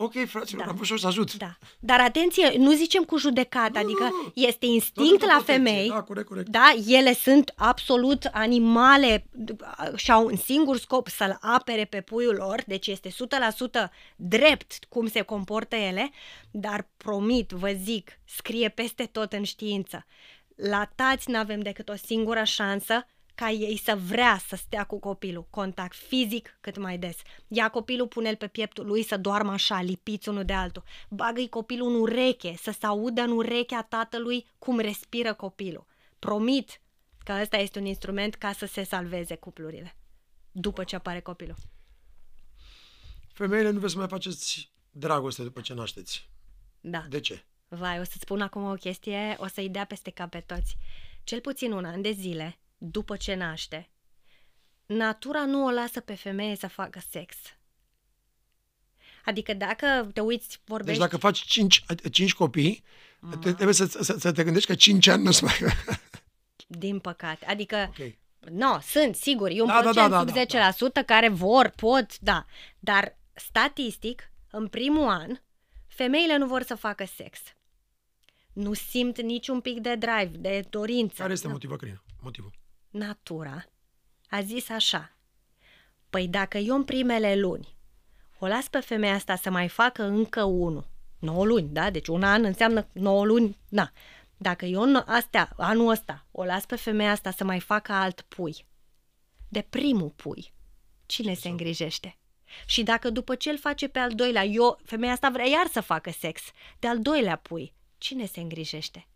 Ok, 0.00 0.12
fraților, 0.26 0.64
Da. 0.64 0.70
am 0.70 0.76
fost 0.76 0.86
și 0.86 0.92
eu 0.92 0.98
să 0.98 1.06
ajut. 1.06 1.34
Da. 1.34 1.56
Dar 1.80 2.00
atenție, 2.00 2.54
nu 2.58 2.72
zicem 2.72 3.02
cu 3.04 3.16
judecată, 3.18 3.78
adică 3.78 4.02
nu, 4.02 4.08
nu. 4.08 4.32
este 4.34 4.58
Tot 4.66 4.74
instinct 4.74 5.10
într-o 5.10 5.26
la 5.26 5.32
protecție. 5.34 5.54
femei. 5.64 5.88
Da, 5.88 6.02
corect, 6.02 6.28
corect. 6.28 6.48
Da, 6.48 6.72
ele 6.86 7.14
sunt 7.14 7.52
absolut 7.56 8.24
animale 8.32 9.24
și 9.96 10.10
au 10.10 10.24
un 10.24 10.36
singur 10.36 10.78
scop 10.78 11.08
să-l 11.08 11.38
apere 11.40 11.84
pe 11.84 12.00
puiul 12.00 12.34
lor, 12.34 12.62
deci 12.66 12.86
este 12.86 13.08
100% 13.08 13.90
drept 14.16 14.78
cum 14.88 15.08
se 15.08 15.20
comportă 15.20 15.76
ele, 15.76 16.10
dar 16.50 16.88
promit, 16.96 17.50
vă 17.50 17.76
zic, 17.84 18.10
scrie 18.24 18.68
peste 18.68 19.04
tot 19.04 19.32
în 19.32 19.42
știință. 19.44 20.06
La 20.56 20.88
tați 20.94 21.30
nu 21.30 21.38
avem 21.38 21.60
decât 21.60 21.88
o 21.88 21.94
singură 22.06 22.42
șansă 22.44 23.06
ca 23.38 23.50
ei 23.50 23.76
să 23.76 23.96
vrea 23.96 24.40
să 24.46 24.56
stea 24.56 24.84
cu 24.84 24.98
copilul. 24.98 25.46
Contact 25.50 25.94
fizic 25.94 26.58
cât 26.60 26.76
mai 26.76 26.98
des. 26.98 27.16
Ia 27.48 27.68
copilul, 27.68 28.08
pune-l 28.08 28.36
pe 28.36 28.46
pieptul 28.46 28.86
lui 28.86 29.02
să 29.02 29.16
doarmă 29.16 29.52
așa, 29.52 29.82
lipiți 29.82 30.28
unul 30.28 30.44
de 30.44 30.52
altul. 30.52 30.82
Bagă-i 31.08 31.48
copilul 31.48 31.88
în 31.88 32.00
ureche, 32.00 32.54
să 32.56 32.74
se 32.78 32.86
audă 32.86 33.20
în 33.20 33.30
urechea 33.30 33.82
tatălui 33.82 34.46
cum 34.58 34.78
respiră 34.78 35.34
copilul. 35.34 35.86
Promit 36.18 36.80
că 37.24 37.38
ăsta 37.40 37.56
este 37.56 37.78
un 37.78 37.84
instrument 37.84 38.34
ca 38.34 38.52
să 38.52 38.66
se 38.66 38.82
salveze 38.82 39.34
cuplurile 39.34 39.96
după 40.52 40.84
ce 40.84 40.96
apare 40.96 41.20
copilul. 41.20 41.56
Femeile 43.32 43.70
nu 43.70 43.78
vreți 43.78 43.92
să 43.92 43.98
mai 43.98 44.08
faceți 44.08 44.72
dragoste 44.90 45.42
după 45.42 45.60
ce 45.60 45.74
nașteți. 45.74 46.30
Da. 46.80 47.04
De 47.08 47.20
ce? 47.20 47.44
Vai, 47.68 48.00
o 48.00 48.04
să-ți 48.04 48.20
spun 48.20 48.40
acum 48.40 48.70
o 48.70 48.74
chestie, 48.74 49.36
o 49.38 49.46
să-i 49.46 49.68
dea 49.68 49.84
peste 49.84 50.10
cap 50.10 50.30
pe 50.30 50.40
toți. 50.40 50.76
Cel 51.24 51.40
puțin 51.40 51.72
un 51.72 51.84
an 51.84 52.02
de 52.02 52.10
zile, 52.10 52.58
după 52.78 53.16
ce 53.16 53.34
naște, 53.34 53.90
natura 54.86 55.44
nu 55.44 55.64
o 55.64 55.70
lasă 55.70 56.00
pe 56.00 56.14
femeie 56.14 56.56
să 56.56 56.66
facă 56.68 57.00
sex. 57.10 57.36
Adică 59.24 59.54
dacă 59.54 60.10
te 60.12 60.20
uiți, 60.20 60.60
vorbești... 60.64 60.98
Deci 60.98 61.08
dacă 61.10 61.16
faci 61.16 61.38
cinci, 61.38 61.84
cinci 62.10 62.34
copii, 62.34 62.84
mm. 63.20 63.40
trebuie 63.40 63.72
să, 63.72 63.84
să, 63.86 64.16
să 64.18 64.32
te 64.32 64.44
gândești 64.44 64.68
că 64.68 64.74
cinci 64.74 65.06
ani 65.06 65.22
nu-ți 65.22 65.44
mai... 65.44 65.54
Din 66.66 66.98
păcate. 66.98 67.46
Adică, 67.46 67.76
Ok. 67.98 68.12
no, 68.50 68.80
sunt, 68.80 69.14
sigur, 69.14 69.50
e 69.50 69.60
un 69.60 69.66
Da, 69.66 69.72
da, 69.72 69.80
procent 69.80 70.10
da, 70.10 70.24
da, 70.24 70.70
sub 70.70 70.92
da, 70.92 71.02
10% 71.02 71.06
care 71.06 71.28
vor, 71.28 71.72
pot, 71.76 72.18
da. 72.18 72.46
Dar, 72.78 73.18
statistic, 73.34 74.30
în 74.50 74.68
primul 74.68 75.08
an, 75.08 75.40
femeile 75.86 76.36
nu 76.36 76.46
vor 76.46 76.62
să 76.62 76.74
facă 76.74 77.04
sex. 77.16 77.38
Nu 78.52 78.72
simt 78.72 79.20
niciun 79.20 79.60
pic 79.60 79.78
de 79.80 79.94
drive, 79.94 80.30
de 80.38 80.66
dorință. 80.70 81.14
Care 81.22 81.32
este 81.32 81.46
Nu. 81.46 81.52
motivul, 81.52 81.76
Crina? 81.76 82.02
Motivul. 82.20 82.52
Natura 82.90 83.64
a 84.28 84.40
zis 84.40 84.68
așa. 84.68 85.12
Păi 86.10 86.28
dacă 86.28 86.58
eu 86.58 86.74
în 86.74 86.84
primele 86.84 87.36
luni 87.36 87.76
o 88.38 88.46
las 88.46 88.68
pe 88.68 88.80
femeia 88.80 89.14
asta 89.14 89.36
să 89.36 89.50
mai 89.50 89.68
facă 89.68 90.02
încă 90.02 90.42
unul, 90.42 90.86
9 91.18 91.44
luni, 91.44 91.68
da? 91.68 91.90
Deci 91.90 92.06
un 92.06 92.22
an 92.22 92.44
înseamnă 92.44 92.86
9 92.92 93.24
luni, 93.24 93.56
na. 93.68 93.92
Dacă 94.36 94.64
eu 94.64 94.82
în 94.82 95.02
astea, 95.06 95.52
anul 95.56 95.88
ăsta 95.88 96.26
o 96.30 96.44
las 96.44 96.66
pe 96.66 96.76
femeia 96.76 97.10
asta 97.10 97.30
să 97.30 97.44
mai 97.44 97.60
facă 97.60 97.92
alt 97.92 98.20
pui, 98.20 98.66
de 99.48 99.60
primul 99.60 100.08
pui, 100.08 100.52
cine 101.06 101.34
se 101.34 101.48
îngrijește? 101.48 102.18
Și 102.66 102.82
dacă 102.82 103.10
după 103.10 103.34
ce 103.34 103.50
îl 103.50 103.58
face 103.58 103.88
pe 103.88 103.98
al 103.98 104.14
doilea, 104.14 104.44
eu, 104.44 104.80
femeia 104.84 105.12
asta 105.12 105.30
vrea 105.30 105.46
iar 105.46 105.66
să 105.66 105.80
facă 105.80 106.10
sex, 106.10 106.40
de 106.78 106.88
al 106.88 107.00
doilea 107.00 107.36
pui, 107.36 107.74
cine 107.98 108.26
se 108.26 108.40
îngrijește? 108.40 109.08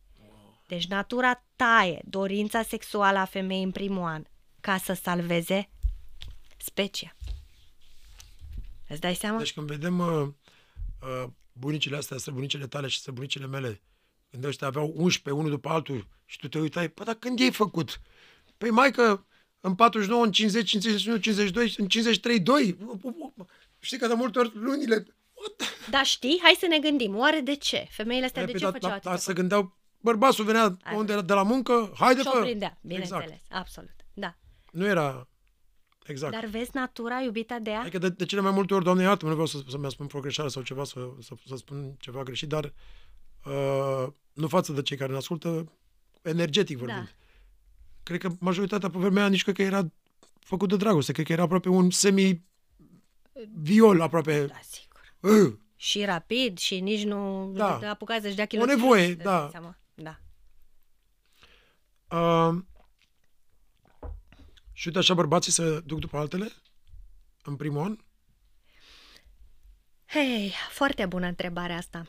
Deci 0.72 0.86
natura 0.86 1.44
taie 1.56 2.02
dorința 2.04 2.62
sexuală 2.62 3.18
a 3.18 3.24
femeii 3.24 3.62
în 3.62 3.70
primul 3.70 4.02
an 4.02 4.24
ca 4.60 4.76
să 4.76 4.92
salveze 4.92 5.70
specia. 6.56 7.16
Îți 8.88 9.00
dai 9.00 9.14
seama? 9.14 9.38
Deci 9.38 9.52
când 9.52 9.66
vedem 9.66 9.98
uh, 9.98 10.28
uh, 11.02 11.24
bunicile 11.52 11.96
astea, 11.96 12.16
străbunicile 12.16 12.66
tale 12.66 12.88
și 12.88 12.98
străbunicile 12.98 13.46
mele, 13.46 13.82
când 14.30 14.44
ăștia 14.44 14.66
aveau 14.66 14.92
11 14.96 15.42
unul 15.42 15.50
după 15.50 15.68
altul 15.68 16.06
și 16.24 16.38
tu 16.38 16.48
te 16.48 16.58
uitai, 16.58 16.88
păi 16.88 17.04
dar 17.04 17.14
când 17.14 17.40
ei 17.40 17.52
făcut? 17.52 18.00
Păi 18.58 18.70
mai 18.70 18.90
că 18.90 19.24
în 19.60 19.74
49, 19.74 20.24
în 20.24 20.32
50, 20.32 20.68
51, 20.68 21.16
52, 21.16 21.74
în 21.76 21.88
53, 21.88 22.40
2. 22.40 22.78
Știi 23.78 23.98
că 23.98 24.06
de 24.06 24.14
multe 24.14 24.38
ori 24.38 24.50
lunile... 24.54 25.06
What? 25.32 25.88
Dar 25.90 26.04
știi, 26.04 26.40
hai 26.42 26.56
să 26.58 26.66
ne 26.66 26.78
gândim, 26.78 27.16
oare 27.16 27.40
de 27.40 27.54
ce? 27.54 27.86
Femeile 27.90 28.24
astea 28.24 28.44
de 28.44 28.50
Păi, 28.50 28.60
ce 28.60 28.64
dar- 28.64 28.72
făceau 28.72 28.88
dar- 28.88 28.98
atâta 28.98 29.10
dar 29.10 29.18
se 29.18 29.32
gândeau, 29.32 29.80
bărbatul 30.02 30.44
venea 30.44 30.76
Hai. 30.82 30.96
unde 30.96 31.12
era 31.12 31.22
de 31.22 31.32
la 31.32 31.42
muncă, 31.42 31.92
haide 31.98 32.20
Și 32.20 32.26
o 32.26 32.30
fă! 32.30 32.40
prindea, 32.40 32.78
bineînțeles, 32.82 33.22
Exact. 33.24 33.42
absolut. 33.50 33.96
Da. 34.14 34.36
Nu 34.72 34.86
era... 34.86 35.26
Exact. 36.06 36.32
Dar 36.32 36.44
vezi 36.44 36.70
natura 36.72 37.20
iubita 37.20 37.58
de 37.58 37.70
ea? 37.70 37.80
Adică 37.80 37.98
de, 37.98 38.08
de 38.08 38.24
cele 38.24 38.40
mai 38.40 38.50
multe 38.50 38.74
ori, 38.74 38.84
doamne, 38.84 39.02
iată, 39.02 39.24
nu 39.26 39.30
vreau 39.30 39.46
să, 39.46 39.58
să-mi 39.68 39.90
spun 39.90 40.06
vreo 40.06 40.20
greșeală 40.20 40.50
sau 40.50 40.62
ceva, 40.62 40.84
să, 40.84 41.08
să, 41.20 41.34
să 41.46 41.56
spun 41.56 41.94
ceva 41.98 42.22
greșit, 42.22 42.48
dar 42.48 42.72
uh, 43.44 44.06
nu 44.32 44.48
față 44.48 44.72
de 44.72 44.82
cei 44.82 44.96
care 44.96 45.10
ne 45.10 45.16
ascultă, 45.18 45.72
energetic 46.22 46.76
vorbind. 46.78 46.98
Da. 46.98 47.08
Cred 48.02 48.20
că 48.20 48.28
majoritatea 48.40 48.90
pe 48.90 48.98
vremea 48.98 49.20
aia 49.22 49.30
nici 49.30 49.42
cred 49.42 49.54
că 49.54 49.62
era 49.62 49.92
făcut 50.40 50.68
de 50.68 50.76
dragoste, 50.76 51.12
cred 51.12 51.26
că 51.26 51.32
era 51.32 51.42
aproape 51.42 51.68
un 51.68 51.90
semi-viol, 51.90 54.00
aproape. 54.00 54.46
Da, 54.46 54.60
sigur. 54.70 55.00
Uh, 55.20 55.52
Și 55.76 56.04
rapid 56.04 56.58
și 56.58 56.80
nici 56.80 57.04
nu 57.04 57.50
Da. 57.54 57.76
te 57.78 57.86
apuca 57.86 58.18
să-și 58.20 58.34
dea 58.34 58.44
O 58.44 58.46
chiloții. 58.46 58.74
nevoie, 58.76 59.06
îți 59.06 59.16
dai 59.16 59.24
da. 59.24 59.48
Seama. 59.50 59.76
Da. 62.12 62.46
uh, 62.46 62.62
și 64.72 64.86
uite 64.86 64.98
așa 64.98 65.14
bărbații 65.14 65.52
se 65.52 65.80
duc 65.80 65.98
după 65.98 66.16
altele 66.18 66.52
în 67.42 67.56
primul 67.56 67.82
an. 67.82 67.98
Hei, 70.06 70.52
foarte 70.70 71.06
bună 71.06 71.26
întrebarea 71.26 71.76
asta. 71.76 72.06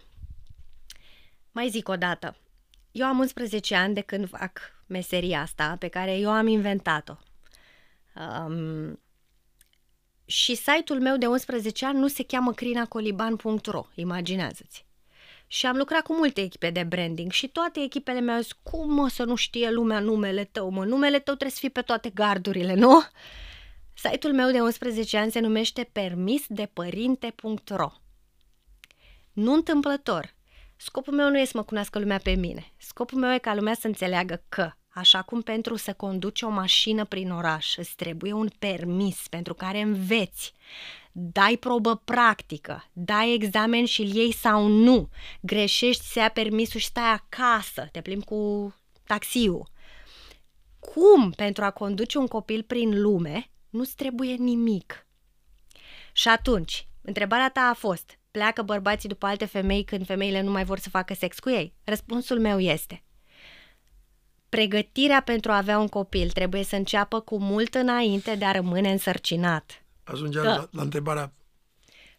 Mai 1.51 1.70
zic 1.70 1.88
o 1.88 1.95
dată. 1.95 2.38
Eu 2.91 3.06
am 3.06 3.20
11 3.20 3.76
ani 3.76 3.93
de 3.93 4.01
când 4.01 4.30
fac 4.30 4.60
meseria 4.86 5.41
asta 5.41 5.76
pe 5.80 5.88
care 5.88 6.18
eu 6.18 6.32
am 6.32 6.47
inventat-o. 6.47 7.16
Um, 8.16 8.99
și 10.26 10.56
site-ul 10.56 11.01
meu 11.01 11.18
de 11.18 11.28
11 11.28 11.86
ani 11.86 11.99
nu 11.99 12.08
se 12.08 12.24
cheamă 12.24 12.54
crinacoliban.ro, 12.54 13.86
imaginează-ți. 13.95 14.86
Și 15.54 15.66
am 15.66 15.76
lucrat 15.76 16.01
cu 16.01 16.14
multe 16.14 16.41
echipe 16.41 16.70
de 16.70 16.84
branding 16.84 17.32
și 17.32 17.47
toate 17.47 17.80
echipele 17.80 18.22
mi-au 18.22 18.41
zis, 18.41 18.51
cum 18.64 18.93
mă 18.93 19.08
să 19.08 19.24
nu 19.24 19.36
știe 19.36 19.72
lumea 19.72 19.99
numele 19.99 20.43
tău, 20.43 20.70
mă, 20.70 20.86
numele 20.86 21.20
tău 21.20 21.34
trebuie 21.34 21.51
să 21.51 21.58
fie 21.60 21.70
pe 21.70 21.82
toate 21.82 22.10
gardurile, 22.10 22.74
nu? 22.74 23.04
Site-ul 23.93 24.34
meu 24.34 24.51
de 24.51 24.62
11 24.62 25.18
ani 25.18 25.32
se 25.32 25.39
numește 25.39 25.89
permisdepărinte.ro 25.91 27.91
Nu 29.34 29.54
întâmplător. 29.54 30.34
Scopul 30.76 31.14
meu 31.14 31.30
nu 31.30 31.39
e 31.39 31.45
să 31.45 31.54
mă 31.56 31.64
cunoască 31.64 31.99
lumea 31.99 32.20
pe 32.24 32.32
mine. 32.32 32.72
Scopul 32.78 33.20
meu 33.20 33.34
e 33.34 33.38
ca 33.38 33.56
lumea 33.56 33.74
să 33.74 33.88
înțeleagă 33.88 34.43
că, 34.49 34.72
așa 34.88 35.22
cum 35.22 35.41
pentru 35.41 35.76
să 35.76 35.93
conduci 35.93 36.41
o 36.41 36.49
mașină 36.49 37.06
prin 37.06 37.32
oraș 37.32 37.78
îți 37.78 37.95
trebuie 37.95 38.34
un 38.34 38.47
permis 38.60 39.28
pentru 39.30 39.54
care 39.54 39.82
înveți, 39.82 40.54
dai 41.16 41.57
probă 41.57 41.95
practică, 41.95 42.89
dai 42.93 43.34
examen 43.34 43.86
și 43.86 44.01
îl 44.01 44.07
iei 44.07 44.32
sau 44.32 44.68
nu, 44.68 45.09
greșești, 45.41 46.05
se 46.05 46.20
ia 46.20 46.30
permisul 46.30 46.80
și 46.80 46.86
stai 46.86 47.11
acasă, 47.11 47.88
te 47.91 48.01
plimbi 48.01 48.26
cu 48.26 48.74
taxiul. 49.05 49.72
Cum 50.80 51.32
pentru 51.32 51.64
a 51.64 51.72
conduce 51.72 52.18
un 52.18 52.28
copil 52.28 52.64
prin 52.64 53.01
lume 53.01 53.51
nu-ți 53.70 53.95
trebuie 53.95 54.34
nimic? 54.34 55.07
Și 56.11 56.28
atunci, 56.28 56.88
întrebarea 57.01 57.49
ta 57.49 57.61
a 57.61 57.74
fost, 57.74 58.20
pleacă 58.32 58.61
bărbații 58.61 59.09
după 59.09 59.26
alte 59.26 59.45
femei 59.45 59.84
când 59.84 60.05
femeile 60.05 60.41
nu 60.41 60.51
mai 60.51 60.64
vor 60.64 60.80
să 60.80 60.89
facă 60.89 61.14
sex 61.14 61.39
cu 61.39 61.49
ei? 61.49 61.74
Răspunsul 61.84 62.39
meu 62.39 62.59
este, 62.59 63.03
pregătirea 64.49 65.22
pentru 65.22 65.51
a 65.51 65.57
avea 65.57 65.80
un 65.80 65.88
copil 65.88 66.30
trebuie 66.30 66.64
să 66.64 66.76
înceapă 66.76 67.20
cu 67.20 67.39
mult 67.39 67.74
înainte 67.74 68.36
de 68.36 68.45
a 68.45 68.51
rămâne 68.51 68.91
însărcinat. 68.91 69.82
Ajungea 70.04 70.41
Da. 70.41 70.56
la, 70.56 70.68
la 70.72 70.82
întrebarea 70.82 71.34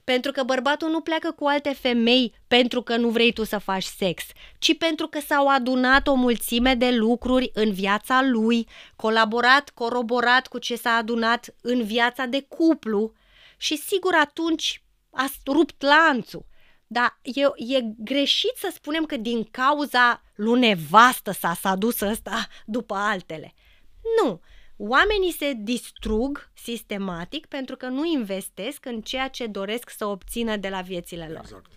Pentru 0.05 0.32
că 0.32 0.43
bărbatul 0.43 0.91
nu 0.91 1.01
pleacă 1.01 1.30
cu 1.30 1.47
alte 1.47 1.72
femei 1.72 2.35
pentru 2.49 2.82
că 2.82 2.97
nu 2.97 3.09
vrei 3.09 3.32
tu 3.32 3.45
să 3.45 3.59
faci 3.59 3.85
sex, 3.85 4.22
ci 4.59 4.78
pentru 4.78 5.07
că 5.07 5.20
s-au 5.20 5.49
adunat 5.49 6.07
o 6.07 6.14
mulțime 6.14 6.74
de 6.74 6.91
lucruri 6.91 7.51
în 7.55 7.72
viața 7.72 8.22
lui, 8.22 8.68
colaborat, 8.97 9.70
coroborat 9.70 10.47
cu 10.47 10.59
ce 10.59 10.76
s-a 10.76 10.91
adunat 10.91 11.55
în 11.61 11.85
viața 11.85 12.26
de 12.26 12.43
cuplu 12.49 13.12
și 13.57 13.76
sigur 13.76 14.14
atunci 14.14 14.82
a 15.11 15.26
rupt 15.47 15.82
lanțul. 15.82 16.47
Dar 16.87 17.18
e, 17.22 17.74
e 17.74 17.80
greșit 17.99 18.53
să 18.57 18.70
spunem 18.74 19.05
că 19.05 19.16
din 19.16 19.45
cauza 19.51 20.22
lui 20.35 20.59
nevastă 20.59 21.32
s-a, 21.32 21.55
s-a 21.55 21.74
dus 21.74 22.01
ăsta 22.01 22.47
după 22.64 22.95
altele. 22.95 23.55
Nu, 24.22 24.41
Oamenii 24.76 25.32
se 25.32 25.52
distrug 25.52 26.50
sistematic 26.54 27.46
pentru 27.46 27.76
că 27.76 27.86
nu 27.86 28.04
investesc 28.04 28.84
în 28.84 29.00
ceea 29.00 29.28
ce 29.28 29.46
doresc 29.46 29.90
să 29.90 30.04
obțină 30.04 30.56
de 30.56 30.68
la 30.68 30.80
viețile 30.80 31.28
lor. 31.28 31.40
Exact. 31.40 31.70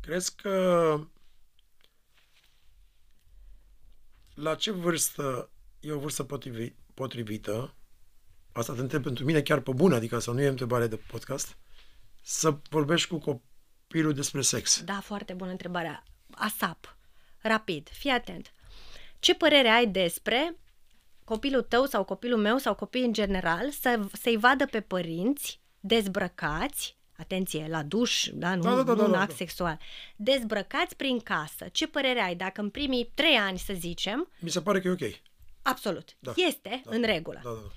Crezi 0.00 0.34
că 0.34 1.00
la 4.34 4.54
ce 4.54 4.70
vârstă 4.70 5.50
e 5.80 5.92
o 5.92 5.98
vârstă 5.98 6.24
potrivi, 6.24 6.72
potrivită, 6.94 7.74
asta 8.52 8.72
te 8.72 8.80
întreb 8.80 9.02
pentru 9.02 9.24
mine 9.24 9.42
chiar 9.42 9.60
pe 9.60 9.72
bune, 9.72 9.94
adică 9.94 10.18
să 10.18 10.30
nu 10.30 10.40
e 10.40 10.46
întrebare 10.46 10.86
de 10.86 10.96
podcast, 10.96 11.56
să 12.22 12.58
vorbești 12.68 13.08
cu 13.08 13.18
copilul 13.18 14.12
despre 14.12 14.40
sex. 14.40 14.82
Da, 14.82 15.00
foarte 15.00 15.32
bună 15.32 15.50
întrebarea. 15.50 16.02
ASAP. 16.30 16.96
Rapid. 17.38 17.88
Fii 17.92 18.10
atent. 18.10 18.52
Ce 19.18 19.34
părere 19.34 19.68
ai 19.68 19.86
despre 19.86 20.56
copilul 21.30 21.62
tău 21.62 21.84
sau 21.86 22.04
copilul 22.04 22.38
meu 22.38 22.56
sau 22.58 22.74
copiii 22.74 23.04
în 23.04 23.12
general 23.12 23.70
să, 23.70 24.00
să-i 24.22 24.36
vadă 24.36 24.66
pe 24.66 24.80
părinți 24.80 25.60
dezbrăcați, 25.80 26.96
atenție, 27.18 27.66
la 27.70 27.82
duș, 27.82 28.26
da, 28.32 28.54
nu, 28.54 28.62
Da, 28.62 28.74
da, 28.74 28.82
da, 28.82 28.92
nu 28.92 28.98
da, 28.98 29.04
un 29.04 29.10
da, 29.10 29.18
act 29.20 29.28
da. 29.28 29.34
sexual, 29.34 29.78
dezbrăcați 30.16 30.96
prin 30.96 31.18
casă. 31.18 31.66
Ce 31.72 31.86
părere 31.86 32.20
ai 32.20 32.34
dacă 32.34 32.60
în 32.60 32.70
primii 32.70 33.10
trei 33.14 33.36
ani, 33.36 33.58
să 33.58 33.72
zicem, 33.76 34.28
Mi 34.38 34.50
se 34.50 34.60
pare 34.60 34.80
că 34.80 34.88
e 34.88 34.90
ok. 34.90 35.20
Absolut. 35.62 36.16
Da. 36.18 36.32
Este 36.36 36.82
Da. 36.84 36.94
în 36.96 37.02
regulă. 37.02 37.40
Da, 37.44 37.50
da, 37.50 37.56
da. 37.56 37.70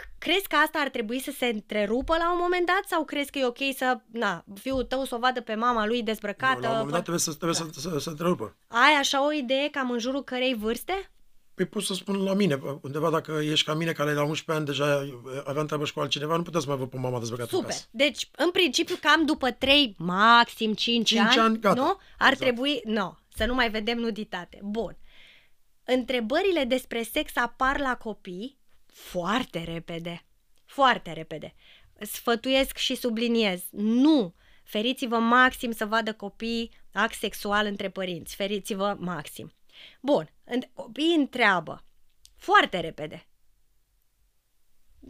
C- 0.00 0.18
Crezi 0.18 0.48
că 0.48 0.56
asta 0.56 0.78
ar 0.78 0.88
trebui 0.88 1.20
să 1.20 1.30
se 1.30 1.46
întrerupă 1.46 2.16
la 2.18 2.32
un 2.32 2.38
moment 2.40 2.66
dat 2.66 2.82
sau 2.86 3.04
crezi 3.04 3.30
că 3.30 3.38
e 3.38 3.44
ok 3.46 3.58
să, 3.76 4.00
na, 4.12 4.44
fiul 4.60 4.84
tău 4.84 5.04
să 5.04 5.14
o 5.14 5.18
vadă 5.18 5.40
pe 5.40 5.54
mama 5.54 5.86
lui 5.86 6.02
dezbrăcată? 6.02 6.60
La 6.60 6.70
un 6.70 6.76
moment 6.76 6.92
dat 6.92 7.04
foarte- 7.04 7.10
trebuie 7.10 7.20
să, 7.20 7.32
trebuie 7.34 7.54
să, 7.82 7.88
să, 7.90 7.98
să 7.98 8.10
întrerupă. 8.10 8.56
Ai 8.66 8.92
așa 8.98 9.26
o 9.26 9.32
idee 9.32 9.68
cam 9.70 9.90
în 9.90 9.98
jurul 9.98 10.24
cărei 10.24 10.54
vârste? 10.54 11.10
Păi 11.58 11.66
pot 11.66 11.82
să 11.82 11.94
spun 11.94 12.22
la 12.22 12.34
mine, 12.34 12.58
undeva 12.82 13.10
dacă 13.10 13.40
ești 13.42 13.66
ca 13.66 13.74
mine, 13.74 13.92
care 13.92 14.12
la 14.12 14.22
11 14.22 14.52
ani 14.52 14.64
deja 14.64 15.18
aveam 15.44 15.66
treabă 15.66 15.84
și 15.84 15.92
cu 15.92 16.00
altcineva, 16.00 16.36
nu 16.36 16.42
puteți 16.42 16.64
să 16.64 16.68
mai 16.70 16.78
văd 16.78 16.88
pe 16.90 16.96
mama 16.96 17.18
dezbrăcată 17.18 17.48
în 17.52 17.56
Super. 17.58 17.74
casă. 17.74 17.86
Deci, 17.90 18.28
în 18.36 18.50
principiu, 18.50 18.96
cam 19.00 19.24
după 19.26 19.50
3, 19.50 19.94
maxim 19.98 20.74
5, 20.74 21.08
Cinci 21.08 21.20
ani, 21.20 21.38
ani, 21.38 21.58
gata. 21.60 21.80
nu? 21.80 21.86
Ar 22.18 22.32
Exact. 22.32 22.38
trebui, 22.38 22.80
nu, 22.84 23.18
să 23.34 23.44
nu 23.46 23.54
mai 23.54 23.70
vedem 23.70 23.98
nuditate. 23.98 24.58
Bun. 24.62 24.96
Întrebările 25.84 26.64
despre 26.64 27.02
sex 27.02 27.36
apar 27.36 27.78
la 27.80 27.96
copii 27.96 28.58
foarte 28.86 29.62
repede. 29.64 30.24
Foarte 30.64 31.12
repede. 31.12 31.54
Sfătuiesc 32.00 32.76
și 32.76 32.94
subliniez. 32.94 33.62
Nu! 33.70 34.34
Feriți-vă 34.64 35.16
maxim 35.16 35.72
să 35.72 35.84
vadă 35.86 36.12
copii 36.12 36.70
act 36.92 37.14
sexual 37.14 37.66
între 37.66 37.88
părinți. 37.90 38.34
Feriți-vă 38.34 38.96
maxim. 38.98 39.52
Bun. 40.00 40.30
În- 40.44 40.62
Copiii 40.74 41.14
întreabă 41.14 41.84
foarte 42.36 42.80
repede. 42.80 43.26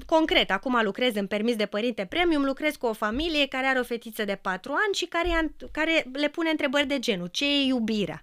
Concret, 0.07 0.51
acum 0.51 0.81
lucrez 0.83 1.15
în 1.15 1.27
permis 1.27 1.57
de 1.57 1.67
părinte 1.67 2.05
premium, 2.07 2.45
lucrez 2.45 2.77
cu 2.77 2.87
o 2.87 2.93
familie 2.93 3.47
care 3.47 3.67
are 3.67 3.79
o 3.79 3.83
fetiță 3.83 4.25
de 4.25 4.35
4 4.37 4.73
ani 4.73 4.95
și 4.95 5.05
care, 5.07 5.29
i-a- 5.29 5.55
care 5.73 6.07
le 6.13 6.29
pune 6.29 6.51
întrebări 6.51 6.87
de 6.87 6.99
genul 6.99 7.27
ce 7.27 7.45
e 7.45 7.65
iubirea? 7.65 8.23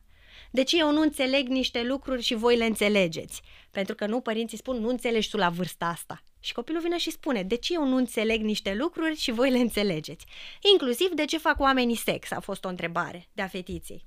De 0.52 0.64
ce 0.64 0.78
eu 0.78 0.92
nu 0.92 1.02
înțeleg 1.02 1.48
niște 1.48 1.84
lucruri 1.84 2.22
și 2.22 2.34
voi 2.36 2.58
le 2.58 2.66
înțelegeți? 2.66 3.42
Pentru 3.72 3.96
că 3.96 4.06
nu, 4.06 4.20
părinții 4.20 4.58
spun, 4.58 4.78
nu 4.78 4.90
înțelegi 4.90 5.30
tu 5.30 5.38
la 5.38 5.50
vârsta 5.50 5.86
asta. 5.86 6.22
Și 6.40 6.54
copilul 6.54 6.82
vine 6.82 6.98
și 6.98 7.12
spune, 7.12 7.44
de 7.44 7.56
ce 7.56 7.74
eu 7.74 7.88
nu 7.88 7.96
înțeleg 7.96 8.42
niște 8.42 8.74
lucruri 8.74 9.16
și 9.16 9.32
voi 9.32 9.52
le 9.52 9.58
înțelegeți? 9.58 10.26
Inclusiv 10.72 11.10
de 11.10 11.26
ce 11.26 11.38
fac 11.38 11.60
oamenii 11.60 11.96
sex, 11.96 12.32
a 12.32 12.40
fost 12.40 12.66
o 12.66 12.68
întrebare 12.70 13.28
de 13.34 13.42
a 13.42 13.48
fetiței. 13.48 14.06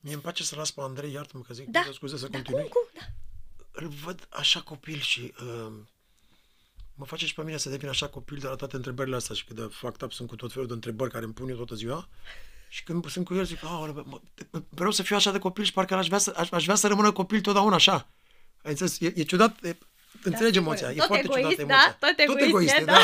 Mie 0.00 0.12
îmi 0.12 0.22
place 0.22 0.42
să 0.42 0.56
las 0.56 0.70
pe 0.70 0.80
Andrei, 0.80 1.12
iartă-mă 1.12 1.42
că 1.46 1.54
zic, 1.54 1.66
Da, 1.66 1.86
scuze 1.92 2.16
să 2.16 2.26
Da, 2.28 2.36
continui. 2.36 2.62
cum, 2.68 2.70
cum? 2.70 3.00
Da. 3.00 3.06
Îl 3.72 3.88
văd 3.88 4.26
așa 4.30 4.60
copil 4.60 4.98
și 4.98 5.34
uh, 5.42 5.72
mă 6.94 7.04
face 7.04 7.26
și 7.26 7.34
pe 7.34 7.42
mine 7.42 7.56
să 7.56 7.68
devin 7.68 7.88
așa 7.88 8.08
copil 8.08 8.38
de 8.38 8.46
la 8.46 8.54
toate 8.54 8.76
întrebările 8.76 9.16
astea 9.16 9.34
și 9.34 9.44
cât 9.44 9.56
de 9.56 9.62
fucked 9.70 10.02
up 10.02 10.12
sunt 10.12 10.28
cu 10.28 10.36
tot 10.36 10.52
felul 10.52 10.66
de 10.66 10.72
întrebări 10.72 11.10
care 11.10 11.24
îmi 11.24 11.32
pun 11.34 11.48
eu 11.48 11.56
toată 11.56 11.74
ziua. 11.74 12.08
Și 12.68 12.82
când 12.82 13.10
sunt 13.10 13.24
cu 13.24 13.34
el 13.34 13.44
zic, 13.44 13.64
"Aoleu, 13.64 13.94
mă, 13.94 14.20
mă, 14.50 14.62
vreau 14.68 14.90
să 14.90 15.02
fiu 15.02 15.16
așa 15.16 15.30
de 15.30 15.38
copil 15.38 15.64
și 15.64 15.72
parcă 15.72 15.94
aș 15.94 16.06
vrea 16.06 16.18
să, 16.18 16.32
aș, 16.36 16.50
aș 16.50 16.62
vrea 16.64 16.74
să 16.74 16.86
rămână 16.88 17.12
copil 17.12 17.40
totdeauna 17.40 17.74
așa. 17.74 18.08
Ai 18.62 18.70
înțeles? 18.70 19.00
E, 19.00 19.12
e 19.16 19.22
ciudat, 19.22 19.64
e, 19.64 19.76
înțelegi 20.22 20.52
sigur. 20.54 20.56
emoția, 20.66 20.90
e 20.90 20.94
Tot 20.94 21.06
foarte 21.06 21.24
egoist, 21.24 21.58
ciudată 21.58 21.96
da, 22.00 22.06
emoția. 22.06 22.26
tot 22.26 22.40
egoist 22.40 22.74
e, 22.74 22.84
da. 22.84 22.98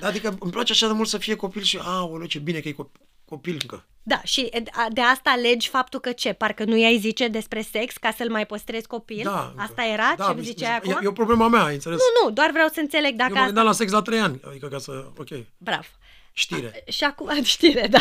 da. 0.00 0.06
Adică 0.06 0.36
îmi 0.40 0.50
place 0.50 0.72
așa 0.72 0.86
de 0.86 0.92
mult 0.92 1.08
să 1.08 1.18
fie 1.18 1.34
copil 1.36 1.62
și, 1.62 1.78
aoleu, 1.78 2.26
ce 2.26 2.38
bine 2.38 2.60
că 2.60 2.68
e 2.68 2.72
copil, 2.72 3.00
copil 3.26 3.58
încă. 3.62 3.86
Da, 4.02 4.20
și 4.24 4.40
e, 4.40 4.62
a- 4.72 4.88
de 4.92 5.00
asta 5.00 5.30
alegi 5.30 5.68
faptul 5.68 6.00
că 6.00 6.12
ce? 6.12 6.32
Parcă 6.32 6.64
nu 6.64 6.76
i-ai 6.76 6.98
zice 6.98 7.28
despre 7.28 7.60
sex 7.60 7.96
ca 7.96 8.10
să-l 8.16 8.30
mai 8.30 8.46
păstrezi 8.46 8.86
copil? 8.86 9.20
Da, 9.24 9.46
încă. 9.50 9.62
Asta 9.62 9.84
era 9.84 10.14
da, 10.16 10.24
ce 10.24 10.30
mi- 10.30 10.36
îmi 10.36 10.44
ziceai 10.46 10.70
mi- 10.82 10.90
acum? 10.90 11.02
E, 11.02 11.04
e 11.04 11.08
o 11.08 11.12
problemă 11.12 11.48
mea, 11.48 11.62
ai 11.62 11.74
înțeles? 11.74 11.98
Nu, 11.98 12.24
nu, 12.26 12.30
doar 12.34 12.50
vreau 12.50 12.68
să 12.68 12.80
înțeleg 12.80 13.10
Eu 13.10 13.16
dacă 13.16 13.30
mă 13.30 13.36
asta... 13.36 13.46
gândeam 13.46 13.66
la 13.66 13.72
sex 13.72 13.92
la 13.92 14.02
trei 14.02 14.18
ani, 14.20 14.40
adică 14.48 14.66
ca 14.68 14.78
să, 14.78 15.10
ok, 15.18 15.28
Bravo. 15.58 15.86
știre. 16.32 16.84
Și 16.88 17.04
acum, 17.04 17.42
știre, 17.54 17.86
da. 17.86 17.98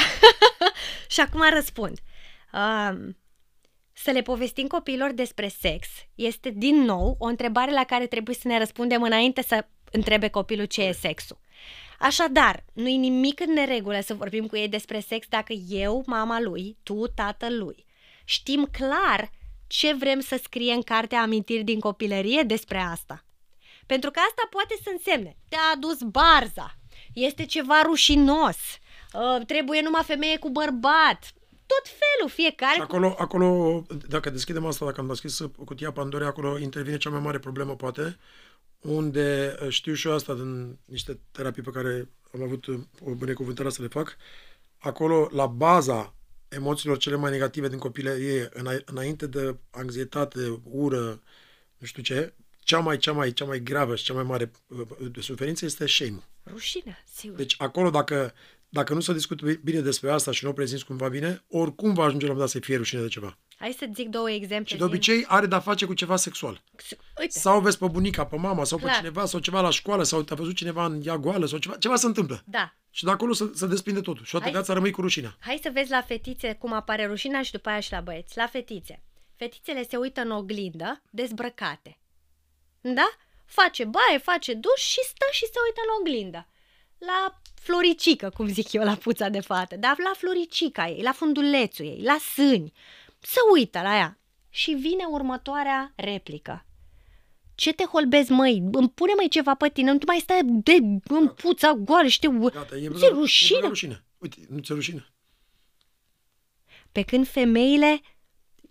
și 1.08 1.20
acum 1.22 1.42
răspund. 1.54 2.00
Um, 2.54 3.18
să 3.94 4.12
le 4.12 4.22
povestim 4.22 4.68
copiilor 4.68 5.12
despre 5.12 5.48
sex 5.60 5.88
este, 6.16 6.50
din 6.50 6.76
nou, 6.82 7.16
o 7.20 7.26
întrebare 7.26 7.72
la 7.72 7.84
care 7.84 8.08
trebuie 8.08 8.36
să 8.36 8.48
ne 8.48 8.58
răspundem 8.58 9.02
înainte 9.02 9.42
să 9.48 9.66
întrebe 9.92 10.28
copilul 10.28 10.66
ce 10.66 10.82
e 10.82 10.92
sexul. 10.92 11.38
Așadar, 12.00 12.64
nu-i 12.74 12.98
nimic 12.98 13.40
în 13.40 13.54
neregulă 13.54 14.00
să 14.00 14.14
vorbim 14.14 14.48
cu 14.48 14.56
ei 14.56 14.68
despre 14.68 15.00
sex 15.00 15.28
dacă 15.28 15.54
eu, 15.68 16.04
mama 16.06 16.42
lui, 16.42 16.78
tu, 16.84 17.08
tatăl 17.08 17.58
lui, 17.58 17.86
știm 18.24 18.68
clar 18.72 19.32
ce 19.68 19.94
vrem 19.94 20.20
să 20.20 20.40
scrie 20.44 20.74
în 20.74 20.82
cartea 20.82 21.22
amintiri 21.22 21.64
din 21.64 21.80
copilărie 21.80 22.44
despre 22.44 22.78
asta. 22.78 23.26
Pentru 23.86 24.12
că 24.12 24.20
asta 24.20 24.48
poate 24.50 24.76
să 24.84 24.90
însemne, 24.92 25.38
te-a 25.50 25.60
adus 25.74 26.02
barza, 26.02 26.78
este 27.14 27.46
ceva 27.46 27.82
rușinos, 27.82 28.58
uh, 29.14 29.46
trebuie 29.46 29.82
numai 29.82 30.04
femeie 30.04 30.38
cu 30.38 30.50
bărbat, 30.50 31.34
tot 31.66 31.84
felul, 32.02 32.32
fiecare 32.32 32.74
Și 32.74 32.80
cu... 32.80 32.84
acolo, 32.84 33.16
acolo, 33.18 33.82
dacă 34.08 34.30
deschidem 34.30 34.66
asta, 34.66 34.86
dacă 34.86 35.02
am 35.02 35.08
deschis 35.08 35.40
cutia 35.66 35.92
Pandorei, 35.92 36.28
acolo 36.28 36.60
intervine 36.60 36.98
cea 36.98 37.10
mai 37.10 37.20
mare 37.20 37.40
problemă, 37.40 37.76
poate, 37.76 38.18
unde 38.86 39.58
uh, 39.62 39.70
știu 39.70 39.94
și 39.94 40.08
eu 40.08 40.14
asta 40.14 40.34
din 40.34 40.78
niște 40.86 41.20
terapii 41.32 41.64
pe 41.64 41.70
care 41.70 42.10
am 42.34 42.42
avut 42.42 42.66
uh, 42.66 42.80
o 43.06 43.14
binecuvântare 43.14 43.70
să 43.70 43.82
le 43.82 43.88
fac, 43.88 44.18
acolo, 44.78 45.30
la 45.32 45.46
baza 45.46 46.16
emoțiilor 46.48 46.98
cele 46.98 47.16
mai 47.16 47.32
negative 47.32 47.68
din 47.68 47.78
copilărie, 47.78 48.50
îna- 48.50 48.84
înainte 48.86 49.28
de 49.28 49.56
anxietate, 49.70 50.62
ură, 50.64 51.22
nu 51.78 51.88
știu 51.88 52.02
ce, 52.04 52.34
cea 52.60 52.80
mai, 52.80 52.98
cea 52.98 53.12
mai, 53.12 53.34
cea 53.34 53.46
mai 53.46 53.60
gravă 53.60 53.96
și 53.96 54.04
cea 54.04 54.14
mai 54.14 54.24
mare 54.24 54.52
uh, 54.68 54.88
de 55.12 55.22
suferință 55.22 55.66
este 55.66 55.88
shame 55.88 56.24
Rușine, 56.52 57.04
sigur. 57.14 57.38
Deci 57.38 57.56
acolo, 57.58 57.90
dacă, 57.90 58.34
dacă 58.70 58.94
nu 58.94 59.00
se 59.00 59.14
discută 59.14 59.46
bine 59.64 59.80
despre 59.80 60.12
asta 60.12 60.32
și 60.32 60.44
nu 60.44 60.50
o 60.50 60.54
prezinți 60.54 60.86
cumva 60.86 61.08
bine, 61.08 61.44
oricum 61.48 61.94
va 61.94 62.04
ajunge 62.04 62.26
la 62.26 62.32
un 62.32 62.38
moment 62.38 62.54
dat 62.54 62.62
să 62.62 62.68
fie 62.68 62.78
rușine 62.78 63.02
de 63.02 63.08
ceva. 63.08 63.38
Hai 63.60 63.76
să 63.80 63.88
zic 63.94 64.10
două 64.10 64.32
exemple. 64.32 64.66
Și 64.74 64.78
de 64.78 64.84
obicei 64.84 65.26
are 65.28 65.46
de-a 65.46 65.60
face 65.60 65.86
cu 65.86 65.94
ceva 65.94 66.16
sexual. 66.16 66.62
Din... 66.90 66.98
Uite, 67.20 67.40
Sau 67.40 67.60
vezi 67.60 67.78
pe 67.78 67.88
bunica, 67.88 68.26
pe 68.26 68.36
mama, 68.36 68.64
sau 68.64 68.78
pe 68.78 68.84
Clar. 68.84 68.96
cineva, 68.96 69.26
sau 69.26 69.40
ceva 69.40 69.62
la 69.62 69.70
școală, 69.70 70.04
sau 70.04 70.22
te-a 70.22 70.36
văzut 70.36 70.56
cineva 70.56 70.86
în 70.86 71.02
ea 71.06 71.18
goală, 71.18 71.46
sau 71.46 71.58
ceva, 71.58 71.78
ceva 71.78 71.96
se 71.96 72.06
întâmplă. 72.06 72.44
da. 72.46 72.74
Și 72.90 73.04
de 73.04 73.12
acolo 73.12 73.34
se, 73.34 73.52
se 73.54 73.68
desprinde 73.68 74.02
totul. 74.02 74.24
Și 74.24 74.32
toată 74.32 74.46
Hai. 74.46 74.54
viața 74.54 74.74
rămâi 74.74 74.92
cu 74.92 75.02
rușinea. 75.02 75.36
Hai 75.40 75.60
să 75.64 75.70
vezi 75.74 75.90
la 75.92 76.02
fetițe 76.02 76.54
cum 76.54 76.74
apare 76.74 77.06
rușinea 77.06 77.42
și 77.42 77.52
după 77.52 77.70
aia 77.70 77.80
și 77.80 77.92
la 77.92 78.00
băieți. 78.02 78.38
La 78.38 78.48
fetițe. 78.48 79.04
Fetițele 79.36 79.84
se 79.90 79.98
uită 79.98 80.22
în 80.22 80.32
oglindă 80.32 81.02
dezbrăcate. 81.10 81.98
Da? 82.82 83.10
Face 83.46 83.84
baie, 83.84 84.18
face 84.18 84.54
duș 84.54 84.82
și 84.82 85.00
stă 85.04 85.26
și 85.32 85.46
se 85.46 85.60
uită 85.66 85.82
în 85.84 85.94
oglindă. 86.00 86.48
La 86.98 87.40
floricică, 87.62 88.30
cum 88.30 88.48
zic 88.48 88.74
eu, 88.74 88.84
la 88.84 88.96
puța 88.96 89.30
de 89.30 89.40
fată, 89.40 89.76
dar 89.76 89.96
la 89.98 90.12
floricica 90.18 90.88
ei, 90.88 91.02
la 91.02 91.12
fundulețul 91.12 91.86
ei, 91.86 92.02
la 92.04 92.18
sâni. 92.34 92.74
Se 93.26 93.40
uită 93.54 93.82
la 93.82 93.96
ea. 93.96 94.20
Și 94.50 94.72
vine 94.72 95.06
următoarea 95.06 95.94
replică. 95.96 96.66
Ce 97.56 97.74
te 97.74 97.84
holbezi, 97.84 98.32
măi? 98.32 98.64
Îmi 98.72 98.90
pune 98.90 99.14
mai 99.16 99.28
ceva 99.28 99.56
pe 99.56 99.70
tine, 99.70 99.92
nu 99.92 99.98
tu 99.98 100.06
mai 100.06 100.20
stai 100.20 100.42
de 100.44 100.74
în 101.04 101.28
puța 101.28 101.74
goală 101.74 102.08
și 102.08 102.20
te... 102.20 102.28
Gata, 102.28 102.76
e, 102.76 102.90
Ți-e 102.90 103.08
rușine? 103.08 103.60
E 103.64 103.68
rușine. 103.68 104.06
Uite, 104.18 104.46
nu 104.50 104.60
ți-e 104.60 104.74
rușine. 104.74 105.06
Pe 106.92 107.02
când 107.02 107.28
femeile... 107.28 108.02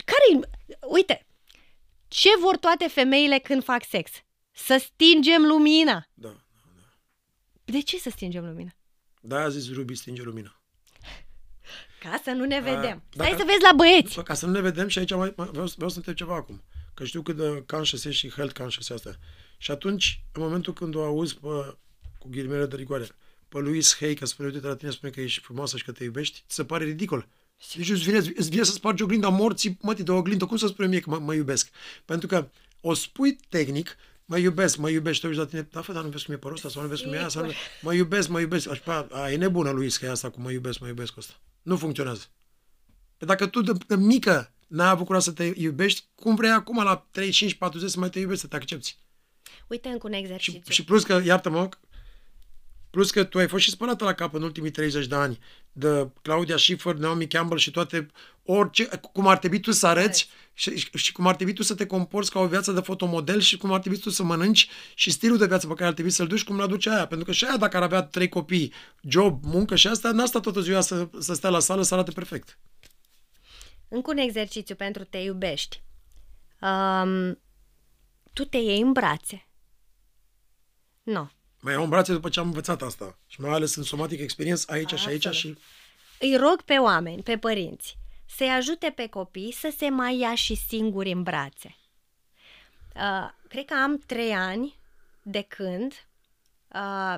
care 0.04 0.48
Uite, 0.88 1.26
ce 2.08 2.28
vor 2.40 2.56
toate 2.56 2.88
femeile 2.88 3.38
când 3.38 3.64
fac 3.64 3.84
sex? 3.84 4.10
Să 4.52 4.76
stingem 4.76 5.42
lumina. 5.42 6.08
Da. 6.14 6.44
De 7.64 7.80
ce 7.80 7.98
să 7.98 8.10
stingem 8.10 8.44
lumina? 8.44 8.70
Da, 9.20 9.40
a 9.40 9.48
zis 9.48 9.72
Ruby, 9.72 9.94
stinge 9.94 10.22
lumina. 10.22 10.63
Ca 12.10 12.20
să 12.24 12.30
nu 12.30 12.44
ne 12.44 12.60
vedem. 12.60 13.02
Stai 13.10 13.30
dacă- 13.30 13.36
să 13.38 13.44
vezi 13.46 13.62
la 13.62 13.72
băieți. 13.76 14.14
Bă, 14.14 14.22
ca 14.22 14.34
să 14.34 14.46
nu 14.46 14.52
ne 14.52 14.60
vedem 14.60 14.88
și 14.88 14.98
aici 14.98 15.14
mai, 15.14 15.32
mai 15.36 15.48
vreau, 15.50 15.66
vreau 15.74 15.90
să 15.90 15.96
întreb 15.96 16.14
ceva 16.14 16.34
acum. 16.34 16.62
Că 16.94 17.04
știu 17.04 17.22
cât 17.22 17.36
de 17.36 17.64
conscious 17.66 18.04
ești 18.04 18.20
și 18.26 18.34
health 18.34 18.58
conscious 18.58 18.88
e 18.88 18.94
asta. 18.94 19.16
Și 19.58 19.70
atunci, 19.70 20.20
în 20.32 20.42
momentul 20.42 20.72
când 20.72 20.94
o 20.94 21.02
auzi 21.04 21.34
pe, 21.34 21.48
cu 22.18 22.28
ghilimele 22.28 22.66
de 22.66 22.76
rigoare, 22.76 23.06
pe 23.48 23.58
Louis 23.58 23.96
Hay, 23.98 24.14
că 24.14 24.26
spune, 24.26 24.48
uite 24.48 24.66
la 24.66 24.76
tine, 24.76 24.90
spune 24.90 25.12
că 25.12 25.20
ești 25.20 25.40
frumoasă 25.40 25.76
și 25.76 25.84
că 25.84 25.92
te 25.92 26.04
iubești, 26.04 26.44
ți 26.48 26.54
se 26.54 26.64
pare 26.64 26.84
ridicol. 26.84 27.28
Deci 27.74 27.90
îți 27.90 28.02
vine, 28.02 28.18
îți 28.18 28.48
vine 28.48 28.62
să 28.62 28.72
spargi 28.72 29.02
oglinda 29.02 29.28
morții, 29.28 29.78
mătii 29.80 30.04
de 30.04 30.10
oglindă. 30.12 30.44
Cum 30.44 30.56
să 30.56 30.66
spune 30.66 30.88
mie 30.88 31.00
că 31.00 31.10
mă, 31.10 31.18
mă 31.18 31.34
iubesc? 31.34 31.70
Pentru 32.04 32.26
că 32.26 32.48
o 32.80 32.94
spui 32.94 33.38
tehnic, 33.48 33.96
mă 34.24 34.38
iubesc, 34.38 34.76
mă 34.76 34.90
iubești, 34.90 35.20
te 35.20 35.26
uiți 35.26 35.38
la 35.38 35.46
tine, 35.46 35.68
da, 35.70 35.82
fă, 35.82 35.92
dar 35.92 36.02
nu 36.02 36.08
vezi 36.08 36.24
cum 36.24 36.34
e 36.34 36.36
părul 36.36 36.56
ăsta, 36.56 36.68
sau 36.68 36.82
nu 36.82 36.88
vezi 36.88 37.02
cum 37.02 37.12
e 37.12 37.18
aia, 37.18 37.28
sau 37.28 37.44
nu... 37.44 37.52
mă 37.80 37.94
iubesc, 37.94 38.28
mă 38.28 38.40
iubesc. 38.40 38.70
Așa, 38.70 39.06
a, 39.10 39.30
e 39.30 39.36
nebună 39.36 39.70
lui 39.70 39.90
că 39.90 40.04
e 40.04 40.10
asta 40.10 40.30
cu 40.30 40.40
mă 40.40 40.50
iubesc, 40.50 40.78
mă 40.78 40.86
iubesc 40.86 41.16
ăsta. 41.16 41.34
Nu 41.64 41.76
funcționează. 41.76 42.24
Că 43.18 43.24
dacă 43.24 43.46
tu 43.46 43.60
de, 43.60 43.72
de 43.86 43.96
mică 43.96 44.52
n-ai 44.66 44.88
avut 44.88 45.06
curaj 45.06 45.22
să 45.22 45.32
te 45.32 45.52
iubești, 45.56 46.04
cum 46.14 46.34
vrei 46.34 46.50
acum 46.50 46.82
la 46.82 47.06
35-40 47.20 47.20
să 47.86 47.98
mai 47.98 48.10
te 48.10 48.18
iubești, 48.18 48.40
să 48.40 48.46
te 48.48 48.56
accepti? 48.56 48.96
Uite 49.66 49.88
încă 49.88 50.06
un 50.06 50.12
Și, 50.12 50.18
exercițiu. 50.18 50.72
și 50.72 50.84
plus 50.84 51.04
că, 51.04 51.22
iartă-mă, 51.24 51.68
plus 52.90 53.10
că 53.10 53.24
tu 53.24 53.38
ai 53.38 53.48
fost 53.48 53.62
și 53.64 53.70
spălată 53.70 54.04
la 54.04 54.14
cap 54.14 54.34
în 54.34 54.42
ultimii 54.42 54.70
30 54.70 55.06
de 55.06 55.14
ani 55.14 55.38
de 55.72 56.08
Claudia 56.22 56.56
Schiffer, 56.56 56.94
Naomi 56.94 57.28
Campbell 57.28 57.60
și 57.60 57.70
toate, 57.70 58.10
orice, 58.44 58.88
cum 59.12 59.26
ar 59.26 59.38
trebui 59.38 59.60
tu 59.60 59.70
să 59.70 59.86
arăți 59.86 60.20
și, 60.20 60.28
și, 60.54 60.76
și 60.94 61.12
cum 61.12 61.26
ar 61.26 61.34
trebui 61.34 61.52
tu 61.52 61.62
să 61.62 61.74
te 61.74 61.86
comporți 61.86 62.30
ca 62.30 62.38
o 62.38 62.46
viață 62.46 62.72
de 62.72 62.80
fotomodel 62.80 63.40
și 63.40 63.56
cum 63.56 63.72
ar 63.72 63.80
trebui 63.80 63.98
tu 63.98 64.10
să 64.10 64.22
mănânci 64.22 64.68
și 64.94 65.10
stilul 65.10 65.38
de 65.38 65.46
viață 65.46 65.66
pe 65.66 65.74
care 65.74 65.86
ar 65.86 65.92
trebui 65.92 66.10
să-l 66.10 66.26
duci, 66.26 66.44
cum 66.44 66.60
l 66.60 66.66
duce 66.66 66.90
aia. 66.90 67.06
Pentru 67.06 67.26
că 67.26 67.32
și 67.32 67.44
aia, 67.44 67.56
dacă 67.56 67.76
ar 67.76 67.82
avea 67.82 68.02
trei 68.02 68.28
copii, 68.28 68.72
job, 69.02 69.44
muncă 69.44 69.76
și 69.76 69.86
asta, 69.86 70.10
n-a 70.10 70.26
stat 70.26 70.42
toată 70.42 70.60
ziua 70.60 70.80
să, 70.80 71.08
să 71.18 71.34
stea 71.34 71.50
la 71.50 71.60
sală 71.60 71.82
să 71.82 71.94
arate 71.94 72.10
perfect. 72.10 72.58
Încă 73.88 74.10
un 74.10 74.18
exercițiu 74.18 74.74
pentru 74.74 75.04
te 75.04 75.18
iubești. 75.18 75.82
Um, 76.60 77.38
tu 78.32 78.44
te 78.44 78.56
iei 78.56 78.80
în 78.80 78.92
brațe. 78.92 79.48
Nu. 81.02 81.30
Mai 81.60 81.72
iau 81.72 81.82
în 81.82 81.88
brațe 81.88 82.12
după 82.12 82.28
ce 82.28 82.40
am 82.40 82.46
învățat 82.46 82.82
asta. 82.82 83.18
Și 83.26 83.40
mai 83.40 83.50
ales 83.50 83.74
în 83.74 83.82
somatic 83.82 84.20
experience 84.20 84.62
aici 84.66 84.94
și 84.94 85.08
aici 85.08 85.26
Absolut. 85.26 85.58
și... 85.58 85.64
Îi 86.18 86.36
rog 86.36 86.62
pe 86.62 86.74
oameni, 86.74 87.22
pe 87.22 87.38
părinți, 87.38 87.98
să-i 88.36 88.50
ajute 88.50 88.90
pe 88.90 89.06
copii 89.08 89.52
să 89.52 89.72
se 89.76 89.88
mai 89.88 90.16
ia 90.18 90.34
și 90.34 90.54
singuri 90.54 91.10
în 91.10 91.22
brațe. 91.22 91.76
Uh, 92.96 93.30
cred 93.48 93.64
că 93.64 93.74
am 93.74 93.98
trei 93.98 94.32
ani 94.34 94.78
de 95.22 95.42
când... 95.42 96.06
Uh, 96.74 97.14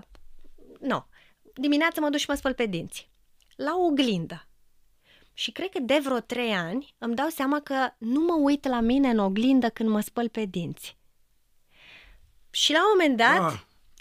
nu. 0.81 1.07
Dimineața 1.55 2.01
mă 2.01 2.09
duc 2.09 2.19
și 2.21 2.29
mă 2.29 2.35
spăl 2.35 2.55
pe 2.55 2.67
dinți. 2.67 3.09
La 3.57 3.75
o 3.77 3.85
oglindă. 3.85 4.47
Și 5.35 5.51
cred 5.51 5.71
că 5.71 5.79
de 5.81 5.99
vreo 5.99 6.21
trei 6.21 6.53
ani 6.53 6.95
îmi 6.99 7.15
dau 7.15 7.29
seama 7.29 7.61
că 7.61 7.91
nu 7.99 8.21
mă 8.21 8.35
uit 8.35 8.65
la 8.67 8.81
mine 8.81 9.09
în 9.09 9.19
oglindă 9.19 9.69
când 9.71 9.89
mă 9.89 10.01
spăl 10.01 10.29
pe 10.29 10.45
dinți. 10.45 10.97
Și 12.51 12.73
la 12.73 12.79
un 12.79 12.89
moment 12.99 13.17
dat, 13.17 13.53
Ah. 13.53 13.61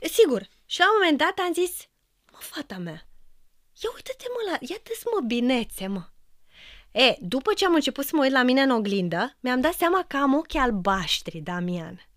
sigur, 0.10 0.48
și 0.66 0.80
la 0.80 0.86
un 0.86 0.98
moment 1.00 1.18
dat 1.18 1.46
am 1.46 1.54
zis, 1.54 1.88
mă, 2.32 2.38
fata 2.40 2.78
mea, 2.78 3.08
ia 3.84 3.90
uite-te 3.96 4.26
mă 4.30 4.52
la, 4.52 4.58
ia 4.62 4.78
te 4.84 4.92
mă 5.14 5.22
binețe, 5.28 5.88
mă. 5.88 6.04
E, 6.96 7.16
după 7.20 7.54
ce 7.54 7.66
am 7.66 7.74
început 7.74 8.06
să 8.06 8.12
mă 8.16 8.24
uit 8.24 8.32
la 8.32 8.44
mine 8.44 8.62
în 8.62 8.70
oglindă, 8.70 9.38
mi-am 9.40 9.62
dat 9.62 9.74
seama 9.74 10.04
că 10.08 10.18
am 10.18 10.34
ochii 10.34 10.60
albaștri, 10.60 11.40
Damian. 11.40 12.08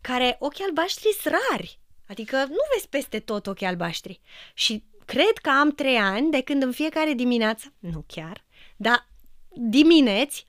Care 0.00 0.36
ochii 0.40 0.64
albaștri 0.64 1.16
sunt 1.20 1.34
rari. 1.50 1.78
Adică 2.08 2.36
nu 2.36 2.56
vezi 2.72 2.88
peste 2.88 3.20
tot 3.20 3.46
ochii 3.46 3.66
albaștri. 3.66 4.20
Și 4.54 4.84
cred 5.04 5.38
că 5.42 5.50
am 5.50 5.70
trei 5.70 5.96
ani 5.96 6.30
de 6.30 6.40
când 6.40 6.62
în 6.62 6.72
fiecare 6.72 7.12
dimineață, 7.12 7.72
nu 7.78 8.04
chiar, 8.06 8.44
dar 8.76 9.08
dimineți, 9.48 10.46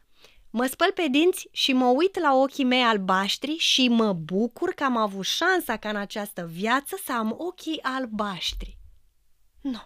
mă 0.50 0.66
spăl 0.66 0.92
pe 0.92 1.08
dinți 1.12 1.48
și 1.52 1.74
mă 1.74 1.86
uit 1.86 2.20
la 2.20 2.34
ochii 2.36 2.64
mei 2.64 2.82
albaștri 2.82 3.58
și 3.58 3.88
mă 3.88 4.14
bucur 4.14 4.74
că 4.74 4.84
am 4.84 4.98
avut 4.98 5.26
șansa 5.26 5.78
ca 5.78 5.90
în 5.90 5.96
această 5.96 6.50
viață 6.52 7.00
să 7.04 7.14
am 7.14 7.36
ochii 7.38 7.80
albaștri. 7.82 8.78
Nu. 9.62 9.82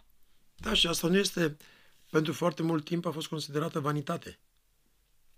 Da, 0.55 0.73
și 0.73 0.87
asta 0.87 1.07
nu 1.07 1.17
este... 1.17 1.57
Pentru 2.09 2.33
foarte 2.33 2.63
mult 2.63 2.85
timp 2.85 3.05
a 3.05 3.11
fost 3.11 3.27
considerată 3.27 3.79
vanitate. 3.79 4.39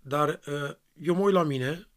Dar 0.00 0.40
uh, 0.46 0.74
eu 0.92 1.14
mă 1.14 1.20
uit 1.20 1.34
la 1.34 1.42
mine 1.42 1.88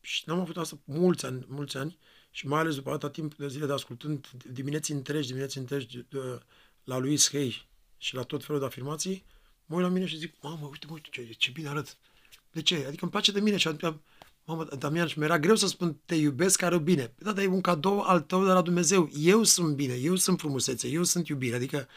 și 0.00 0.22
n-am 0.26 0.40
avut 0.40 0.56
asta 0.56 0.78
mulți 0.84 1.26
ani, 1.26 1.44
mulți 1.48 1.76
ani 1.76 1.98
și 2.30 2.46
mai 2.46 2.60
ales 2.60 2.74
după 2.74 2.90
atâta 2.90 3.10
timp 3.10 3.34
de 3.34 3.48
zile 3.48 3.66
de 3.66 3.72
ascultând 3.72 4.30
dimineți 4.52 4.92
întregi, 4.92 5.28
dimineți 5.28 5.58
întregi 5.58 5.98
de, 6.08 6.40
la 6.84 6.98
Louis 6.98 7.30
Hay 7.30 7.68
și 7.96 8.14
la 8.14 8.22
tot 8.22 8.44
felul 8.44 8.60
de 8.60 8.66
afirmații, 8.66 9.24
mă 9.66 9.76
uit 9.76 9.84
la 9.84 9.90
mine 9.90 10.06
și 10.06 10.16
zic, 10.16 10.34
mamă, 10.40 10.66
uite, 10.70 10.86
mă, 10.86 10.92
uite 10.92 11.08
ce, 11.10 11.32
ce 11.32 11.50
bine 11.50 11.68
arăt. 11.68 11.96
De 12.52 12.62
ce? 12.62 12.74
Adică 12.74 12.98
îmi 13.02 13.10
place 13.10 13.32
de 13.32 13.40
mine 13.40 13.56
și 13.56 13.68
atunci, 13.68 13.94
mamă, 14.44 14.64
Damian, 14.64 15.06
și 15.06 15.18
mi-era 15.18 15.38
greu 15.38 15.54
să 15.54 15.66
spun 15.66 16.00
te 16.04 16.14
iubesc, 16.14 16.58
care 16.58 16.78
bine. 16.78 17.14
Da, 17.18 17.32
dar 17.32 17.44
e 17.44 17.46
un 17.46 17.60
cadou 17.60 18.00
al 18.00 18.20
tău 18.20 18.44
de 18.44 18.52
la 18.52 18.62
Dumnezeu. 18.62 19.10
Eu 19.18 19.42
sunt 19.42 19.74
bine, 19.74 19.94
eu 19.94 20.16
sunt 20.16 20.38
frumusețe, 20.38 20.88
eu 20.88 21.02
sunt 21.02 21.28
iubire. 21.28 21.56
Adică 21.56 21.88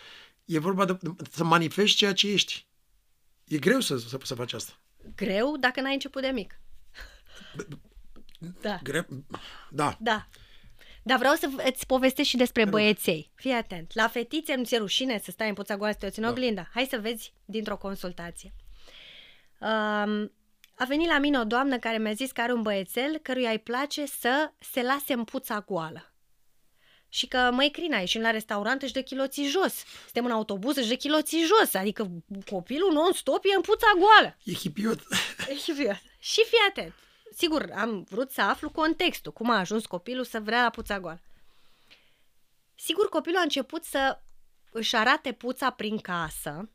e 0.45 0.59
vorba 0.59 0.85
de, 0.85 0.97
de 1.01 1.09
să 1.31 1.43
manifesti 1.43 1.97
ceea 1.97 2.13
ce 2.13 2.27
ești. 2.31 2.67
E 3.47 3.57
greu 3.57 3.79
să, 3.79 3.97
să, 3.97 4.17
să 4.23 4.35
faci 4.35 4.53
asta. 4.53 4.73
Greu 5.15 5.57
dacă 5.57 5.81
n-ai 5.81 5.93
început 5.93 6.21
de 6.21 6.27
mic. 6.27 6.59
Da. 8.61 8.79
Greu, 8.83 9.05
da. 9.69 9.97
Da. 9.99 10.27
Dar 11.03 11.17
vreau 11.17 11.35
să 11.35 11.49
îți 11.65 11.85
povestesc 11.85 12.29
și 12.29 12.37
despre 12.37 12.65
băieței. 12.65 13.31
Fii 13.35 13.51
atent. 13.51 13.91
La 13.93 14.07
fetițe 14.07 14.55
nu 14.55 14.63
ți-e 14.63 14.77
rușine 14.77 15.19
să 15.23 15.31
stai 15.31 15.47
în 15.47 15.53
puța 15.53 15.77
goală 15.77 15.91
să 15.91 15.99
te 15.99 16.05
uiți 16.05 16.19
în 16.19 16.25
Da. 16.25 16.31
oglinda. 16.31 16.69
Hai 16.73 16.87
să 16.89 16.97
vezi 16.97 17.33
dintr-o 17.45 17.77
consultație. 17.77 18.53
Um, 19.59 20.31
a 20.75 20.85
venit 20.87 21.07
la 21.07 21.19
mine 21.19 21.39
o 21.39 21.43
doamnă 21.43 21.79
care 21.79 21.97
mi-a 21.97 22.13
zis 22.13 22.31
că 22.31 22.41
are 22.41 22.53
un 22.53 22.61
băiețel 22.61 23.17
căruia 23.17 23.49
îi 23.49 23.59
place 23.59 24.05
să 24.05 24.51
se 24.59 24.81
lase 24.81 25.13
în 25.13 25.23
puța 25.23 25.61
goală. 25.67 26.14
Și 27.15 27.27
că, 27.27 27.49
măi, 27.51 27.71
Crina, 27.71 27.97
ieșim 27.97 28.21
la 28.21 28.31
restaurant, 28.31 28.81
își 28.81 28.93
dă 28.93 29.01
chiloții 29.01 29.47
jos. 29.47 29.73
Suntem 30.03 30.25
în 30.25 30.31
autobuz, 30.31 30.75
își 30.75 30.87
dă 30.87 30.95
chiloții 30.95 31.43
jos. 31.43 31.73
Adică 31.73 32.11
copilul 32.49 32.91
non-stop 32.93 33.43
e 33.43 33.55
în 33.55 33.61
puța 33.61 33.87
goală. 33.97 34.37
E 34.43 34.53
hipiot. 34.53 35.97
Și 36.19 36.43
fii 36.47 36.57
atent. 36.69 36.93
Sigur, 37.35 37.71
am 37.75 38.05
vrut 38.09 38.31
să 38.31 38.41
aflu 38.41 38.69
contextul, 38.69 39.31
cum 39.31 39.49
a 39.49 39.57
ajuns 39.57 39.85
copilul 39.85 40.23
să 40.23 40.39
vrea 40.39 40.61
la 40.63 40.69
puța 40.69 40.99
goală. 40.99 41.21
Sigur, 42.75 43.09
copilul 43.09 43.39
a 43.39 43.41
început 43.41 43.83
să 43.83 44.19
își 44.71 44.95
arate 44.95 45.31
puța 45.31 45.69
prin 45.69 45.97
casă, 45.97 46.69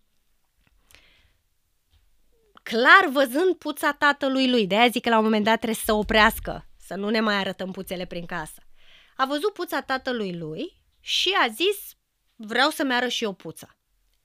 clar 2.62 3.08
văzând 3.12 3.54
puța 3.54 3.92
tatălui 3.92 4.50
lui. 4.50 4.66
De-aia 4.66 4.88
zic 4.88 5.02
că 5.02 5.08
la 5.08 5.18
un 5.18 5.24
moment 5.24 5.44
dat 5.44 5.56
trebuie 5.56 5.84
să 5.84 5.92
oprească, 5.92 6.66
să 6.78 6.94
nu 6.94 7.08
ne 7.08 7.20
mai 7.20 7.34
arătăm 7.34 7.70
puțele 7.70 8.04
prin 8.04 8.26
casă. 8.26 8.62
A 9.20 9.26
văzut 9.26 9.52
puța 9.52 9.80
tatălui 9.80 10.36
lui 10.36 10.82
și 11.00 11.36
a 11.44 11.48
zis, 11.48 11.96
vreau 12.36 12.70
să-mi 12.70 12.94
arăt 12.94 13.10
și 13.10 13.24
eu 13.24 13.32
puța. 13.32 13.76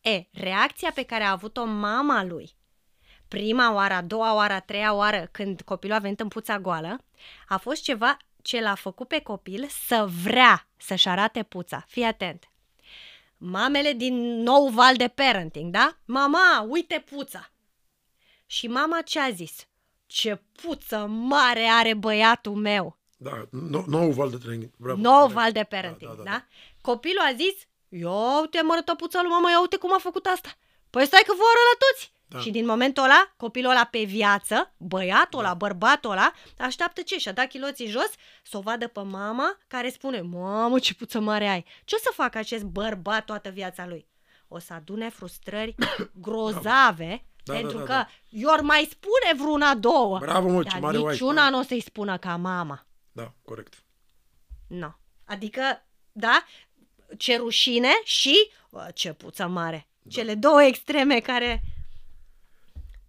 E, 0.02 0.28
reacția 0.32 0.92
pe 0.92 1.04
care 1.04 1.24
a 1.24 1.32
avut-o 1.32 1.66
mama 1.66 2.24
lui 2.24 2.56
prima 3.28 3.74
oară, 3.74 3.94
a 3.94 4.02
doua 4.02 4.34
oară, 4.34 4.54
a 4.54 4.60
treia 4.60 4.94
oară 4.94 5.28
când 5.32 5.62
copilul 5.62 5.96
a 5.96 6.00
venit 6.00 6.20
în 6.20 6.28
puța 6.28 6.60
goală, 6.60 7.04
a 7.48 7.58
fost 7.58 7.84
ceva 7.84 8.18
ce 8.42 8.62
l-a 8.62 8.76
făcut 8.76 9.08
pe 9.08 9.20
copil 9.22 9.68
să 9.88 10.08
vrea 10.24 10.68
să-și 10.78 11.08
arate 11.08 11.44
puța. 11.44 11.86
Fii 11.88 12.04
atent! 12.04 12.50
Mamele 13.38 13.94
din 13.94 14.42
nou 14.42 14.68
val 14.68 14.96
de 14.96 15.08
parenting, 15.08 15.72
da? 15.72 15.98
Mama, 16.06 16.66
uite 16.70 17.04
puța! 17.10 17.52
Și 18.46 18.68
mama 18.68 19.02
ce 19.02 19.20
a 19.20 19.30
zis? 19.30 19.68
Ce 20.06 20.42
puță 20.52 21.06
mare 21.06 21.64
are 21.64 21.94
băiatul 21.94 22.56
meu! 22.56 23.00
Da, 23.18 23.48
nou, 23.52 23.84
nou 23.88 24.12
val 24.12 24.30
de 24.30 24.38
training. 24.38 24.72
Bravo. 24.78 25.02
Nou 25.02 25.28
val 25.28 25.52
de 25.52 25.64
parenting, 25.70 26.10
da, 26.10 26.16
da, 26.16 26.24
da, 26.24 26.30
da. 26.30 26.38
da? 26.38 26.46
Copilul 26.82 27.24
a 27.30 27.34
zis, 27.36 27.56
ia 27.90 28.40
uite 28.42 28.62
mă 28.62 28.74
arătă 28.74 28.96
puța 28.96 29.22
lui 29.22 29.32
mama, 29.32 29.50
ia 29.50 29.60
uite 29.60 29.78
cum 29.78 29.94
a 29.94 29.98
făcut 29.98 30.26
asta. 30.26 30.50
Păi 30.90 31.06
stai 31.06 31.24
că 31.26 31.34
vă 31.38 31.44
arăt 31.54 31.66
la 31.72 31.86
toți. 31.88 32.14
Da. 32.28 32.40
Și 32.40 32.52
din 32.52 32.66
momentul 32.66 33.04
ăla, 33.04 33.34
copilul 33.38 33.72
ăla 33.72 33.84
pe 33.84 34.04
viață, 34.04 34.74
băiatul 34.78 35.40
ăla, 35.40 35.54
bărbatul 35.54 36.12
ăla, 36.12 36.34
așteaptă 36.58 37.02
ce? 37.02 37.18
Și-a 37.18 37.32
dat 37.32 37.48
chiloții 37.48 37.88
jos 37.88 38.10
să 38.44 38.58
o 38.58 38.62
vadă 38.62 38.88
pe 38.88 39.02
mama 39.02 39.58
care 39.68 39.90
spune, 39.90 40.22
mamă 40.22 40.80
ce 40.80 40.94
puță 40.94 41.20
mare 41.20 41.48
ai. 41.48 41.66
Ce 41.84 41.96
o 41.96 42.00
să 42.00 42.10
facă 42.14 42.38
acest 42.38 42.64
bărbat 42.64 43.26
toată 43.26 43.50
viața 43.50 43.86
lui? 43.88 44.08
O 44.48 44.60
să 44.60 44.74
adune 44.74 45.10
frustrări 45.10 45.76
grozave, 46.26 47.26
Da, 47.44 47.54
pentru 47.54 47.78
da, 47.78 47.84
da, 47.84 47.86
că 47.86 47.92
da. 47.94 48.08
i-or 48.30 48.62
mai 48.62 48.88
spune 48.92 49.44
vreuna 49.44 49.76
două. 49.76 50.18
Bravo, 50.20 50.48
mă, 50.50 50.64
ce 50.64 50.70
dar 50.70 50.80
mare 50.80 50.98
wife, 50.98 51.12
niciuna 51.12 51.44
da. 51.44 51.50
nu 51.50 51.60
o 51.60 51.62
să-i 51.62 51.82
spună 51.82 52.18
ca 52.18 52.36
mama. 52.36 52.86
Da, 53.16 53.34
corect. 53.42 53.84
Nu. 54.68 54.96
Adică, 55.24 55.62
da, 56.12 56.46
ce 57.18 57.38
rușine 57.38 57.90
și 58.04 58.52
bă, 58.70 58.92
ce 58.94 59.14
puță 59.14 59.48
mare. 59.48 59.88
Da. 60.02 60.10
Cele 60.10 60.36
două 60.36 60.64
extreme 60.64 61.20
care 61.20 61.64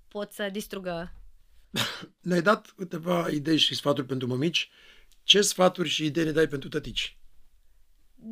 pot 0.08 0.32
să 0.32 0.48
distrugă. 0.48 1.12
Ne-ai 2.28 2.42
dat 2.42 2.66
câteva 2.66 3.28
idei 3.30 3.56
și 3.56 3.74
sfaturi 3.74 4.06
pentru 4.06 4.26
mămici. 4.26 4.70
Ce 5.22 5.40
sfaturi 5.40 5.88
și 5.88 6.04
idei 6.04 6.24
ne 6.24 6.32
dai 6.32 6.48
pentru 6.48 6.68
tătici? 6.68 7.16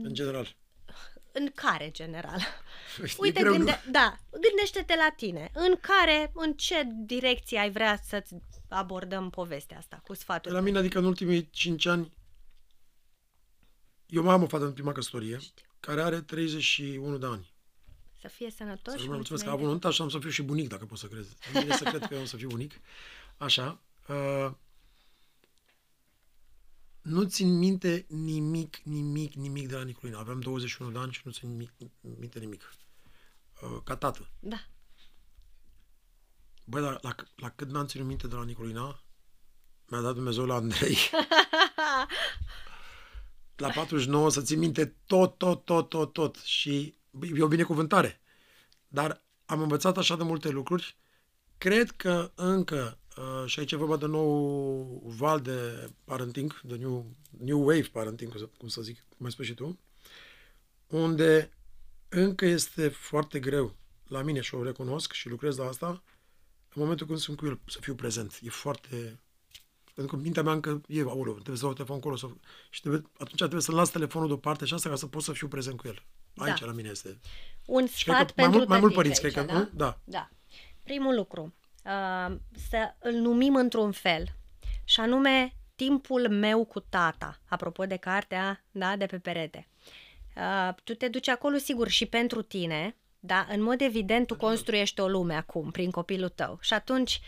În 0.02 0.14
general. 0.14 0.56
În 1.36 1.50
care, 1.54 1.90
general? 1.90 2.40
E 3.04 3.12
Uite, 3.18 3.40
greu, 3.40 3.50
nu? 3.52 3.56
gânde- 3.56 3.84
da, 3.90 4.16
gândește-te 4.30 4.96
la 4.96 5.12
tine. 5.16 5.50
În 5.54 5.74
care, 5.80 6.30
în 6.34 6.52
ce 6.52 6.82
direcție 7.06 7.58
ai 7.58 7.70
vrea 7.70 8.00
să-ți 8.06 8.34
abordăm 8.68 9.30
povestea 9.30 9.78
asta 9.78 10.00
cu 10.04 10.14
sfaturi? 10.14 10.54
La 10.54 10.60
mine, 10.60 10.78
adică 10.78 10.98
în 10.98 11.04
ultimii 11.04 11.50
5 11.50 11.86
ani, 11.86 12.12
eu 14.06 14.22
mai 14.22 14.34
am 14.34 14.42
o 14.42 14.46
fată 14.46 14.64
în 14.64 14.72
prima 14.72 14.92
căsătorie, 14.92 15.38
care 15.80 16.02
are 16.02 16.20
31 16.20 17.16
de 17.18 17.26
ani. 17.26 17.52
Să 18.20 18.28
fie 18.28 18.50
sănătos 18.50 18.92
Să 18.92 18.98
și 19.00 19.06
nu 19.08 19.14
mulțumesc 19.14 19.44
că 19.44 19.50
a 19.50 19.52
mulțumim. 19.52 19.72
avut 19.74 19.82
nunta 19.82 19.90
și 19.90 20.02
am 20.02 20.08
să 20.08 20.18
fiu 20.18 20.30
și 20.30 20.42
bunic, 20.42 20.68
dacă 20.68 20.84
pot 20.86 20.98
să 20.98 21.06
crezi. 21.06 21.36
Îmi 21.52 21.62
vine 21.62 21.76
să 21.76 21.84
cred 21.84 22.06
că 22.06 22.14
eu 22.14 22.20
am 22.20 22.26
să 22.26 22.36
fiu 22.36 22.48
bunic. 22.48 22.72
Așa. 23.36 23.80
Uh, 24.08 24.50
nu 27.04 27.24
țin 27.24 27.58
minte 27.58 28.06
nimic, 28.08 28.76
nimic, 28.76 29.34
nimic 29.34 29.68
de 29.68 29.76
la 29.76 29.82
Nicolina. 29.82 30.18
Aveam 30.18 30.40
21 30.40 30.90
de 30.90 30.98
ani 30.98 31.12
și 31.12 31.20
nu 31.24 31.32
țin 31.32 31.50
nimic, 31.50 31.72
minte 32.00 32.38
nimic. 32.38 32.74
Uh, 33.62 33.80
ca 33.84 33.96
tată. 33.96 34.28
Da. 34.40 34.56
Băi, 36.64 36.80
la, 36.80 36.98
la, 37.02 37.14
la 37.36 37.50
cât 37.50 37.70
n-am 37.70 37.86
ținut 37.86 38.06
minte 38.06 38.26
de 38.26 38.34
la 38.34 38.44
Nicolina, 38.44 39.02
mi-a 39.86 40.00
dat 40.00 40.14
Dumnezeu 40.14 40.44
la 40.44 40.54
Andrei. 40.54 40.96
la 43.56 43.68
49 43.68 44.30
să 44.30 44.42
țin 44.42 44.58
minte 44.58 44.96
tot, 45.06 45.38
tot, 45.38 45.64
tot, 45.64 45.88
tot, 45.88 46.12
tot. 46.12 46.36
Și 46.36 46.94
e 47.34 47.42
o 47.42 47.48
binecuvântare. 47.48 48.20
Dar 48.88 49.24
am 49.46 49.60
învățat 49.60 49.96
așa 49.96 50.16
de 50.16 50.22
multe 50.22 50.48
lucruri. 50.48 50.96
Cred 51.58 51.90
că 51.90 52.32
încă, 52.34 52.98
uh, 53.16 53.46
și 53.46 53.58
aici 53.58 53.72
e 53.72 53.76
vorba 53.76 53.96
de 53.96 54.06
nou 54.06 55.02
val 55.04 55.40
de 55.40 55.90
parenting, 56.04 56.60
de 56.60 56.76
new, 56.76 57.06
new 57.38 57.60
wave 57.60 57.88
parenting, 57.92 58.30
cum 58.30 58.40
să, 58.40 58.48
cum 58.58 58.68
să 58.68 58.82
zic, 58.82 59.04
cum 59.16 59.26
ai 59.26 59.32
spus 59.32 59.46
și 59.46 59.54
tu, 59.54 59.78
unde 60.86 61.50
încă 62.08 62.44
este 62.44 62.88
foarte 62.88 63.40
greu 63.40 63.76
la 64.06 64.22
mine 64.22 64.40
și 64.40 64.54
o 64.54 64.62
recunosc 64.62 65.12
și 65.12 65.28
lucrez 65.28 65.56
la 65.56 65.66
asta, 65.66 66.02
în 66.74 66.82
momentul 66.82 67.06
când 67.06 67.18
sunt 67.18 67.36
cu 67.36 67.46
el, 67.46 67.60
să 67.66 67.78
fiu 67.80 67.94
prezent. 67.94 68.38
E 68.42 68.48
foarte... 68.48 69.20
Pentru 69.94 70.16
că 70.16 70.22
mintea 70.22 70.42
mea 70.42 70.52
încă 70.52 70.80
e, 70.86 71.00
aoleu, 71.00 71.32
trebuie 71.32 71.56
să 71.56 71.62
dau 71.62 71.72
telefon 71.72 71.96
acolo. 71.96 72.16
Să... 72.16 72.26
Și 72.70 72.80
trebuie, 72.80 73.02
atunci 73.12 73.36
trebuie 73.36 73.60
să 73.60 73.72
las 73.72 73.90
telefonul 73.90 74.28
deoparte 74.28 74.64
și 74.64 74.74
asta 74.74 74.88
ca 74.88 74.96
să 74.96 75.06
pot 75.06 75.22
să 75.22 75.32
fiu 75.32 75.48
prezent 75.48 75.76
cu 75.76 75.86
el. 75.86 76.02
Aici 76.36 76.60
Da. 76.60 76.66
la 76.66 76.72
mine 76.72 76.88
este. 76.88 77.20
Un 77.66 77.86
Și 77.86 77.92
sfat 77.92 78.14
cred 78.14 78.26
că 78.26 78.32
mai 78.36 78.44
pentru 78.44 78.56
mult, 78.56 78.68
mai 78.68 78.80
mult 78.80 78.94
tătici 78.94 79.20
părinți, 79.20 79.24
aici, 79.24 79.34
cred 79.34 79.46
că, 79.46 79.52
nu? 79.52 79.70
Da. 79.74 80.00
Da. 80.04 80.30
Primul 80.82 81.14
lucru, 81.14 81.54
uh, 81.84 82.36
să 82.68 82.94
îl 82.98 83.12
numim 83.12 83.56
într-un 83.56 83.92
fel, 83.92 84.24
și 84.84 85.00
anume 85.00 85.52
timpul 85.74 86.28
meu 86.28 86.64
cu 86.64 86.80
tata, 86.80 87.40
apropo 87.48 87.84
de 87.84 87.96
cartea 87.96 88.64
da, 88.70 88.96
de 88.96 89.06
pe 89.06 89.18
perete. 89.18 89.68
Uh, 90.36 90.74
tu 90.84 90.94
te 90.94 91.08
duci 91.08 91.28
acolo, 91.28 91.56
sigur, 91.56 91.88
și 91.88 92.06
pentru 92.06 92.42
tine, 92.42 92.96
da? 93.18 93.46
În 93.50 93.62
mod 93.62 93.80
evident, 93.80 94.26
tu 94.26 94.36
construiești 94.36 95.00
o 95.00 95.08
lume 95.08 95.34
acum, 95.34 95.70
prin 95.70 95.90
copilul 95.90 96.28
tău. 96.28 96.58
Și 96.60 96.74
atunci, 96.74 97.20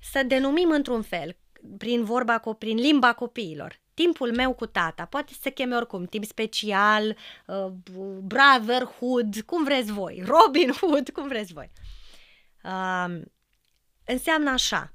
să 0.00 0.22
denumim 0.22 0.70
într-un 0.70 1.02
fel, 1.02 1.36
prin 1.78 2.04
vorba, 2.04 2.40
co- 2.40 2.58
prin 2.58 2.76
limba 2.76 3.12
copiilor, 3.12 3.80
timpul 3.94 4.34
meu 4.34 4.54
cu 4.54 4.66
tata, 4.66 5.04
poate 5.04 5.32
să 5.32 5.38
se 5.42 5.50
cheme 5.50 5.76
oricum, 5.76 6.04
timp 6.04 6.24
special, 6.24 7.16
uh, 7.46 7.66
brotherhood, 8.22 9.40
cum 9.46 9.64
vreți 9.64 9.92
voi, 9.92 10.22
Robin 10.26 10.72
Hood, 10.80 11.10
cum 11.10 11.28
vreți 11.28 11.52
voi. 11.52 11.70
Uh, 12.64 13.20
înseamnă 14.04 14.50
așa, 14.50 14.92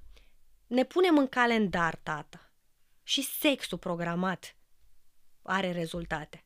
ne 0.67 0.83
punem 0.83 1.17
în 1.17 1.27
calendar, 1.27 1.95
tata, 1.95 2.51
și 3.03 3.21
sexul 3.21 3.77
programat 3.77 4.55
are 5.41 5.71
rezultate. 5.71 6.43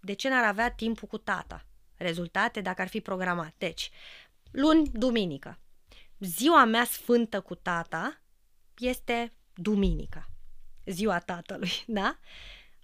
De 0.00 0.12
ce 0.12 0.28
n-ar 0.28 0.44
avea 0.44 0.70
timpul 0.70 1.08
cu 1.08 1.18
tata? 1.18 1.66
Rezultate 1.94 2.60
dacă 2.60 2.82
ar 2.82 2.88
fi 2.88 3.00
programat. 3.00 3.54
Deci, 3.58 3.90
luni, 4.50 4.88
duminică. 4.92 5.58
Ziua 6.18 6.64
mea 6.64 6.84
sfântă 6.84 7.40
cu 7.40 7.54
tata 7.54 8.20
este 8.78 9.32
duminica. 9.54 10.30
Ziua 10.86 11.18
tatălui, 11.18 11.70
da? 11.86 12.18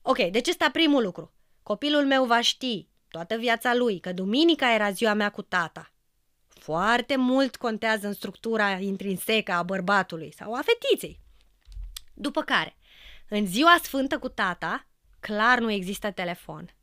Ok, 0.02 0.18
deci 0.18 0.48
ăsta 0.48 0.70
primul 0.70 1.02
lucru. 1.02 1.32
Copilul 1.62 2.06
meu 2.06 2.24
va 2.24 2.40
ști 2.40 2.88
toată 3.08 3.36
viața 3.36 3.74
lui 3.74 4.00
că 4.00 4.12
duminica 4.12 4.74
era 4.74 4.90
ziua 4.90 5.12
mea 5.12 5.30
cu 5.30 5.42
tata. 5.42 5.91
Foarte 6.62 7.16
mult 7.16 7.56
contează 7.56 8.06
în 8.06 8.12
structura 8.12 8.70
intrinsecă 8.70 9.52
a 9.52 9.62
bărbatului 9.62 10.32
sau 10.36 10.54
a 10.54 10.62
fetiței. 10.62 11.20
După 12.14 12.42
care, 12.42 12.76
în 13.28 13.46
ziua 13.46 13.78
sfântă 13.82 14.18
cu 14.18 14.28
tata, 14.28 14.86
clar 15.20 15.58
nu 15.58 15.70
există 15.70 16.10
telefon. 16.10 16.74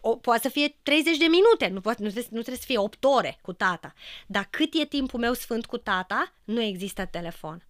O, 0.00 0.16
poate 0.16 0.42
să 0.42 0.48
fie 0.48 0.78
30 0.82 1.16
de 1.16 1.24
minute, 1.24 1.68
nu, 1.68 1.80
poate, 1.80 2.02
nu, 2.02 2.08
trebuie, 2.08 2.30
nu 2.30 2.40
trebuie 2.40 2.60
să 2.60 2.66
fie 2.66 2.78
8 2.78 3.04
ore 3.04 3.38
cu 3.42 3.52
tata. 3.52 3.92
Dar 4.26 4.48
cât 4.50 4.74
e 4.74 4.84
timpul 4.84 5.20
meu 5.20 5.32
sfânt 5.32 5.66
cu 5.66 5.76
tata, 5.76 6.32
nu 6.44 6.60
există 6.60 7.06
telefon. 7.06 7.66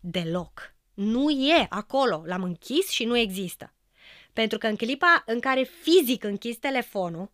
Deloc. 0.00 0.74
Nu 0.94 1.30
e 1.30 1.66
acolo. 1.68 2.22
L-am 2.26 2.42
închis 2.42 2.88
și 2.88 3.04
nu 3.04 3.16
există. 3.16 3.72
Pentru 4.32 4.58
că 4.58 4.66
în 4.66 4.76
clipa 4.76 5.22
în 5.26 5.40
care 5.40 5.62
fizic 5.62 6.24
închizi 6.24 6.58
telefonul 6.58 7.30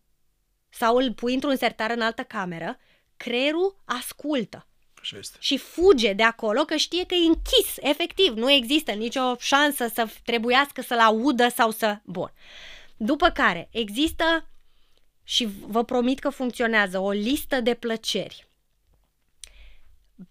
sau 0.68 0.96
îl 0.96 1.12
pui 1.12 1.34
într-un 1.34 1.56
sertar 1.56 1.90
în 1.90 2.00
altă 2.00 2.22
cameră, 2.22 2.78
creierul 3.18 3.76
ascultă 3.84 4.66
Așa 5.00 5.16
este. 5.18 5.36
și 5.40 5.58
fuge 5.58 6.12
de 6.12 6.22
acolo 6.22 6.64
că 6.64 6.76
știe 6.76 7.06
că 7.06 7.14
e 7.14 7.26
închis, 7.26 7.76
efectiv, 7.80 8.32
nu 8.32 8.50
există 8.50 8.92
nicio 8.92 9.36
șansă 9.38 9.90
să 9.94 10.08
trebuiască 10.24 10.82
să-l 10.82 10.98
audă 10.98 11.48
sau 11.48 11.70
să... 11.70 11.98
Bun. 12.04 12.32
După 12.96 13.28
care 13.30 13.68
există 13.70 14.48
și 15.24 15.48
vă 15.66 15.84
promit 15.84 16.18
că 16.18 16.30
funcționează 16.30 16.98
o 16.98 17.10
listă 17.10 17.60
de 17.60 17.74
plăceri. 17.74 18.46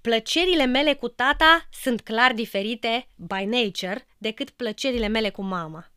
Plăcerile 0.02 0.66
mele 0.66 0.94
cu 0.94 1.08
tata 1.08 1.68
sunt 1.72 2.02
clar 2.02 2.34
diferite 2.34 3.08
by 3.16 3.44
nature 3.46 4.08
decât 4.18 4.50
plăcerile 4.50 5.08
mele 5.08 5.30
cu 5.30 5.42
mama. 5.42 5.92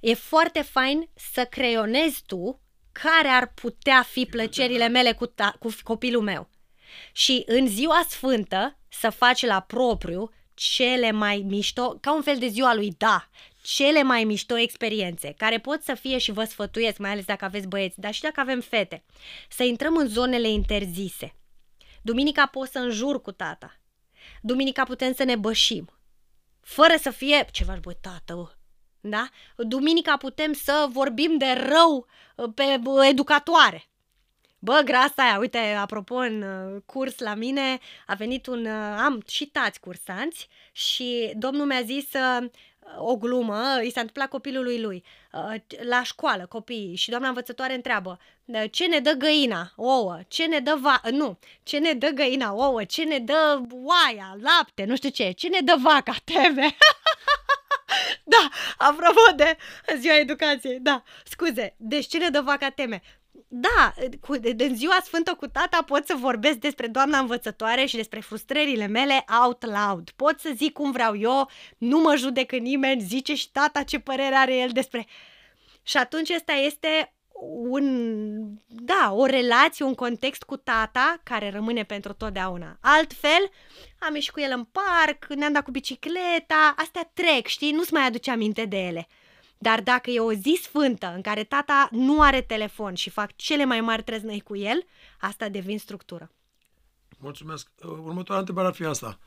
E 0.00 0.14
foarte 0.14 0.62
fain 0.62 1.08
să 1.14 1.44
creionezi 1.44 2.22
tu 2.26 2.60
care 2.92 3.28
ar 3.28 3.52
putea 3.54 4.02
fi 4.02 4.26
plăcerile 4.26 4.88
mele 4.88 5.12
cu, 5.12 5.26
ta- 5.26 5.58
cu 5.58 5.74
copilul 5.82 6.22
meu. 6.22 6.50
Și 7.12 7.42
în 7.46 7.66
ziua 7.66 8.06
sfântă 8.08 8.78
să 8.88 9.10
faci 9.10 9.46
la 9.46 9.60
propriu 9.60 10.30
cele 10.54 11.10
mai 11.10 11.44
mișto, 11.48 11.98
ca 12.00 12.14
un 12.14 12.22
fel 12.22 12.38
de 12.38 12.46
ziua 12.46 12.74
lui 12.74 12.94
Da, 12.98 13.28
cele 13.62 14.02
mai 14.02 14.24
mișto 14.24 14.56
experiențe, 14.56 15.34
care 15.36 15.58
pot 15.58 15.82
să 15.82 15.94
fie 15.94 16.18
și 16.18 16.32
vă 16.32 16.44
sfătuiesc, 16.44 16.98
mai 16.98 17.10
ales 17.10 17.24
dacă 17.24 17.44
aveți 17.44 17.66
băieți, 17.66 18.00
dar 18.00 18.12
și 18.12 18.20
dacă 18.20 18.40
avem 18.40 18.60
fete, 18.60 19.04
să 19.48 19.62
intrăm 19.62 19.96
în 19.96 20.08
zonele 20.08 20.48
interzise. 20.48 21.34
Duminica 22.02 22.46
pot 22.46 22.68
să 22.68 22.78
înjur 22.78 23.20
cu 23.20 23.32
tata. 23.32 23.80
Duminica 24.40 24.84
putem 24.84 25.14
să 25.14 25.24
ne 25.24 25.36
bășim. 25.36 25.90
Fără 26.60 26.94
să 27.00 27.10
fie, 27.10 27.46
ce 27.50 27.64
faci, 27.64 27.80
băi, 27.80 27.96
tată, 28.00 28.34
bă? 28.34 28.54
Da? 29.00 29.28
Duminica 29.56 30.16
putem 30.16 30.52
să 30.52 30.86
vorbim 30.90 31.38
de 31.38 31.52
rău 31.68 32.06
uh, 32.34 32.48
pe 32.54 32.78
bă, 32.82 33.06
educatoare. 33.06 33.84
Bă, 34.58 34.80
grasa 34.84 35.12
aia, 35.22 35.38
uite, 35.38 35.58
apropo, 35.58 36.14
în 36.14 36.42
uh, 36.42 36.82
curs 36.86 37.18
la 37.18 37.34
mine 37.34 37.78
a 38.06 38.14
venit 38.14 38.46
un, 38.46 38.64
uh, 38.66 38.96
am 38.98 39.22
și 39.28 39.46
tați 39.46 39.80
cursanți 39.80 40.48
și 40.72 41.32
domnul 41.36 41.66
mi-a 41.66 41.82
zis 41.82 42.06
uh, 42.12 42.48
o 42.98 43.16
glumă, 43.16 43.62
i 43.82 43.90
s-a 43.90 44.00
întâmplat 44.00 44.28
copilului 44.28 44.80
lui, 44.80 45.04
uh, 45.32 45.54
la 45.88 46.02
școală, 46.02 46.46
copiii, 46.46 46.96
și 46.96 47.10
doamna 47.10 47.28
învățătoare 47.28 47.74
întreabă, 47.74 48.18
"Uh, 48.44 48.64
ce 48.70 48.86
ne 48.86 48.98
dă 48.98 49.12
găina? 49.12 49.72
Ouă. 49.76 50.18
Ce 50.28 50.46
ne 50.46 50.58
dă 50.58 50.78
va... 50.80 51.00
Nu. 51.10 51.38
Ce 51.62 51.78
ne 51.78 51.92
dă 51.92 52.08
găina? 52.08 52.52
Ouă. 52.52 52.84
Ce 52.84 53.04
ne 53.04 53.18
dă 53.18 53.60
oaia? 53.70 54.36
Lapte? 54.40 54.84
Nu 54.84 54.96
știu 54.96 55.08
ce. 55.08 55.30
Ce 55.30 55.48
ne 55.48 55.60
dă 55.60 55.74
vaca? 55.82 56.14
Teme. 56.24 56.76
da, 58.24 58.48
apropo 58.76 59.20
de 59.36 59.56
ziua 59.98 60.18
educației, 60.18 60.78
da, 60.80 61.02
scuze. 61.24 61.74
Deci 61.76 62.06
ce 62.06 62.18
ne 62.18 62.28
dă 62.28 62.40
vaca 62.40 62.70
teme? 62.70 63.02
Da, 63.48 63.94
cu, 64.20 64.36
de, 64.36 64.52
de 64.52 64.70
ziua 64.74 64.98
sfântă 65.04 65.34
cu 65.34 65.46
tata 65.46 65.82
pot 65.82 66.06
să 66.06 66.14
vorbesc 66.18 66.56
despre 66.56 66.86
doamna 66.86 67.18
învățătoare 67.18 67.84
și 67.84 67.96
despre 67.96 68.20
frustrările 68.20 68.86
mele 68.86 69.24
out 69.42 69.64
loud. 69.64 70.10
Pot 70.10 70.40
să 70.40 70.50
zic 70.54 70.72
cum 70.72 70.90
vreau 70.90 71.16
eu, 71.16 71.50
nu 71.78 71.98
mă 71.98 72.16
judecă 72.16 72.56
nimeni, 72.56 73.00
zice 73.00 73.34
și 73.34 73.50
tata 73.50 73.82
ce 73.82 73.98
părere 73.98 74.34
are 74.34 74.56
el 74.56 74.70
despre... 74.72 75.06
Și 75.82 75.96
atunci 75.96 76.30
ăsta 76.30 76.52
este 76.52 77.14
un, 77.40 78.58
da, 78.66 79.12
o 79.12 79.26
relație, 79.26 79.84
un 79.84 79.94
context 79.94 80.42
cu 80.42 80.56
tata 80.56 81.20
care 81.22 81.50
rămâne 81.50 81.82
pentru 81.82 82.12
totdeauna. 82.12 82.78
Altfel, 82.80 83.50
am 83.98 84.14
ieșit 84.14 84.32
cu 84.32 84.40
el 84.40 84.52
în 84.56 84.64
parc, 84.64 85.26
ne-am 85.34 85.52
dat 85.52 85.64
cu 85.64 85.70
bicicleta, 85.70 86.74
astea 86.76 87.10
trec, 87.14 87.46
știi, 87.46 87.72
nu-ți 87.72 87.92
mai 87.92 88.06
aduce 88.06 88.30
aminte 88.30 88.64
de 88.64 88.76
ele. 88.76 89.08
Dar 89.58 89.80
dacă 89.80 90.10
e 90.10 90.20
o 90.20 90.32
zi 90.32 90.58
sfântă 90.62 91.12
în 91.14 91.20
care 91.20 91.44
tata 91.44 91.88
nu 91.90 92.20
are 92.20 92.40
telefon 92.40 92.94
și 92.94 93.10
fac 93.10 93.36
cele 93.36 93.64
mai 93.64 93.80
mari 93.80 94.02
treznăi 94.02 94.40
cu 94.40 94.56
el, 94.56 94.84
asta 95.20 95.48
devin 95.48 95.78
structură. 95.78 96.30
Mulțumesc. 97.18 97.70
Uh, 97.82 97.90
Următoarea 97.90 98.38
întrebare 98.38 98.66
ar 98.66 98.74
fi 98.74 98.84
asta. 98.84 99.18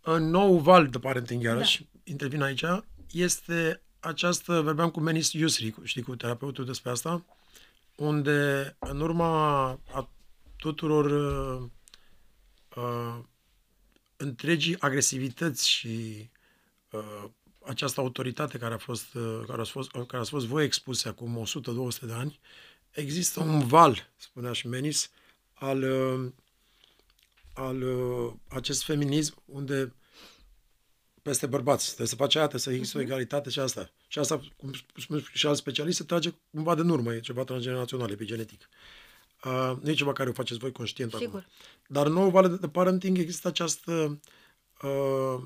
În 0.00 0.30
nou 0.30 0.58
val 0.58 0.88
de 0.88 0.98
parenting, 0.98 1.42
iarăși, 1.42 1.82
da. 1.82 2.00
intervin 2.04 2.42
aici, 2.42 2.64
este 3.10 3.82
această, 4.04 4.60
vorbeam 4.60 4.90
cu 4.90 5.00
Menis 5.00 5.32
Yusri, 5.32 5.70
cu- 5.70 5.84
știi, 5.84 6.02
cu 6.02 6.16
terapeutul 6.16 6.64
despre 6.64 6.90
asta, 6.90 7.24
unde 7.96 8.76
în 8.78 9.00
urma 9.00 9.64
a 9.70 10.10
tuturor 10.56 11.04
uh, 11.04 11.70
uh, 12.76 13.18
întregii 14.16 14.80
agresivități 14.80 15.68
și 15.68 16.28
uh, 16.90 17.24
această 17.64 18.00
autoritate 18.00 18.58
care 18.58 18.74
a 18.74 18.78
fost, 18.78 19.14
uh, 19.14 19.42
care 19.46 19.60
a 19.60 19.64
fost, 19.64 19.90
care 19.90 20.16
a 20.16 20.24
fost 20.24 20.46
voi 20.46 20.64
expuse 20.64 21.08
acum 21.08 21.44
100-200 21.96 22.00
de 22.00 22.12
ani, 22.12 22.40
există 22.90 23.40
un 23.40 23.66
val, 23.66 24.10
spunea 24.16 24.52
și 24.52 24.66
Menis, 24.68 25.10
al, 25.52 25.82
uh, 25.82 26.32
al 27.54 27.82
uh, 27.82 28.32
acest 28.48 28.82
feminism 28.84 29.42
unde 29.44 29.94
peste 31.24 31.46
bărbați, 31.46 31.86
trebuie 31.86 32.06
să 32.06 32.16
faci 32.16 32.34
aia, 32.34 32.46
trebuie 32.46 32.66
să 32.66 32.72
există 32.72 32.98
o 32.98 33.00
egalitate 33.00 33.50
și 33.50 33.60
asta. 33.60 33.90
Și 34.08 34.18
asta, 34.18 34.40
cum 34.56 34.72
spun 34.96 35.24
și 35.32 35.46
alți 35.46 35.60
specialiști, 35.60 36.00
se 36.00 36.06
trage 36.06 36.30
cumva 36.50 36.74
de 36.74 36.80
în 36.80 36.88
urmă, 36.88 37.14
e 37.14 37.20
ceva 37.20 37.44
transgenerațional, 37.44 38.10
epigenetic. 38.10 38.68
Uh, 39.44 39.76
nu 39.80 39.90
e 39.90 39.94
ceva 39.94 40.12
care 40.12 40.28
o 40.28 40.32
faceți 40.32 40.58
voi 40.58 40.72
conștient 40.72 41.12
Sigur. 41.12 41.26
acum. 41.26 41.44
Dar 41.86 42.06
în 42.06 42.12
nouă 42.12 42.30
vale 42.30 42.48
de, 42.48 42.56
de 42.56 42.68
parenting 42.68 43.18
există 43.18 43.48
această 43.48 44.20
uh, 44.82 45.42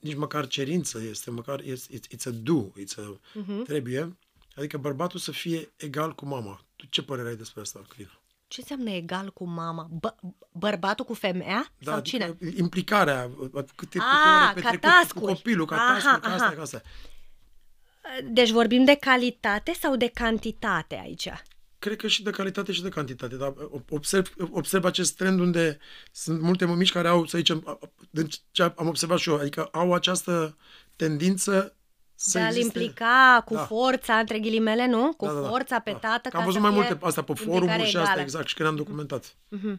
nici 0.00 0.16
măcar 0.16 0.46
cerință, 0.46 1.02
este 1.02 1.30
măcar, 1.30 1.62
it's, 1.62 1.86
it's, 1.90 2.16
it's 2.16 2.26
a 2.26 2.30
do, 2.30 2.72
it's 2.80 2.94
a, 2.96 3.20
uh-huh. 3.40 3.64
trebuie, 3.64 4.16
adică 4.54 4.78
bărbatul 4.78 5.20
să 5.20 5.30
fie 5.30 5.72
egal 5.76 6.14
cu 6.14 6.26
mama. 6.26 6.64
Tu 6.76 6.86
ce 6.86 7.02
părere 7.02 7.28
ai 7.28 7.36
despre 7.36 7.60
asta, 7.60 7.82
Crina? 7.88 8.21
Ce 8.52 8.60
înseamnă 8.60 8.90
egal 8.90 9.30
cu 9.30 9.44
mama? 9.44 9.88
Bă, 10.00 10.14
bărbatul 10.52 11.04
cu 11.04 11.14
femeia? 11.14 11.72
sau 11.84 12.00
cine? 12.00 12.24
adică 12.24 12.60
implicarea, 12.62 13.30
câte, 13.52 13.72
câte 13.76 13.98
Ah, 13.98 14.50
ore 14.52 14.60
ca 14.60 14.70
petrecut 14.70 14.80
cu 14.80 14.86
task-uri. 14.86 15.34
copilul, 15.34 15.66
ca 15.66 15.76
Aha, 15.76 15.92
task 15.92 16.04
ca 16.20 16.32
asta, 16.32 16.44
aha. 16.46 16.54
ca 16.54 16.62
asta. 16.62 16.82
Deci 18.24 18.50
vorbim 18.50 18.84
de 18.84 18.94
calitate 18.94 19.72
sau 19.80 19.96
de 19.96 20.08
cantitate 20.14 21.00
aici? 21.02 21.28
Cred 21.78 21.96
că 21.96 22.06
și 22.06 22.22
de 22.22 22.30
calitate 22.30 22.72
și 22.72 22.82
de 22.82 22.88
cantitate, 22.88 23.36
dar 23.36 23.54
observ, 23.88 24.32
observ 24.50 24.84
acest 24.84 25.16
trend 25.16 25.40
unde 25.40 25.78
sunt 26.10 26.40
multe 26.40 26.64
mămici 26.64 26.92
care 26.92 27.08
au, 27.08 27.26
să 27.26 27.36
zicem, 27.38 27.78
din 28.10 28.28
ce 28.50 28.62
am 28.62 28.88
observat 28.88 29.18
și 29.18 29.28
eu, 29.28 29.36
adică 29.36 29.64
au 29.64 29.94
această 29.94 30.56
tendință 30.96 31.76
să 32.24 32.38
de 32.38 32.44
a-l 32.44 32.56
implica 32.56 33.42
cu 33.44 33.54
da. 33.54 33.64
forța, 33.64 34.18
între 34.18 34.38
ghilimele, 34.38 34.86
nu? 34.86 35.12
Cu 35.16 35.26
da, 35.26 35.32
da, 35.32 35.40
da. 35.40 35.48
forța 35.48 35.78
pe 35.78 35.90
da. 35.90 35.98
tată. 35.98 36.28
Că 36.28 36.36
am 36.36 36.44
văzut 36.44 36.60
mai 36.60 36.70
multe 36.70 36.98
asta 37.00 37.22
pe 37.22 37.34
forumuri 37.34 37.84
și 37.84 37.96
asta, 37.96 38.20
exact, 38.20 38.48
și 38.48 38.54
când 38.54 38.68
am 38.68 38.76
documentat. 38.76 39.34
Mm-hmm. 39.56 39.76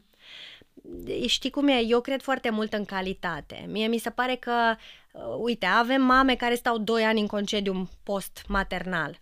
Știi 1.25 1.49
cum 1.49 1.67
e? 1.67 1.83
Eu 1.87 2.01
cred 2.01 2.21
foarte 2.21 2.49
mult 2.49 2.73
în 2.73 2.85
calitate. 2.85 3.65
Mie 3.67 3.87
mi 3.87 3.97
se 3.97 4.09
pare 4.09 4.35
că, 4.35 4.75
uh, 5.11 5.21
uite, 5.37 5.65
avem 5.65 6.01
mame 6.01 6.35
care 6.35 6.55
stau 6.55 6.77
2 6.77 7.03
ani 7.03 7.19
în 7.19 7.27
concediu 7.27 7.89
post-maternal. 8.03 9.19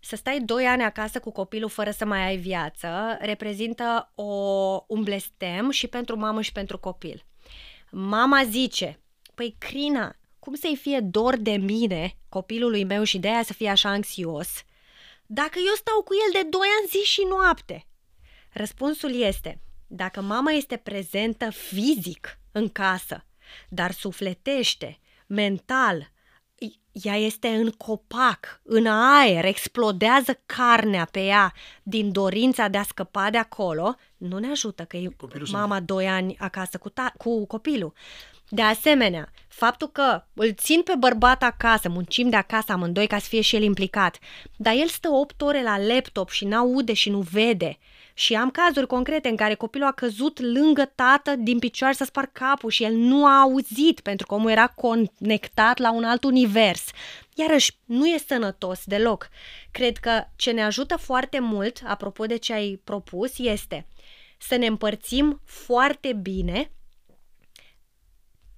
Să 0.00 0.16
stai 0.16 0.40
2 0.40 0.64
ani 0.64 0.82
acasă 0.82 1.20
cu 1.20 1.32
copilul 1.32 1.68
fără 1.68 1.90
să 1.90 2.04
mai 2.04 2.26
ai 2.26 2.36
viață 2.36 3.16
reprezintă 3.20 4.12
o, 4.14 4.24
un 4.86 5.02
blestem 5.02 5.70
și 5.70 5.86
pentru 5.86 6.18
mamă 6.18 6.40
și 6.40 6.52
pentru 6.52 6.78
copil. 6.78 7.24
Mama 7.90 8.44
zice, 8.44 9.00
păi 9.34 9.56
Crina, 9.58 10.16
cum 10.48 10.56
să-i 10.56 10.76
fie 10.76 11.00
dor 11.00 11.36
de 11.36 11.50
mine, 11.50 12.16
copilului 12.28 12.84
meu 12.84 13.02
și 13.02 13.18
de 13.18 13.28
aia 13.28 13.42
să 13.42 13.52
fie 13.52 13.68
așa 13.68 13.88
anxios, 13.88 14.48
dacă 15.26 15.58
eu 15.58 15.74
stau 15.74 16.02
cu 16.02 16.12
el 16.26 16.42
de 16.42 16.48
2 16.48 16.60
ani 16.80 16.88
zi 16.88 16.98
și 16.98 17.26
noapte? 17.28 17.86
Răspunsul 18.52 19.14
este, 19.14 19.60
dacă 19.86 20.20
mama 20.20 20.50
este 20.50 20.76
prezentă 20.76 21.50
fizic 21.50 22.38
în 22.52 22.68
casă, 22.68 23.26
dar 23.68 23.92
sufletește, 23.92 24.98
mental, 25.26 26.12
ea 26.92 27.16
este 27.16 27.48
în 27.48 27.70
copac, 27.70 28.60
în 28.62 28.86
aer, 28.86 29.44
explodează 29.44 30.40
carnea 30.46 31.04
pe 31.04 31.24
ea 31.24 31.52
din 31.82 32.12
dorința 32.12 32.68
de 32.68 32.78
a 32.78 32.82
scăpa 32.82 33.30
de 33.30 33.38
acolo, 33.38 33.94
nu 34.16 34.38
ne 34.38 34.50
ajută 34.50 34.84
că 34.84 34.96
e 34.96 35.10
Copilul 35.16 35.48
mama 35.50 35.80
doi 35.80 36.08
ani 36.08 36.36
acasă 36.38 36.78
cu, 36.78 36.90
ta- 36.90 37.16
cu 37.16 37.46
copilul. 37.46 37.92
De 38.48 38.62
asemenea, 38.62 39.32
faptul 39.48 39.88
că 39.88 40.24
îl 40.34 40.52
țin 40.54 40.82
pe 40.82 40.92
bărbat 40.98 41.42
acasă, 41.42 41.88
muncim 41.88 42.28
de 42.28 42.36
acasă 42.36 42.72
amândoi 42.72 43.06
ca 43.06 43.18
să 43.18 43.26
fie 43.28 43.40
și 43.40 43.56
el 43.56 43.62
implicat, 43.62 44.18
dar 44.56 44.74
el 44.74 44.86
stă 44.86 45.08
8 45.08 45.42
ore 45.42 45.62
la 45.62 45.78
laptop 45.78 46.30
și 46.30 46.44
n-aude 46.44 46.92
și 46.92 47.10
nu 47.10 47.20
vede. 47.20 47.78
Și 48.14 48.34
am 48.34 48.50
cazuri 48.50 48.86
concrete 48.86 49.28
în 49.28 49.36
care 49.36 49.54
copilul 49.54 49.86
a 49.86 49.92
căzut 49.92 50.40
lângă 50.40 50.92
tată 50.94 51.34
din 51.36 51.58
picioare 51.58 51.94
să 51.94 52.04
spar 52.04 52.26
capul 52.32 52.70
și 52.70 52.84
el 52.84 52.94
nu 52.94 53.26
a 53.26 53.40
auzit 53.40 54.00
pentru 54.00 54.26
că 54.26 54.34
omul 54.34 54.50
era 54.50 54.66
conectat 54.66 55.78
la 55.78 55.92
un 55.92 56.04
alt 56.04 56.24
univers. 56.24 56.84
Iarăși, 57.34 57.76
nu 57.84 58.06
e 58.06 58.18
sănătos 58.26 58.80
deloc. 58.84 59.28
Cred 59.70 59.96
că 59.96 60.24
ce 60.36 60.50
ne 60.50 60.62
ajută 60.62 60.96
foarte 60.96 61.38
mult, 61.38 61.82
apropo 61.86 62.26
de 62.26 62.36
ce 62.36 62.52
ai 62.52 62.80
propus, 62.84 63.38
este 63.38 63.86
să 64.38 64.56
ne 64.56 64.66
împărțim 64.66 65.40
foarte 65.44 66.12
bine 66.12 66.70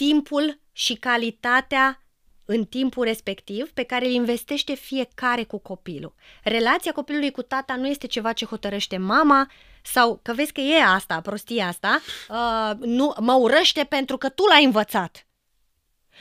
timpul 0.07 0.61
și 0.72 0.94
calitatea 0.94 2.05
în 2.44 2.64
timpul 2.64 3.05
respectiv 3.05 3.70
pe 3.70 3.82
care 3.82 4.07
îl 4.07 4.12
investește 4.12 4.74
fiecare 4.74 5.44
cu 5.44 5.59
copilul. 5.59 6.14
Relația 6.42 6.92
copilului 6.92 7.30
cu 7.30 7.42
tata 7.42 7.76
nu 7.76 7.86
este 7.86 8.07
ceva 8.07 8.32
ce 8.32 8.44
hotărăște 8.44 8.96
mama 8.96 9.51
sau 9.82 10.20
că 10.22 10.32
vezi 10.32 10.53
că 10.53 10.61
e 10.61 10.82
asta, 10.82 11.20
prostia 11.20 11.66
asta, 11.66 12.01
uh, 12.28 12.76
nu, 12.78 13.14
mă 13.18 13.32
urăște 13.32 13.84
pentru 13.84 14.16
că 14.16 14.28
tu 14.28 14.42
l-ai 14.44 14.64
învățat. 14.64 15.26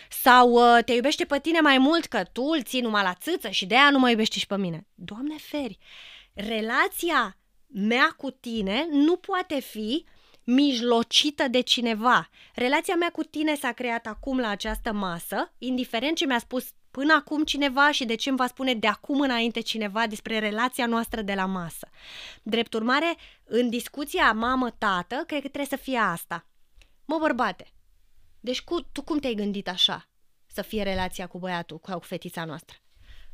Sau 0.09 0.51
uh, 0.51 0.83
te 0.83 0.93
iubește 0.93 1.25
pe 1.25 1.39
tine 1.39 1.59
mai 1.59 1.77
mult 1.77 2.05
că 2.05 2.23
tu 2.23 2.43
îl 2.43 2.63
ții 2.63 2.81
numai 2.81 3.03
la 3.03 3.13
țâță 3.13 3.49
și 3.49 3.65
de 3.65 3.75
aia 3.75 3.89
nu 3.89 3.99
mă 3.99 4.09
iubești 4.09 4.39
și 4.39 4.47
pe 4.47 4.57
mine. 4.57 4.87
Doamne 4.95 5.35
feri, 5.37 5.77
relația 6.33 7.37
mea 7.67 8.13
cu 8.17 8.31
tine 8.31 8.87
nu 8.91 9.15
poate 9.15 9.59
fi 9.59 10.05
mijlocită 10.43 11.47
de 11.47 11.61
cineva. 11.61 12.29
Relația 12.53 12.95
mea 12.95 13.09
cu 13.09 13.23
tine 13.23 13.55
s-a 13.55 13.71
creat 13.71 14.05
acum 14.05 14.39
la 14.39 14.47
această 14.47 14.93
masă, 14.93 15.53
indiferent 15.57 16.17
ce 16.17 16.25
mi-a 16.25 16.39
spus 16.39 16.73
până 16.91 17.13
acum 17.13 17.43
cineva 17.43 17.91
și 17.91 18.05
de 18.05 18.15
ce 18.15 18.29
îmi 18.29 18.37
va 18.37 18.47
spune 18.47 18.73
de 18.73 18.87
acum 18.87 19.19
înainte 19.19 19.59
cineva 19.59 20.07
despre 20.07 20.39
relația 20.39 20.85
noastră 20.85 21.21
de 21.21 21.33
la 21.33 21.45
masă. 21.45 21.89
Drept 22.43 22.73
urmare, 22.73 23.15
în 23.43 23.69
discuția 23.69 24.31
mamă-tată, 24.31 25.15
cred 25.15 25.41
că 25.41 25.47
trebuie 25.47 25.65
să 25.65 25.75
fie 25.75 25.97
asta. 25.97 26.45
Mă, 27.05 27.17
bărbate, 27.19 27.67
deci 28.39 28.61
cu, 28.61 28.81
tu 28.81 29.01
cum 29.01 29.19
te-ai 29.19 29.33
gândit 29.33 29.67
așa 29.67 30.07
să 30.45 30.61
fie 30.61 30.83
relația 30.83 31.27
cu 31.27 31.37
băiatul, 31.37 31.77
cu 31.79 31.99
fetița 31.99 32.45
noastră? 32.45 32.77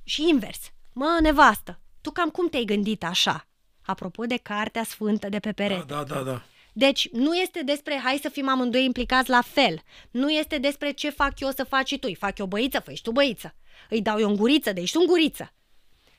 Și 0.03 0.27
invers. 0.29 0.71
Mă, 0.93 1.17
nevastă, 1.21 1.79
tu 2.01 2.11
cam 2.11 2.29
cum 2.29 2.49
te-ai 2.49 2.63
gândit 2.63 3.03
așa? 3.03 3.47
Apropo 3.81 4.25
de 4.25 4.37
cartea 4.37 4.83
sfântă 4.83 5.29
de 5.29 5.39
pe 5.39 5.51
perete. 5.51 5.83
Da, 5.87 6.03
da, 6.03 6.15
da, 6.15 6.23
da. 6.23 6.43
Deci 6.77 7.09
nu 7.11 7.33
este 7.33 7.63
despre 7.63 7.99
hai 8.03 8.19
să 8.21 8.29
fim 8.29 8.49
amândoi 8.49 8.83
implicați 8.83 9.29
la 9.29 9.41
fel. 9.41 9.81
Nu 10.11 10.29
este 10.29 10.57
despre 10.57 10.91
ce 10.91 11.09
fac 11.09 11.39
eu 11.39 11.49
să 11.49 11.63
faci 11.63 11.87
și 11.87 11.99
tu. 11.99 12.07
Îi 12.07 12.15
fac 12.15 12.37
eu 12.37 12.45
băiță, 12.45 12.79
fă 12.79 12.93
tu 13.01 13.11
băiță. 13.11 13.55
Îi 13.89 14.01
dau 14.01 14.19
eu 14.19 14.29
în 14.29 14.35
guriță, 14.35 14.73
de 14.73 14.81
ești 14.81 14.97
un 14.97 15.05
guriță. 15.05 15.53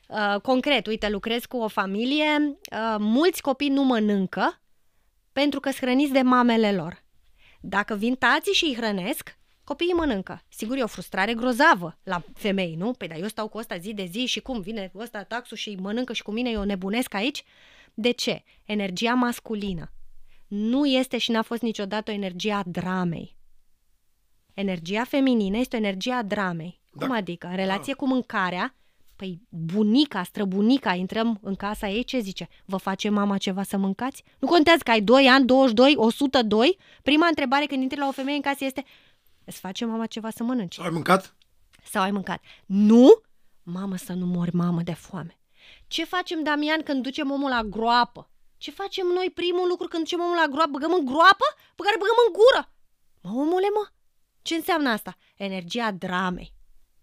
Uh, 0.07 0.41
concret, 0.41 0.87
uite, 0.87 1.09
lucrez 1.09 1.45
cu 1.45 1.57
o 1.57 1.67
familie, 1.67 2.57
uh, 2.71 2.95
mulți 2.99 3.41
copii 3.41 3.69
nu 3.69 3.83
mănâncă 3.83 4.61
pentru 5.33 5.59
că 5.59 5.69
hrăniți 5.69 6.11
de 6.11 6.21
mamele 6.21 6.71
lor. 6.71 7.03
Dacă 7.61 7.95
vin 7.95 8.15
tații 8.15 8.53
și 8.53 8.65
îi 8.65 8.75
hrănesc, 8.75 9.37
copiii 9.63 9.93
mănâncă. 9.93 10.43
Sigur, 10.49 10.77
e 10.77 10.83
o 10.83 10.87
frustrare 10.87 11.33
grozavă 11.33 11.99
la 12.03 12.23
femei, 12.33 12.75
nu? 12.75 12.91
Păi, 12.91 13.07
dar 13.07 13.19
eu 13.19 13.27
stau 13.27 13.47
cu 13.47 13.57
ăsta 13.57 13.77
zi 13.77 13.93
de 13.93 14.05
zi 14.05 14.25
și 14.25 14.39
cum 14.39 14.61
vine 14.61 14.91
ăsta 14.95 15.23
taxul 15.23 15.57
și 15.57 15.77
mănâncă 15.81 16.13
și 16.13 16.23
cu 16.23 16.31
mine 16.31 16.49
eu 16.49 16.63
nebunesc 16.63 17.13
aici? 17.13 17.43
De 17.93 18.11
ce? 18.11 18.43
Energia 18.65 19.13
masculină 19.13 19.91
nu 20.47 20.85
este 20.85 21.17
și 21.17 21.31
n-a 21.31 21.41
fost 21.41 21.61
niciodată 21.61 22.11
o 22.11 22.13
energie 22.13 22.53
a 22.53 22.63
dramei. 22.65 23.37
Energia 24.53 25.03
feminină 25.03 25.57
este 25.57 25.75
o 25.75 25.79
energie 25.79 26.13
a 26.13 26.23
dramei. 26.23 26.81
Da. 26.93 27.05
Cum 27.05 27.15
adică? 27.15 27.47
În 27.47 27.55
relație 27.55 27.93
da. 27.93 27.99
cu 27.99 28.07
mâncarea, 28.07 28.75
păi 29.15 29.41
bunica, 29.49 30.23
străbunica, 30.23 30.93
intrăm 30.93 31.39
în 31.41 31.55
casa 31.55 31.87
ei, 31.89 32.03
ce 32.03 32.19
zice? 32.19 32.47
Vă 32.65 32.77
face 32.77 33.09
mama 33.09 33.37
ceva 33.37 33.63
să 33.63 33.77
mâncați? 33.77 34.23
Nu 34.39 34.47
contează 34.47 34.81
că 34.83 34.91
ai 34.91 35.01
2 35.01 35.27
ani, 35.27 35.45
22, 35.45 35.93
102. 35.95 36.77
Prima 37.03 37.27
întrebare 37.27 37.65
când 37.65 37.81
intri 37.81 37.99
la 37.99 38.07
o 38.07 38.11
femeie 38.11 38.35
în 38.35 38.41
casă 38.41 38.65
este 38.65 38.83
îți 39.43 39.59
face 39.59 39.85
mama 39.85 40.05
ceva 40.05 40.29
să 40.29 40.43
mănânci? 40.43 40.79
Ai 40.79 40.89
mâncat? 40.89 41.35
Sau 41.83 42.01
ai 42.01 42.11
mâncat? 42.11 42.43
Nu? 42.65 43.21
Mamă, 43.63 43.95
să 43.95 44.13
nu 44.13 44.25
mori, 44.25 44.55
mamă, 44.55 44.81
de 44.81 44.93
foame. 44.93 45.37
Ce 45.87 46.05
facem, 46.05 46.43
Damian, 46.43 46.81
când 46.83 47.03
ducem 47.03 47.31
omul 47.31 47.49
la 47.49 47.63
groapă? 47.63 48.29
Ce 48.57 48.71
facem 48.71 49.07
noi 49.07 49.31
primul 49.33 49.67
lucru 49.67 49.87
când 49.87 50.03
ducem 50.03 50.19
omul 50.19 50.35
la 50.35 50.47
groapă? 50.47 50.69
Băgăm 50.71 50.93
în 50.93 51.05
groapă? 51.05 51.45
Pe 51.75 51.83
care 51.83 51.97
băgăm 51.97 52.15
în 52.27 52.33
gură. 52.33 52.71
Mă, 53.21 53.41
omule, 53.41 53.67
mă, 53.73 53.87
ce 54.41 54.55
înseamnă 54.55 54.89
asta? 54.89 55.17
Energia 55.35 55.91
dramei. 55.91 56.53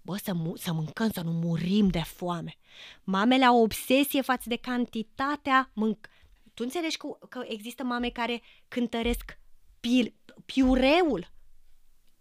Bă, 0.02 0.16
să, 0.16 0.32
mu- 0.34 0.56
să 0.56 0.72
mâncăm, 0.72 1.10
să 1.10 1.20
nu 1.20 1.30
murim 1.30 1.88
de 1.88 2.02
foame. 2.02 2.56
Mamele 3.02 3.44
au 3.44 3.56
o 3.56 3.62
obsesie 3.62 4.20
față 4.20 4.48
de 4.48 4.56
cantitatea 4.56 5.70
mânc. 5.74 6.08
Tu 6.54 6.62
înțelegi 6.62 6.96
că, 6.96 7.18
că 7.28 7.44
există 7.46 7.82
mame 7.84 8.10
care 8.10 8.42
cântăresc 8.68 9.38
pil- 9.80 10.14
piureul? 10.44 11.32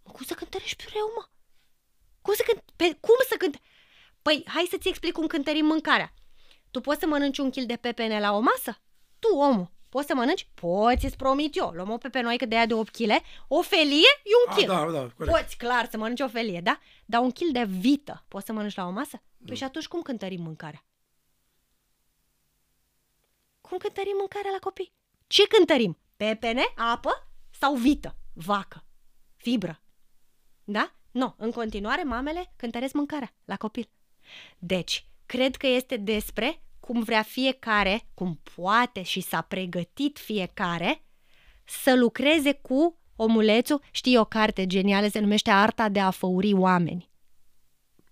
Cum 0.02 0.24
să 0.24 0.34
cântărești 0.34 0.76
piureu, 0.76 1.12
mă? 1.16 1.28
Cum 2.20 2.34
să 2.34 2.42
cânt... 2.46 2.64
Pe, 2.76 2.96
cum 3.00 3.16
să 3.28 3.34
cânt... 3.38 3.60
Păi, 4.22 4.44
hai 4.46 4.66
să-ți 4.70 4.88
explic 4.88 5.12
cum 5.12 5.26
cântărim 5.26 5.66
mâncarea. 5.66 6.14
Tu 6.70 6.80
poți 6.80 7.00
să 7.00 7.06
mănânci 7.06 7.38
un 7.38 7.50
kil 7.50 7.66
de 7.66 7.76
pepene 7.76 8.20
la 8.20 8.32
o 8.32 8.40
masă? 8.40 8.82
Tu, 9.28 9.36
omul. 9.36 9.72
Poți 9.88 10.06
să 10.06 10.14
mănânci? 10.14 10.48
Poți, 10.54 11.04
îți 11.04 11.16
promit 11.16 11.56
eu. 11.56 11.68
Luăm 11.68 11.90
o 11.90 11.96
pepenoică 11.96 12.46
de 12.46 12.56
aia 12.56 12.66
de 12.66 12.74
8 12.74 12.96
kg, 12.96 13.10
o 13.48 13.62
felie 13.62 14.10
e 14.24 14.48
un 14.48 14.56
kil. 14.56 14.66
da, 14.66 14.90
da, 14.90 15.08
corect. 15.16 15.36
Poți, 15.36 15.56
clar, 15.56 15.88
să 15.90 15.96
mănânci 15.96 16.20
o 16.20 16.28
felie, 16.28 16.60
da? 16.60 16.78
Dar 17.04 17.20
un 17.20 17.30
kil 17.30 17.52
de 17.52 17.64
vită 17.64 18.24
poți 18.28 18.46
să 18.46 18.52
mănânci 18.52 18.74
la 18.74 18.86
o 18.86 18.90
masă? 18.90 19.22
Da. 19.36 19.44
Păi 19.46 19.56
și 19.56 19.64
atunci 19.64 19.86
cum 19.86 20.02
cântărim 20.02 20.42
mâncarea? 20.42 20.84
Cum 23.60 23.78
cântărim 23.78 24.14
mâncarea 24.18 24.50
la 24.50 24.58
copii? 24.58 24.92
Ce 25.26 25.46
cântărim? 25.46 25.98
Pepene, 26.16 26.64
apă 26.76 27.28
sau 27.50 27.74
vită? 27.74 28.16
Vacă, 28.32 28.84
fibră. 29.36 29.82
Da? 30.64 30.94
Nu. 31.10 31.34
În 31.36 31.50
continuare, 31.50 32.02
mamele 32.02 32.52
cântăresc 32.56 32.94
mâncarea 32.94 33.34
la 33.44 33.56
copil. 33.56 33.88
Deci, 34.58 35.06
cred 35.26 35.56
că 35.56 35.66
este 35.66 35.96
despre 35.96 36.62
cum 36.84 37.02
vrea 37.02 37.22
fiecare, 37.22 38.08
cum 38.14 38.40
poate 38.54 39.02
și 39.02 39.20
s-a 39.20 39.40
pregătit 39.40 40.18
fiecare, 40.18 41.04
să 41.64 41.96
lucreze 41.96 42.52
cu 42.52 42.98
omulețul. 43.16 43.82
Știi 43.90 44.18
o 44.18 44.24
carte 44.24 44.66
genială, 44.66 45.08
se 45.08 45.18
numește 45.18 45.50
Arta 45.50 45.88
de 45.88 46.00
a 46.00 46.10
făuri 46.10 46.52
oameni. 46.52 47.10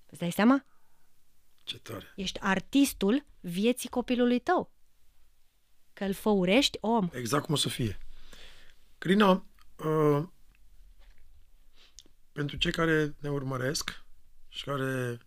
Îți 0.07 0.20
dai 0.20 0.31
seama? 0.31 0.64
Ce 1.62 1.79
tare. 1.79 2.12
Ești 2.16 2.41
artistul 2.41 3.25
vieții 3.41 3.89
copilului 3.89 4.39
tău. 4.39 4.73
Că 5.93 6.05
îl 6.05 6.12
făurești 6.12 6.79
om. 6.81 7.09
Exact 7.12 7.45
cum 7.45 7.55
o 7.55 7.57
să 7.57 7.68
fie. 7.68 7.99
Crina, 8.99 9.47
uh, 9.77 10.25
pentru 12.33 12.57
cei 12.57 12.73
care 12.73 13.16
ne 13.20 13.31
urmăresc 13.31 14.05
și 14.49 14.64
care 14.64 15.18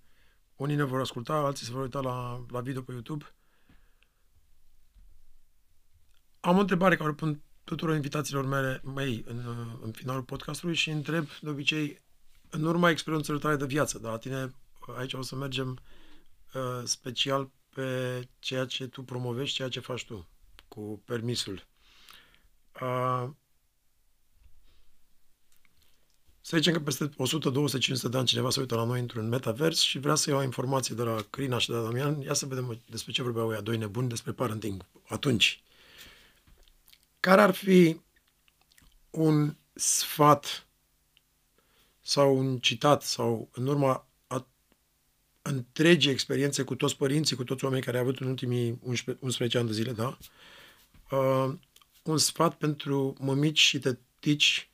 unii 0.55 0.75
ne 0.75 0.83
vor 0.83 0.99
asculta, 0.99 1.33
alții 1.33 1.65
se 1.65 1.71
vor 1.71 1.81
uita 1.81 1.99
la, 1.99 2.45
la 2.49 2.61
video 2.61 2.81
pe 2.81 2.91
YouTube, 2.91 3.34
Am 6.45 6.57
o 6.57 6.59
întrebare 6.59 6.95
care 6.95 7.09
o 7.09 7.13
pun 7.13 7.41
tuturor 7.63 7.95
invitațiilor 7.95 8.45
mele, 8.45 8.81
mei 8.93 9.23
în, 9.27 9.41
în 9.81 9.91
finalul 9.91 10.21
podcastului 10.21 10.75
și 10.75 10.89
întreb 10.89 11.27
de 11.41 11.49
obicei, 11.49 12.01
în 12.49 12.63
urma 12.63 12.89
experiențelor 12.89 13.39
tale 13.39 13.55
de 13.55 13.65
viață, 13.65 13.99
dar 13.99 14.11
la 14.11 14.17
tine 14.17 14.53
aici 14.97 15.13
o 15.13 15.21
să 15.21 15.35
mergem 15.35 15.79
uh, 16.53 16.81
special 16.83 17.49
pe 17.73 18.21
ceea 18.39 18.65
ce 18.65 18.87
tu 18.87 19.03
promovezi, 19.03 19.51
ceea 19.51 19.69
ce 19.69 19.79
faci 19.79 20.05
tu 20.05 20.27
cu 20.67 21.01
permisul. 21.05 21.65
Uh, 22.81 23.29
să 26.41 26.57
zicem 26.57 26.73
că 26.73 26.79
peste 26.79 27.09
100, 27.17 27.49
200, 27.49 27.77
500 27.77 28.09
de 28.11 28.17
ani 28.17 28.27
cineva 28.27 28.49
se 28.49 28.59
uită 28.59 28.75
la 28.75 28.83
noi 28.83 28.99
într-un 28.99 29.27
metavers 29.27 29.79
și 29.79 29.99
vrea 29.99 30.15
să 30.15 30.29
ia 30.29 30.35
o 30.35 30.43
informație 30.43 30.95
de 30.95 31.03
la 31.03 31.25
Crina 31.29 31.57
și 31.57 31.69
de 31.69 31.75
la 31.75 31.81
Damian. 31.81 32.21
Ia 32.21 32.33
să 32.33 32.45
vedem 32.45 32.81
despre 32.89 33.11
ce 33.11 33.23
vorbeau 33.23 33.47
ăia 33.47 33.61
doi 33.61 33.77
nebuni 33.77 34.09
despre 34.09 34.31
parenting 34.31 34.85
atunci. 35.07 35.59
Care 37.25 37.41
ar 37.41 37.51
fi 37.51 38.01
un 39.09 39.55
sfat 39.73 40.67
sau 42.01 42.37
un 42.37 42.57
citat 42.57 43.03
sau 43.03 43.49
în 43.51 43.67
urma 43.67 44.07
a 44.27 44.47
întregii 45.41 46.11
experiențe 46.11 46.63
cu 46.63 46.75
toți 46.75 46.97
părinții, 46.97 47.35
cu 47.35 47.43
toți 47.43 47.63
oamenii 47.63 47.85
care 47.85 47.97
au 47.97 48.03
avut 48.03 48.19
în 48.19 48.27
ultimii 48.27 48.79
11, 48.81 49.23
11 49.23 49.57
ani 49.57 49.67
de 49.67 49.73
zile, 49.73 49.91
da? 49.91 50.17
Uh, 51.11 51.53
un 52.03 52.17
sfat 52.17 52.55
pentru 52.55 53.15
mămici 53.19 53.59
și 53.59 53.79
tătici 53.79 54.69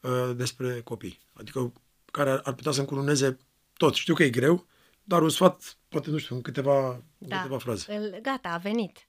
uh, 0.00 0.32
despre 0.36 0.80
copii. 0.80 1.18
Adică 1.32 1.72
care 2.10 2.30
ar, 2.30 2.40
ar 2.44 2.54
putea 2.54 2.72
să 2.72 2.80
încununeze 2.80 3.38
tot. 3.76 3.94
Știu 3.94 4.14
că 4.14 4.22
e 4.22 4.30
greu, 4.30 4.66
dar 5.04 5.22
un 5.22 5.30
sfat, 5.30 5.76
poate, 5.88 6.10
nu 6.10 6.18
știu, 6.18 6.34
în 6.34 6.42
câteva, 6.42 7.02
da. 7.18 7.36
câteva 7.36 7.58
fraze. 7.58 7.94
Îl, 7.94 8.18
gata, 8.22 8.48
a 8.48 8.58
venit. 8.58 9.06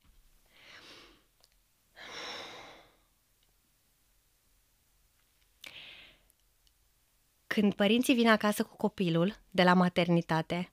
Când 7.53 7.73
părinții 7.73 8.13
vin 8.13 8.29
acasă 8.29 8.63
cu 8.63 8.75
copilul 8.75 9.35
de 9.51 9.63
la 9.63 9.73
maternitate, 9.73 10.71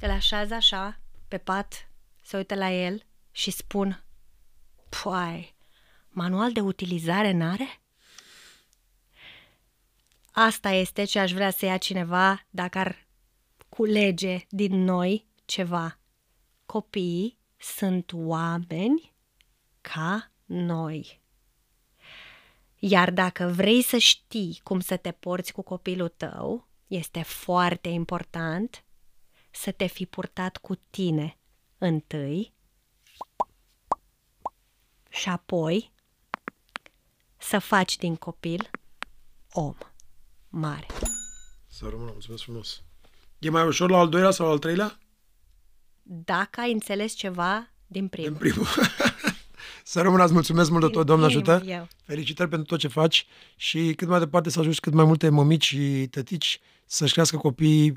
îl 0.00 0.10
așează 0.10 0.54
așa, 0.54 1.00
pe 1.28 1.38
pat, 1.38 1.90
se 2.22 2.36
uită 2.36 2.54
la 2.54 2.70
el 2.70 3.02
și 3.30 3.50
spun 3.50 4.04
Păi, 5.02 5.54
manual 6.08 6.52
de 6.52 6.60
utilizare 6.60 7.32
n-are? 7.32 7.80
Asta 10.32 10.70
este 10.70 11.04
ce 11.04 11.18
aș 11.18 11.32
vrea 11.32 11.50
să 11.50 11.64
ia 11.64 11.76
cineva 11.76 12.46
dacă 12.50 12.78
ar 12.78 13.06
culege 13.68 14.46
din 14.48 14.84
noi 14.84 15.26
ceva. 15.44 15.98
Copiii 16.66 17.38
sunt 17.56 18.10
oameni 18.14 19.12
ca 19.80 20.30
noi. 20.44 21.21
Iar 22.84 23.10
dacă 23.10 23.46
vrei 23.46 23.82
să 23.82 23.96
știi 23.96 24.60
cum 24.62 24.80
să 24.80 24.96
te 24.96 25.12
porți 25.12 25.52
cu 25.52 25.62
copilul 25.62 26.08
tău, 26.08 26.68
este 26.86 27.22
foarte 27.22 27.88
important 27.88 28.84
să 29.50 29.70
te 29.70 29.86
fi 29.86 30.06
purtat 30.06 30.56
cu 30.56 30.74
tine 30.74 31.38
întâi 31.78 32.52
și 35.08 35.28
apoi 35.28 35.92
să 37.36 37.58
faci 37.58 37.96
din 37.96 38.16
copil 38.16 38.70
om 39.52 39.74
mare. 40.48 40.86
Să 41.66 41.88
rămână, 41.88 42.10
mulțumesc 42.10 42.42
frumos. 42.42 42.82
E 43.38 43.50
mai 43.50 43.66
ușor 43.66 43.90
la 43.90 43.98
al 43.98 44.08
doilea 44.08 44.30
sau 44.30 44.50
al 44.50 44.58
treilea? 44.58 44.98
Dacă 46.02 46.60
ai 46.60 46.72
înțeles 46.72 47.12
ceva 47.12 47.70
din 47.86 48.08
primul. 48.08 48.30
Din 48.30 48.38
primul. 48.38 48.66
să 49.84 50.00
rămânați, 50.00 50.32
mulțumesc 50.32 50.70
mult 50.70 50.84
de 50.84 50.90
tot, 50.90 51.06
Doamne 51.06 51.24
ajută. 51.24 51.62
Eu. 51.66 51.88
Felicitări 52.04 52.48
pentru 52.48 52.66
tot 52.66 52.78
ce 52.78 52.88
faci 52.88 53.26
și 53.56 53.92
cât 53.96 54.08
mai 54.08 54.18
departe 54.18 54.50
să 54.50 54.58
ajungi 54.58 54.80
cât 54.80 54.92
mai 54.92 55.04
multe 55.04 55.28
mămici 55.28 55.64
și 55.66 56.06
tătici 56.10 56.60
să-și 56.86 57.12
crească 57.12 57.36
copiii 57.36 57.94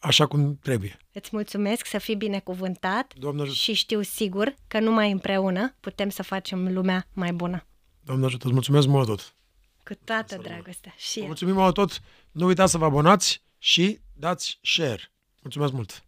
așa 0.00 0.26
cum 0.26 0.58
trebuie. 0.62 0.96
Îți 1.12 1.28
mulțumesc 1.32 1.86
să 1.86 1.98
fii 1.98 2.14
binecuvântat 2.16 3.14
Doamne 3.18 3.40
ajută. 3.42 3.56
și 3.56 3.72
știu 3.72 4.02
sigur 4.02 4.54
că 4.68 4.80
numai 4.80 5.10
împreună 5.10 5.74
putem 5.80 6.08
să 6.08 6.22
facem 6.22 6.72
lumea 6.72 7.06
mai 7.12 7.32
bună. 7.32 7.66
Doamne 8.00 8.24
ajută, 8.24 8.44
îți 8.44 8.54
mulțumesc 8.54 8.86
mult 8.86 9.06
tot. 9.06 9.34
Cu 9.84 9.94
toată 10.04 10.38
dragostea. 10.42 10.94
Și 10.96 11.20
Mulțumim 11.20 11.54
mult 11.54 11.74
tot. 11.74 12.00
Nu 12.30 12.46
uitați 12.46 12.70
să 12.70 12.78
vă 12.78 12.84
abonați 12.84 13.42
și 13.58 13.98
dați 14.12 14.58
share. 14.62 15.12
Mulțumesc 15.42 15.72
mult! 15.72 16.02